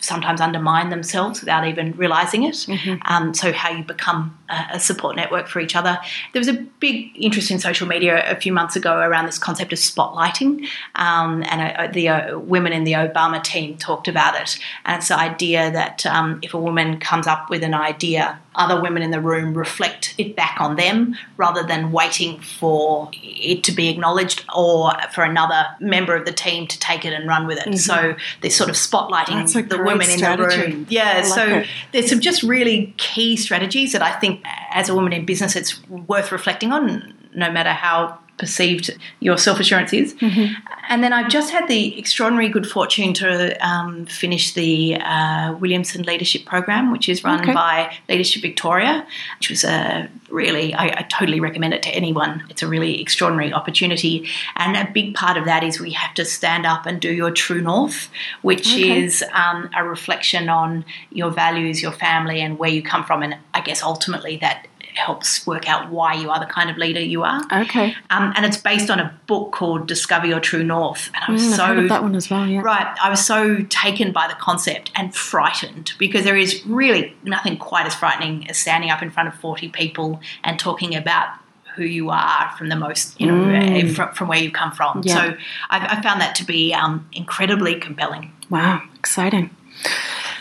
sometimes 0.00 0.40
undermine 0.40 0.90
themselves 0.90 1.40
without 1.40 1.66
even 1.66 1.92
realizing 1.92 2.44
it. 2.44 2.54
Mm-hmm. 2.54 3.00
Um, 3.06 3.34
so, 3.34 3.52
how 3.52 3.70
you 3.70 3.84
become 3.84 4.38
a, 4.48 4.66
a, 4.74 4.80
support 4.80 5.16
network 5.16 5.48
for 5.48 5.60
each 5.60 5.76
other. 5.76 5.98
There 6.32 6.40
was 6.40 6.48
a 6.48 6.54
big 6.54 7.10
interest 7.14 7.50
in 7.50 7.58
social 7.58 7.86
media 7.86 8.22
a 8.30 8.36
few 8.36 8.52
months 8.52 8.76
ago 8.76 8.98
around 8.98 9.26
this 9.26 9.38
concept 9.38 9.72
of 9.72 9.78
spotlighting, 9.78 10.66
um, 10.94 11.42
and 11.44 11.76
uh, 11.76 11.92
the 11.92 12.08
uh, 12.08 12.38
women 12.38 12.72
in 12.72 12.84
the 12.84 12.92
Obama 12.92 13.42
team 13.42 13.76
talked 13.76 14.08
about 14.08 14.40
it. 14.40 14.58
And 14.84 14.98
it's 14.98 15.08
the 15.08 15.18
idea 15.18 15.70
that 15.70 16.06
um, 16.06 16.38
if 16.42 16.54
a 16.54 16.58
woman 16.58 16.98
comes 17.00 17.26
up 17.26 17.50
with 17.50 17.62
an 17.62 17.74
idea, 17.74 18.40
other 18.58 18.80
women 18.80 19.02
in 19.02 19.10
the 19.10 19.20
room 19.20 19.54
reflect 19.56 20.14
it 20.18 20.36
back 20.36 20.60
on 20.60 20.76
them 20.76 21.16
rather 21.36 21.62
than 21.62 21.92
waiting 21.92 22.40
for 22.40 23.08
it 23.14 23.62
to 23.64 23.72
be 23.72 23.88
acknowledged 23.88 24.44
or 24.54 24.92
for 25.14 25.22
another 25.22 25.66
member 25.80 26.14
of 26.14 26.26
the 26.26 26.32
team 26.32 26.66
to 26.66 26.78
take 26.78 27.04
it 27.04 27.12
and 27.12 27.28
run 27.28 27.46
with 27.46 27.58
it. 27.58 27.66
Mm-hmm. 27.66 27.76
So, 27.76 28.16
this 28.42 28.56
sort 28.56 28.68
of 28.68 28.76
spotlighting 28.76 29.68
the 29.68 29.78
women 29.82 30.06
strategy. 30.06 30.54
in 30.54 30.70
the 30.70 30.76
room. 30.76 30.86
Yeah, 30.90 31.14
like 31.14 31.24
so 31.24 31.46
it. 31.46 31.66
there's 31.92 32.10
some 32.10 32.20
just 32.20 32.42
really 32.42 32.92
key 32.98 33.36
strategies 33.36 33.92
that 33.92 34.02
I 34.02 34.12
think 34.12 34.44
as 34.70 34.88
a 34.88 34.94
woman 34.94 35.12
in 35.12 35.24
business 35.24 35.56
it's 35.56 35.86
worth 35.88 36.32
reflecting 36.32 36.72
on, 36.72 37.14
no 37.34 37.50
matter 37.50 37.72
how 37.72 38.18
perceived 38.38 38.96
your 39.20 39.36
self 39.36 39.60
assurance 39.60 39.92
is. 39.92 40.14
Mm-hmm. 40.14 40.54
And 40.88 41.02
then 41.02 41.12
I've 41.12 41.28
just 41.28 41.50
had 41.50 41.68
the 41.68 41.98
extraordinary 41.98 42.48
good 42.48 42.66
fortune 42.66 43.12
to 43.14 43.66
um, 43.66 44.06
finish 44.06 44.54
the 44.54 44.96
uh, 44.96 45.54
Williamson 45.60 46.02
Leadership 46.02 46.46
Program, 46.46 46.90
which 46.90 47.08
is 47.08 47.22
run 47.24 47.40
okay. 47.40 47.52
by 47.52 47.94
Leadership 48.08 48.40
Victoria, 48.40 49.06
which 49.38 49.50
was 49.50 49.64
a 49.64 50.08
really, 50.30 50.72
I, 50.72 50.86
I, 50.86 51.06
totally 51.10 51.40
recommend 51.40 51.74
it 51.74 51.82
to 51.82 51.90
anyone. 51.90 52.44
It's 52.48 52.62
a 52.62 52.68
really 52.68 53.00
extraordinary 53.00 53.52
opportunity. 53.52 54.28
And 54.56 54.76
a 54.76 54.90
big 54.90 55.14
part 55.14 55.36
of 55.36 55.44
that 55.44 55.62
is 55.62 55.80
we 55.80 55.92
have 55.92 56.14
to 56.14 56.24
stand 56.24 56.64
up 56.64 56.86
and 56.86 57.00
do 57.00 57.12
your 57.12 57.30
true 57.30 57.60
north, 57.60 58.10
which 58.42 58.72
okay. 58.72 59.02
is 59.02 59.24
um, 59.32 59.68
a 59.76 59.84
reflection 59.84 60.48
on 60.48 60.84
your 61.10 61.30
values, 61.30 61.82
your 61.82 61.92
family, 61.92 62.40
and 62.40 62.58
where 62.58 62.70
you 62.70 62.82
come 62.82 63.04
from. 63.04 63.22
And 63.22 63.36
I 63.52 63.60
guess 63.60 63.82
ultimately 63.82 64.36
that 64.38 64.66
helps 64.98 65.46
work 65.46 65.68
out 65.68 65.90
why 65.90 66.12
you 66.14 66.28
are 66.30 66.38
the 66.40 66.46
kind 66.46 66.68
of 66.70 66.76
leader 66.76 67.00
you 67.00 67.22
are. 67.22 67.40
Okay. 67.62 67.94
Um, 68.10 68.32
and 68.36 68.44
it's 68.44 68.56
based 68.56 68.90
on 68.90 68.98
a 69.00 69.12
book 69.26 69.52
called 69.52 69.86
Discover 69.88 70.26
Your 70.26 70.40
True 70.40 70.62
North. 70.64 71.10
And 71.14 71.24
I 71.26 71.32
was 71.32 71.42
Mm, 71.42 71.56
so 71.56 71.88
that 71.88 72.02
one 72.02 72.14
as 72.14 72.28
well. 72.30 72.46
Yeah. 72.46 72.60
Right. 72.60 72.86
I 73.02 73.08
was 73.08 73.24
so 73.24 73.62
taken 73.70 74.12
by 74.12 74.28
the 74.28 74.34
concept 74.34 74.90
and 74.94 75.14
frightened 75.14 75.92
because 75.98 76.24
there 76.24 76.36
is 76.36 76.64
really 76.66 77.14
nothing 77.22 77.56
quite 77.56 77.86
as 77.86 77.94
frightening 77.94 78.48
as 78.50 78.58
standing 78.58 78.90
up 78.90 79.02
in 79.02 79.10
front 79.10 79.28
of 79.28 79.34
40 79.36 79.68
people 79.70 80.20
and 80.44 80.58
talking 80.58 80.94
about 80.94 81.28
who 81.76 81.84
you 81.84 82.10
are 82.10 82.50
from 82.58 82.68
the 82.68 82.76
most, 82.76 83.20
you 83.20 83.26
know, 83.28 83.34
Mm. 83.34 83.84
eh, 83.84 83.92
from, 83.94 84.12
from 84.12 84.26
where 84.28 84.38
you've 84.38 84.52
come 84.52 84.72
from. 84.72 85.02
Yeah. 85.04 85.14
So 85.14 85.36
I, 85.70 85.96
I 85.96 86.02
found 86.02 86.20
that 86.20 86.34
to 86.36 86.44
be 86.44 86.74
um, 86.74 87.06
incredibly 87.12 87.76
compelling. 87.76 88.32
Wow, 88.50 88.82
exciting. 88.96 89.50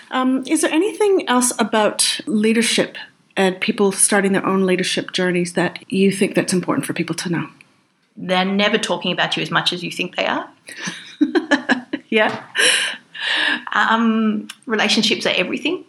Um, 0.10 0.44
is 0.48 0.62
there 0.62 0.72
anything 0.72 1.28
else 1.28 1.52
about 1.60 2.22
leadership 2.26 2.98
and 3.38 3.60
people 3.62 3.92
starting 3.94 4.34
their 4.34 4.46
own 4.46 4.66
leadership 4.66 5.14
journeys 5.14 5.54
that 5.54 5.90
you 5.90 6.12
think 6.12 6.36
that's 6.36 6.52
important 6.52 6.86
for 6.86 6.94
people 6.94 7.16
to 7.16 7.30
know? 7.30 7.48
They're 8.18 8.44
never 8.44 8.78
talking 8.78 9.12
about 9.14 9.38
you 9.38 9.44
as 9.44 9.52
much 9.52 9.72
as 9.72 9.84
you 9.84 9.92
think 9.92 10.16
they 10.16 10.26
are. 10.26 10.50
Yeah. 12.10 12.44
Um, 13.74 14.48
relationships 14.66 15.26
are 15.26 15.34
everything 15.36 15.84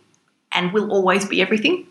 and 0.53 0.72
will 0.72 0.90
always 0.90 1.24
be 1.24 1.40
everything. 1.40 1.86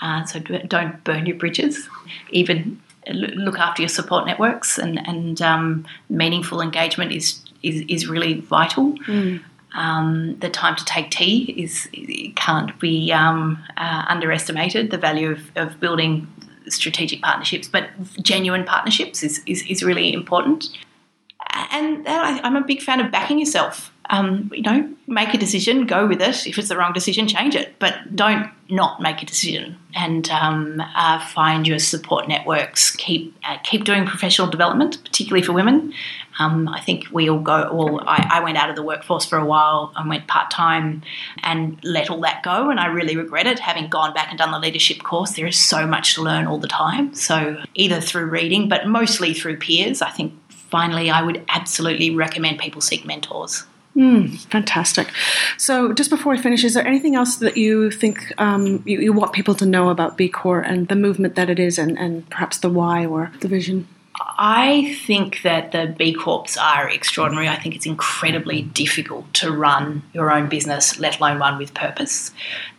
Uh, 0.00 0.24
so 0.24 0.38
don't 0.40 1.02
burn 1.04 1.26
your 1.26 1.36
bridges. 1.36 1.88
Even 2.30 2.80
look 3.08 3.58
after 3.58 3.82
your 3.82 3.88
support 3.88 4.26
networks, 4.26 4.78
and 4.78 5.06
and 5.08 5.42
um, 5.42 5.86
meaningful 6.08 6.60
engagement 6.60 7.12
is 7.12 7.40
is, 7.62 7.84
is 7.88 8.06
really 8.06 8.40
vital. 8.40 8.94
Um, 9.78 10.36
the 10.40 10.50
time 10.50 10.76
to 10.76 10.84
take 10.84 11.10
tea 11.10 11.54
is 11.56 11.88
can't 12.34 12.78
be 12.80 13.12
um, 13.12 13.62
uh, 13.76 14.04
underestimated. 14.08 14.90
The 14.90 14.98
value 14.98 15.30
of, 15.30 15.50
of 15.56 15.80
building 15.80 16.26
strategic 16.66 17.22
partnerships, 17.22 17.68
but 17.68 17.88
genuine 18.22 18.64
partnerships 18.64 19.22
is, 19.22 19.40
is, 19.46 19.62
is 19.68 19.82
really 19.82 20.12
important 20.12 20.68
and 21.70 22.06
I, 22.06 22.40
I'm 22.40 22.56
a 22.56 22.62
big 22.62 22.82
fan 22.82 23.00
of 23.00 23.10
backing 23.10 23.38
yourself. 23.38 23.92
Um, 24.10 24.50
you 24.54 24.62
know, 24.62 24.88
make 25.06 25.34
a 25.34 25.38
decision, 25.38 25.84
go 25.84 26.06
with 26.06 26.22
it. 26.22 26.46
If 26.46 26.58
it's 26.58 26.68
the 26.68 26.78
wrong 26.78 26.94
decision, 26.94 27.28
change 27.28 27.54
it, 27.54 27.74
but 27.78 28.16
don't 28.16 28.50
not 28.70 29.02
make 29.02 29.22
a 29.22 29.26
decision. 29.26 29.76
And 29.94 30.30
um, 30.30 30.82
uh, 30.94 31.20
find 31.26 31.66
your 31.66 31.78
support 31.78 32.26
networks. 32.26 32.90
Keep 32.96 33.36
uh, 33.44 33.58
keep 33.64 33.84
doing 33.84 34.06
professional 34.06 34.48
development, 34.48 35.04
particularly 35.04 35.44
for 35.44 35.52
women. 35.52 35.92
Um, 36.38 36.68
I 36.68 36.80
think 36.80 37.06
we 37.10 37.28
all 37.28 37.40
go. 37.40 37.70
Well, 37.72 38.00
I, 38.06 38.28
I 38.34 38.40
went 38.40 38.56
out 38.56 38.70
of 38.70 38.76
the 38.76 38.82
workforce 38.82 39.26
for 39.26 39.38
a 39.38 39.44
while 39.44 39.92
and 39.96 40.08
went 40.08 40.26
part 40.26 40.50
time 40.50 41.02
and 41.42 41.78
let 41.82 42.10
all 42.10 42.20
that 42.20 42.42
go. 42.42 42.70
And 42.70 42.78
I 42.78 42.86
really 42.86 43.16
regret 43.16 43.46
it. 43.46 43.58
Having 43.58 43.88
gone 43.88 44.14
back 44.14 44.28
and 44.30 44.38
done 44.38 44.52
the 44.52 44.58
leadership 44.58 45.02
course, 45.02 45.32
there 45.32 45.46
is 45.46 45.58
so 45.58 45.86
much 45.86 46.14
to 46.14 46.22
learn 46.22 46.46
all 46.46 46.58
the 46.58 46.68
time. 46.68 47.14
So 47.14 47.62
either 47.74 48.00
through 48.00 48.26
reading, 48.26 48.68
but 48.68 48.86
mostly 48.86 49.34
through 49.34 49.58
peers. 49.58 50.00
I 50.02 50.10
think 50.10 50.34
finally, 50.48 51.10
I 51.10 51.22
would 51.22 51.44
absolutely 51.48 52.14
recommend 52.14 52.58
people 52.58 52.80
seek 52.80 53.04
mentors. 53.04 53.64
Fantastic. 54.36 55.08
So, 55.56 55.92
just 55.92 56.08
before 56.08 56.32
we 56.32 56.38
finish, 56.38 56.62
is 56.62 56.74
there 56.74 56.86
anything 56.86 57.16
else 57.16 57.36
that 57.36 57.56
you 57.56 57.90
think 57.90 58.32
um, 58.38 58.82
you, 58.86 59.00
you 59.00 59.12
want 59.12 59.32
people 59.32 59.56
to 59.56 59.66
know 59.66 59.88
about 59.88 60.16
B 60.16 60.28
Corps 60.28 60.60
and 60.60 60.86
the 60.86 60.94
movement 60.94 61.34
that 61.34 61.50
it 61.50 61.58
is, 61.58 61.78
and, 61.78 61.98
and 61.98 62.28
perhaps 62.30 62.58
the 62.58 62.70
why 62.70 63.06
or 63.06 63.32
the 63.40 63.48
vision? 63.48 63.88
I 64.20 64.96
think 65.06 65.42
that 65.42 65.72
the 65.72 65.94
B 65.96 66.12
Corps 66.12 66.56
are 66.60 66.88
extraordinary. 66.88 67.48
I 67.48 67.56
think 67.56 67.76
it's 67.76 67.86
incredibly 67.86 68.62
difficult 68.62 69.32
to 69.34 69.52
run 69.52 70.02
your 70.12 70.32
own 70.32 70.48
business, 70.48 70.98
let 70.98 71.18
alone 71.18 71.38
one 71.38 71.58
with 71.58 71.74
purpose. 71.74 72.32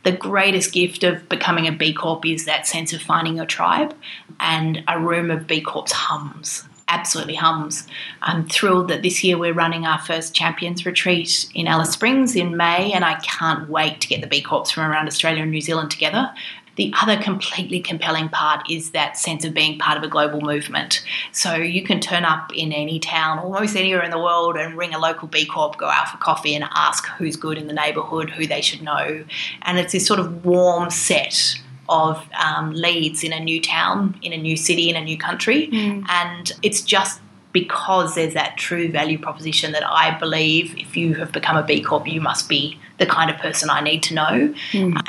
The 0.03 0.11
greatest 0.11 0.73
gift 0.73 1.03
of 1.03 1.27
becoming 1.29 1.67
a 1.67 1.71
B 1.71 1.93
Corp 1.93 2.25
is 2.25 2.45
that 2.45 2.67
sense 2.67 2.93
of 2.93 3.01
finding 3.01 3.37
your 3.37 3.45
tribe, 3.45 3.95
and 4.39 4.83
a 4.87 4.99
room 4.99 5.31
of 5.31 5.47
B 5.47 5.61
Corps 5.61 5.91
hums. 5.91 6.65
Absolutely 6.91 7.35
hums. 7.35 7.87
I'm 8.23 8.47
thrilled 8.47 8.87
that 8.87 9.03
this 9.03 9.23
year 9.23 9.37
we're 9.37 9.53
running 9.53 9.85
our 9.85 9.99
first 9.99 10.33
Champions 10.33 10.87
Retreat 10.87 11.47
in 11.53 11.67
Alice 11.67 11.91
Springs 11.91 12.35
in 12.35 12.57
May, 12.57 12.91
and 12.91 13.05
I 13.05 13.19
can't 13.19 13.69
wait 13.69 14.01
to 14.01 14.07
get 14.07 14.21
the 14.21 14.27
B 14.27 14.41
Corps 14.41 14.71
from 14.71 14.89
around 14.89 15.07
Australia 15.07 15.43
and 15.43 15.51
New 15.51 15.61
Zealand 15.61 15.91
together. 15.91 16.33
The 16.79 16.93
other 17.01 17.21
completely 17.21 17.81
compelling 17.81 18.29
part 18.29 18.71
is 18.71 18.91
that 18.91 19.17
sense 19.17 19.43
of 19.43 19.53
being 19.53 19.77
part 19.77 19.97
of 19.97 20.03
a 20.03 20.07
global 20.07 20.39
movement. 20.39 21.03
So 21.33 21.55
you 21.55 21.83
can 21.83 21.99
turn 21.99 22.23
up 22.23 22.55
in 22.55 22.71
any 22.71 22.99
town, 22.99 23.37
almost 23.37 23.75
anywhere 23.75 24.01
in 24.01 24.11
the 24.11 24.17
world, 24.17 24.55
and 24.55 24.77
ring 24.77 24.93
a 24.93 24.97
local 24.97 25.27
B 25.27 25.45
Corp, 25.45 25.75
go 25.75 25.87
out 25.87 26.07
for 26.07 26.15
coffee, 26.19 26.55
and 26.55 26.63
ask 26.73 27.05
who's 27.17 27.35
good 27.35 27.57
in 27.57 27.67
the 27.67 27.73
neighbourhood, 27.73 28.29
who 28.29 28.47
they 28.47 28.61
should 28.61 28.81
know. 28.81 29.25
And 29.63 29.77
it's 29.77 29.91
this 29.91 30.07
sort 30.07 30.21
of 30.21 30.45
warm 30.45 30.89
set 30.89 31.59
of 31.89 32.25
um, 32.41 32.71
leads 32.71 33.25
in 33.25 33.33
a 33.33 33.41
new 33.41 33.61
town, 33.61 34.17
in 34.21 34.31
a 34.31 34.37
new 34.37 34.55
city, 34.55 34.89
in 34.89 34.95
a 34.95 35.03
new 35.03 35.17
country. 35.17 35.67
And 36.07 36.49
it's 36.63 36.81
just 36.81 37.19
because 37.51 38.15
there's 38.15 38.33
that 38.35 38.57
true 38.57 38.91
value 38.91 39.17
proposition 39.17 39.71
that 39.71 39.83
I 39.83 40.17
believe 40.17 40.77
if 40.77 40.95
you 40.95 41.15
have 41.15 41.31
become 41.31 41.57
a 41.57 41.63
B 41.63 41.81
Corp, 41.81 42.07
you 42.07 42.21
must 42.21 42.47
be 42.47 42.77
the 42.99 43.05
kind 43.05 43.31
of 43.31 43.37
person 43.37 43.69
I 43.69 43.81
need 43.81 44.03
to 44.03 44.13
know. 44.13 44.53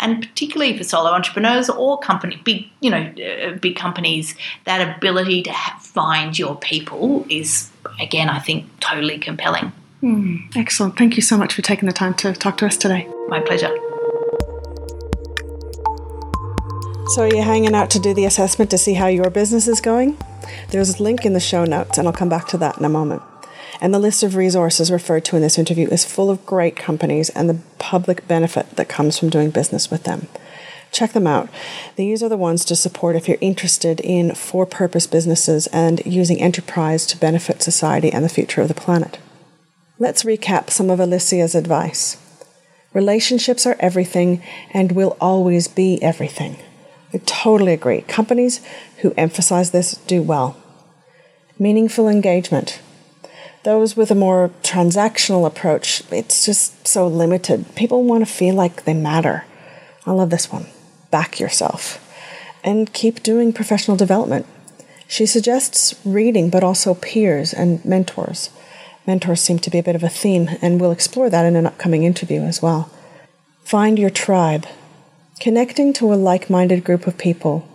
And 0.01 0.23
particularly 0.23 0.77
for 0.77 0.85
solo 0.85 1.11
entrepreneurs 1.11 1.69
or 1.69 1.99
company, 1.99 2.41
big, 2.45 2.67
you 2.81 2.91
know, 2.91 3.13
uh, 3.23 3.57
big 3.57 3.77
companies, 3.77 4.35
that 4.65 4.97
ability 4.97 5.43
to 5.43 5.53
ha- 5.53 5.79
find 5.81 6.39
your 6.39 6.57
people 6.57 7.27
is, 7.29 7.71
again, 8.01 8.29
I 8.29 8.39
think 8.39 8.67
totally 8.81 9.19
compelling. 9.19 9.73
Excellent. 10.57 10.97
Thank 10.97 11.17
you 11.17 11.23
so 11.23 11.37
much 11.37 11.53
for 11.53 11.61
taking 11.61 11.87
the 11.87 11.93
time 11.93 12.15
to 12.15 12.33
talk 12.33 12.57
to 12.59 12.67
us 12.67 12.79
today. 12.79 13.07
My 13.29 13.41
pleasure. 13.41 13.77
So, 17.09 17.23
are 17.23 17.35
you 17.35 17.43
hanging 17.43 17.75
out 17.75 17.91
to 17.91 17.99
do 17.99 18.15
the 18.15 18.25
assessment 18.25 18.71
to 18.71 18.79
see 18.79 18.95
how 18.95 19.09
your 19.09 19.29
business 19.31 19.69
is 19.69 19.81
going? 19.81 20.17
There's 20.71 20.99
a 20.99 21.03
link 21.03 21.25
in 21.25 21.33
the 21.33 21.41
show 21.41 21.65
notes, 21.65 21.99
and 21.99 22.07
I'll 22.07 22.15
come 22.15 22.29
back 22.29 22.47
to 22.49 22.59
that 22.59 22.79
in 22.79 22.85
a 22.85 22.89
moment. 22.89 23.23
And 23.81 23.95
the 23.95 23.99
list 23.99 24.23
of 24.23 24.37
resources 24.37 24.91
referred 24.91 25.25
to 25.27 25.37
in 25.37 25.43
this 25.43 25.59
interview 25.59 25.89
is 25.89 26.05
full 26.05 26.31
of 26.31 26.45
great 26.45 26.77
companies 26.77 27.31
and 27.31 27.49
the 27.49 27.61
public 27.79 28.27
benefit 28.29 28.77
that 28.77 28.89
comes 28.89 29.19
from 29.19 29.31
doing 29.31 29.51
business 29.51 29.91
with 29.91 30.05
them. 30.05 30.29
Check 30.93 31.13
them 31.13 31.27
out. 31.27 31.49
These 31.97 32.23
are 32.23 32.29
the 32.29 32.37
ones 32.37 32.65
to 32.67 32.77
support 32.77 33.17
if 33.17 33.29
you're 33.29 33.39
interested 33.41 34.01
in 34.01 34.35
for 34.35 34.67
purpose 34.67 35.07
businesses 35.07 35.67
and 35.69 36.05
using 36.05 36.41
enterprise 36.41 37.07
to 37.07 37.17
benefit 37.17 37.63
society 37.63 38.13
and 38.13 38.25
the 38.25 38.29
future 38.29 38.61
of 38.61 38.69
the 38.69 38.75
planet. 38.75 39.19
Let's 39.99 40.25
recap 40.25 40.71
some 40.71 40.91
of 40.91 40.99
Alicia's 40.99 41.55
advice. 41.55 42.17
Relationships 42.93 43.67
are 43.67 43.77
everything 43.79 44.43
and 44.73 44.93
will 44.93 45.17
always 45.21 45.69
be 45.69 46.03
everything. 46.03 46.57
I 47.13 47.19
totally 47.27 47.73
agree. 47.73 48.03
Companies 48.03 48.61
who 48.99 49.15
emphasize 49.17 49.71
this 49.71 49.97
do 50.07 50.23
well. 50.23 50.57
Meaningful 51.59 52.09
engagement. 52.09 52.81
Those 53.63 53.97
with 53.97 54.11
a 54.11 54.15
more 54.15 54.51
transactional 54.63 55.47
approach, 55.47 56.03
it's 56.11 56.47
just 56.47 56.89
so 56.89 57.07
limited. 57.07 57.75
People 57.75 58.05
want 58.05 58.27
to 58.27 58.33
feel 58.33 58.55
like 58.55 58.85
they 58.85 58.95
matter. 58.95 59.45
I 60.07 60.13
love 60.13 60.31
this 60.31 60.51
one. 60.51 60.67
Back 61.11 61.39
yourself. 61.39 62.07
And 62.65 62.93
keep 62.93 63.23
doing 63.23 63.53
professional 63.53 63.97
development. 63.97 64.47
She 65.09 65.27
suggests 65.27 65.95
reading, 66.05 66.49
but 66.51 66.63
also 66.63 66.95
peers 66.95 67.53
and 67.53 67.85
mentors. 67.85 68.51
Mentors 69.07 69.41
seem 69.41 69.59
to 69.59 69.71
be 69.71 69.79
a 69.79 69.83
bit 69.83 69.97
of 69.97 70.05
a 70.05 70.09
theme, 70.09 70.51
and 70.63 70.81
we'll 70.81 70.93
explore 70.93 71.29
that 71.29 71.45
in 71.45 71.57
an 71.57 71.67
upcoming 71.67 72.05
interview 72.05 72.43
as 72.43 72.63
well. 72.63 72.91
Find 73.65 73.99
your 73.99 74.11
tribe. 74.11 74.67
Connecting 75.41 75.95
to 75.95 76.13
a 76.13 76.17
like 76.17 76.51
minded 76.51 76.85
group 76.85 77.07
of 77.07 77.17
people, 77.17 77.67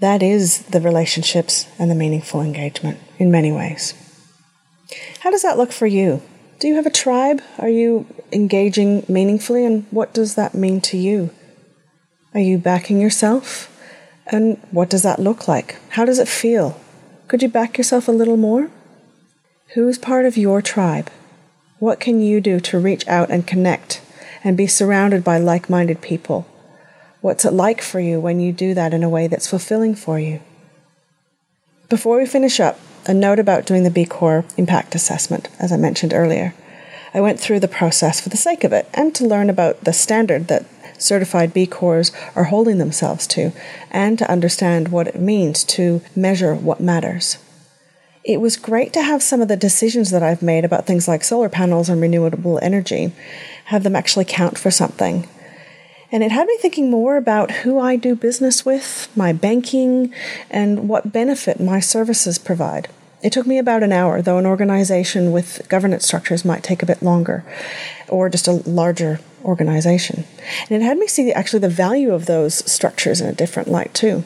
that 0.00 0.20
is 0.20 0.64
the 0.64 0.80
relationships 0.80 1.68
and 1.78 1.88
the 1.88 1.94
meaningful 1.94 2.40
engagement 2.40 2.98
in 3.20 3.30
many 3.30 3.52
ways. 3.52 3.94
How 5.20 5.30
does 5.30 5.42
that 5.42 5.56
look 5.56 5.70
for 5.70 5.86
you? 5.86 6.22
Do 6.58 6.66
you 6.66 6.74
have 6.74 6.86
a 6.86 6.90
tribe? 6.90 7.40
Are 7.58 7.68
you 7.68 8.06
engaging 8.32 9.04
meaningfully? 9.08 9.64
And 9.64 9.86
what 9.92 10.12
does 10.12 10.34
that 10.34 10.56
mean 10.56 10.80
to 10.80 10.96
you? 10.96 11.30
Are 12.34 12.40
you 12.40 12.58
backing 12.58 13.00
yourself? 13.00 13.70
And 14.26 14.58
what 14.72 14.90
does 14.90 15.04
that 15.04 15.20
look 15.20 15.46
like? 15.46 15.76
How 15.90 16.04
does 16.04 16.18
it 16.18 16.26
feel? 16.26 16.80
Could 17.28 17.44
you 17.44 17.48
back 17.48 17.78
yourself 17.78 18.08
a 18.08 18.12
little 18.12 18.36
more? 18.36 18.70
Who 19.74 19.86
is 19.86 19.98
part 19.98 20.26
of 20.26 20.36
your 20.36 20.60
tribe? 20.60 21.12
What 21.78 22.00
can 22.00 22.20
you 22.20 22.40
do 22.40 22.58
to 22.58 22.78
reach 22.80 23.06
out 23.06 23.30
and 23.30 23.46
connect 23.46 24.02
and 24.42 24.56
be 24.56 24.66
surrounded 24.66 25.22
by 25.22 25.38
like 25.38 25.70
minded 25.70 26.00
people? 26.00 26.48
What's 27.24 27.46
it 27.46 27.54
like 27.54 27.80
for 27.80 28.00
you 28.00 28.20
when 28.20 28.38
you 28.38 28.52
do 28.52 28.74
that 28.74 28.92
in 28.92 29.02
a 29.02 29.08
way 29.08 29.28
that's 29.28 29.48
fulfilling 29.48 29.94
for 29.94 30.20
you? 30.20 30.42
Before 31.88 32.18
we 32.18 32.26
finish 32.26 32.60
up, 32.60 32.78
a 33.06 33.14
note 33.14 33.38
about 33.38 33.64
doing 33.64 33.82
the 33.82 33.90
B 33.90 34.04
Corps 34.04 34.44
impact 34.58 34.94
assessment, 34.94 35.48
as 35.58 35.72
I 35.72 35.78
mentioned 35.78 36.12
earlier. 36.12 36.54
I 37.14 37.22
went 37.22 37.40
through 37.40 37.60
the 37.60 37.66
process 37.66 38.20
for 38.20 38.28
the 38.28 38.36
sake 38.36 38.62
of 38.62 38.74
it 38.74 38.90
and 38.92 39.14
to 39.14 39.26
learn 39.26 39.48
about 39.48 39.84
the 39.84 39.94
standard 39.94 40.48
that 40.48 40.66
certified 40.98 41.54
B 41.54 41.66
Corps 41.66 42.12
are 42.36 42.44
holding 42.44 42.76
themselves 42.76 43.26
to 43.28 43.52
and 43.90 44.18
to 44.18 44.30
understand 44.30 44.88
what 44.88 45.06
it 45.06 45.18
means 45.18 45.64
to 45.64 46.02
measure 46.14 46.54
what 46.54 46.78
matters. 46.78 47.38
It 48.22 48.42
was 48.42 48.58
great 48.58 48.92
to 48.92 49.02
have 49.02 49.22
some 49.22 49.40
of 49.40 49.48
the 49.48 49.56
decisions 49.56 50.10
that 50.10 50.22
I've 50.22 50.42
made 50.42 50.66
about 50.66 50.84
things 50.84 51.08
like 51.08 51.24
solar 51.24 51.48
panels 51.48 51.88
and 51.88 52.02
renewable 52.02 52.58
energy, 52.60 53.12
have 53.66 53.82
them 53.82 53.96
actually 53.96 54.26
count 54.26 54.58
for 54.58 54.70
something. 54.70 55.26
And 56.14 56.22
it 56.22 56.30
had 56.30 56.46
me 56.46 56.56
thinking 56.58 56.92
more 56.92 57.16
about 57.16 57.50
who 57.50 57.80
I 57.80 57.96
do 57.96 58.14
business 58.14 58.64
with, 58.64 59.08
my 59.16 59.32
banking, 59.32 60.14
and 60.48 60.88
what 60.88 61.10
benefit 61.10 61.58
my 61.58 61.80
services 61.80 62.38
provide. 62.38 62.88
It 63.20 63.32
took 63.32 63.48
me 63.48 63.58
about 63.58 63.82
an 63.82 63.90
hour, 63.90 64.22
though 64.22 64.38
an 64.38 64.46
organization 64.46 65.32
with 65.32 65.66
governance 65.68 66.06
structures 66.06 66.44
might 66.44 66.62
take 66.62 66.84
a 66.84 66.86
bit 66.86 67.02
longer, 67.02 67.42
or 68.08 68.28
just 68.28 68.46
a 68.46 68.62
larger 68.64 69.18
organization. 69.44 70.22
And 70.70 70.80
it 70.80 70.86
had 70.86 70.98
me 70.98 71.08
see 71.08 71.32
actually 71.32 71.58
the 71.58 71.68
value 71.68 72.14
of 72.14 72.26
those 72.26 72.70
structures 72.70 73.20
in 73.20 73.26
a 73.26 73.34
different 73.34 73.68
light, 73.68 73.92
too. 73.92 74.22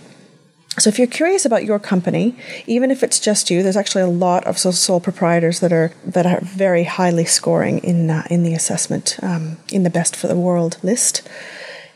So, 0.79 0.89
if 0.89 0.99
you're 0.99 1.09
curious 1.09 1.47
about 1.47 1.65
your 1.65 1.79
company, 1.79 2.37
even 2.67 2.91
if 2.91 3.03
it's 3.03 3.19
just 3.19 3.51
you, 3.51 3.63
there's 3.63 3.79
actually 3.79 4.03
a 4.03 4.09
lot 4.09 4.47
of 4.47 4.59
sole 4.59 5.01
proprietors 5.01 5.61
that 5.61 5.73
are 5.73 5.93
that 6.05 6.27
are 6.27 6.41
very 6.43 6.85
highly 6.85 7.25
scoring 7.25 7.79
in 7.79 8.11
uh, 8.11 8.27
in 8.29 8.43
the 8.43 8.53
assessment 8.53 9.19
um, 9.23 9.57
in 9.73 9.85
the 9.85 9.91
best 9.91 10.15
for 10.15 10.27
the 10.27 10.37
world 10.37 10.77
list. 10.83 11.27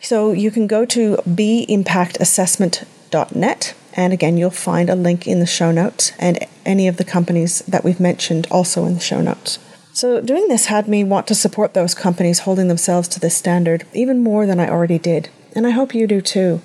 So 0.03 0.33
you 0.33 0.51
can 0.51 0.67
go 0.67 0.85
to 0.87 1.17
bimpactassessment.net 1.27 3.75
and 3.95 4.13
again, 4.13 4.37
you'll 4.37 4.51
find 4.51 4.89
a 4.89 4.95
link 4.95 5.27
in 5.27 5.41
the 5.41 5.47
show 5.47 5.71
notes 5.71 6.13
and 6.19 6.39
any 6.65 6.89
of 6.89 6.97
the 6.97 7.05
companies 7.05 7.61
that 7.61 7.85
we've 7.85 8.01
mentioned 8.01 8.47
also 8.51 8.87
in 8.87 8.95
the 8.95 9.01
show 9.01 9.21
notes. 9.21 9.59
So, 9.93 10.23
doing 10.23 10.49
this 10.49 10.67
had 10.67 10.89
me 10.89 11.05
want 11.05 11.27
to 11.27 11.35
support 11.35 11.75
those 11.75 11.95
companies 11.95 12.41
holding 12.41 12.69
themselves 12.69 13.09
to 13.09 13.21
this 13.21 13.37
standard 13.37 13.85
even 13.93 14.23
more 14.23 14.47
than 14.47 14.59
I 14.59 14.71
already 14.71 14.99
did, 14.99 15.29
and 15.55 15.67
I 15.67 15.71
hope 15.71 15.95
you 15.95 16.07
do 16.07 16.23
too. 16.23 16.63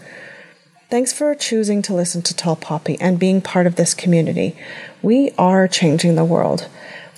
Thanks 0.90 1.12
for 1.12 1.36
choosing 1.36 1.82
to 1.82 1.94
listen 1.94 2.22
to 2.22 2.34
Tall 2.34 2.56
Poppy 2.56 2.98
and 3.02 3.20
being 3.20 3.42
part 3.42 3.68
of 3.68 3.76
this 3.76 3.94
community. 3.94 4.56
We 5.02 5.32
are 5.38 5.68
changing 5.68 6.16
the 6.16 6.24
world 6.24 6.70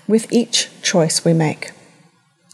with 0.08 0.34
each 0.34 0.70
choice 0.82 1.24
we 1.24 1.34
make. 1.34 1.70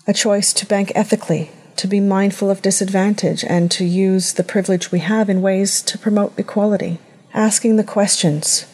A 0.05 0.13
choice 0.13 0.51
to 0.51 0.66
bank 0.66 0.91
ethically, 0.93 1.51
to 1.78 1.88
be 1.88 1.99
mindful 1.99 2.49
of 2.49 2.61
disadvantage, 2.61 3.43
and 3.43 3.69
to 3.71 3.86
use 3.86 4.34
the 4.34 4.43
privilege 4.43 4.91
we 4.91 4.99
have 4.99 5.30
in 5.30 5.41
ways 5.41 5.82
to 5.84 5.97
promote 5.97 6.38
equality 6.38 6.99
asking 7.36 7.76
the 7.76 7.84
questions, 7.84 8.65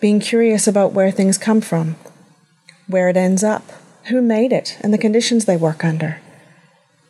being 0.00 0.18
curious 0.18 0.66
about 0.66 0.92
where 0.92 1.10
things 1.10 1.36
come 1.36 1.60
from, 1.60 1.96
where 2.88 3.10
it 3.10 3.16
ends 3.16 3.44
up, 3.44 3.70
who 4.04 4.22
made 4.22 4.52
it, 4.52 4.78
and 4.80 4.92
the 4.92 4.98
conditions 4.98 5.44
they 5.44 5.56
work 5.56 5.84
under. 5.84 6.18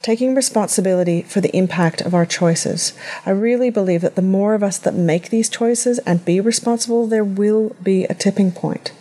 Taking 0.03 0.35
responsibility 0.35 1.23
for 1.23 1.41
the 1.41 1.57
impact 1.57 2.01
of 2.01 2.13
our 2.13 2.27
choices. 2.27 2.93
I 3.25 3.31
really 3.31 3.71
believe 3.71 4.01
that 4.03 4.17
the 4.17 4.23
more 4.23 4.55
of 4.55 4.65
us 4.65 4.79
that 4.79 4.95
make 4.95 5.31
these 5.31 5.49
choices 5.49 6.01
and 6.01 6.25
be 6.25 6.41
responsible, 6.41 7.07
there 7.07 7.25
will 7.25 7.77
be 7.83 8.05
a 8.05 8.15
tipping 8.15 8.51
point. 8.51 8.93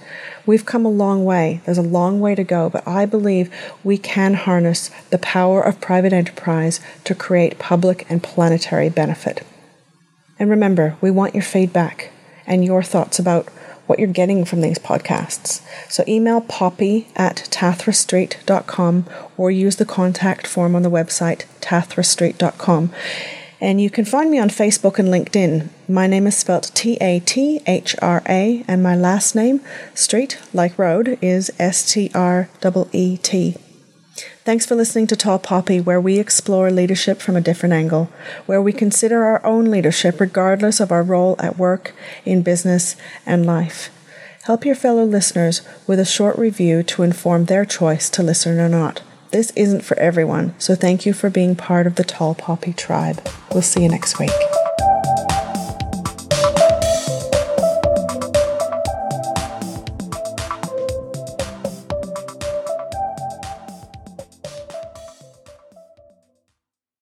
We've 0.46 0.66
come 0.66 0.86
a 0.86 0.90
long 0.90 1.26
way. 1.26 1.62
There's 1.66 1.78
a 1.78 1.84
long 1.84 2.20
way 2.20 2.36
to 2.36 2.44
go, 2.44 2.70
but 2.70 2.88
I 2.88 3.06
believe 3.06 3.54
we 3.84 3.98
can 3.98 4.36
harness 4.36 4.90
the 5.10 5.18
power 5.18 5.62
of 5.62 5.82
private 5.82 6.14
enterprise 6.14 6.80
to 7.04 7.16
create 7.16 7.60
public 7.60 8.06
and 8.10 8.22
planetary 8.22 8.90
benefit. 8.90 9.46
And 10.38 10.50
remember, 10.50 10.98
we 11.02 11.12
want 11.12 11.34
your 11.34 11.44
feedback 11.44 12.12
and 12.46 12.64
your 12.64 12.84
thoughts 12.84 13.20
about 13.20 13.48
what 13.88 14.00
you're 14.00 14.08
getting 14.08 14.46
from 14.46 14.62
these 14.62 14.80
podcasts. 14.80 15.62
So 15.90 16.04
email 16.08 16.42
poppy 16.42 17.08
at 17.16 17.48
tathrastreet.com 17.52 19.06
or 19.38 19.52
use 19.52 19.76
the 19.76 19.86
contact 19.86 20.48
form 20.48 20.76
on 20.76 20.82
the 20.82 20.90
website 20.90 21.46
tathrastreet.com. 21.62 22.92
And 23.62 23.80
you 23.80 23.90
can 23.90 24.06
find 24.06 24.30
me 24.30 24.38
on 24.38 24.50
Facebook 24.50 25.00
and 25.00 25.08
LinkedIn. 25.08 25.70
My 25.88 26.08
name 26.08 26.28
is 26.28 26.38
spelt 26.38 26.72
T 26.74 26.98
A 27.00 27.22
T 27.22 27.62
H 27.66 27.96
R 28.02 28.22
A, 28.28 28.66
and 28.68 28.84
my 28.84 28.96
last 28.96 29.34
name, 29.34 29.62
Street, 29.94 30.38
like 30.54 30.78
road, 30.78 31.18
is 31.22 31.52
S 31.58 31.90
T 31.92 32.12
R 32.14 32.50
E 32.64 32.86
E 32.92 33.18
T. 33.18 33.56
Thanks 34.44 34.66
for 34.66 34.76
listening 34.76 35.08
to 35.08 35.16
Tall 35.16 35.40
Poppy, 35.40 35.80
where 35.80 36.00
we 36.00 36.20
explore 36.20 36.70
leadership 36.70 37.22
from 37.22 37.36
a 37.36 37.42
different 37.42 37.74
angle, 37.74 38.10
where 38.46 38.62
we 38.62 38.74
consider 38.74 39.24
our 39.24 39.44
own 39.46 39.66
leadership 39.66 40.20
regardless 40.20 40.80
of 40.80 40.92
our 40.92 41.04
role 41.04 41.36
at 41.40 41.58
work, 41.58 41.94
in 42.26 42.44
business, 42.44 42.96
and 43.26 43.46
life. 43.46 43.90
Help 44.44 44.66
your 44.66 44.76
fellow 44.76 45.04
listeners 45.04 45.62
with 45.88 46.00
a 46.00 46.06
short 46.06 46.38
review 46.38 46.84
to 46.84 47.04
inform 47.04 47.46
their 47.46 47.66
choice 47.66 48.10
to 48.12 48.22
listen 48.22 48.60
or 48.60 48.70
not. 48.70 49.02
This 49.36 49.52
isn't 49.58 49.84
for 49.84 50.00
everyone, 50.00 50.54
so 50.60 50.76
thank 50.76 51.06
you 51.06 51.12
for 51.12 51.30
being 51.30 51.58
part 51.58 51.88
of 51.88 51.96
the 51.96 52.06
Tall 52.06 52.36
Poppy 52.36 52.72
tribe. 52.72 53.22
We'll 53.52 53.64
see 53.64 53.84
you 53.84 53.90
next 53.90 54.18
week. 54.18 54.32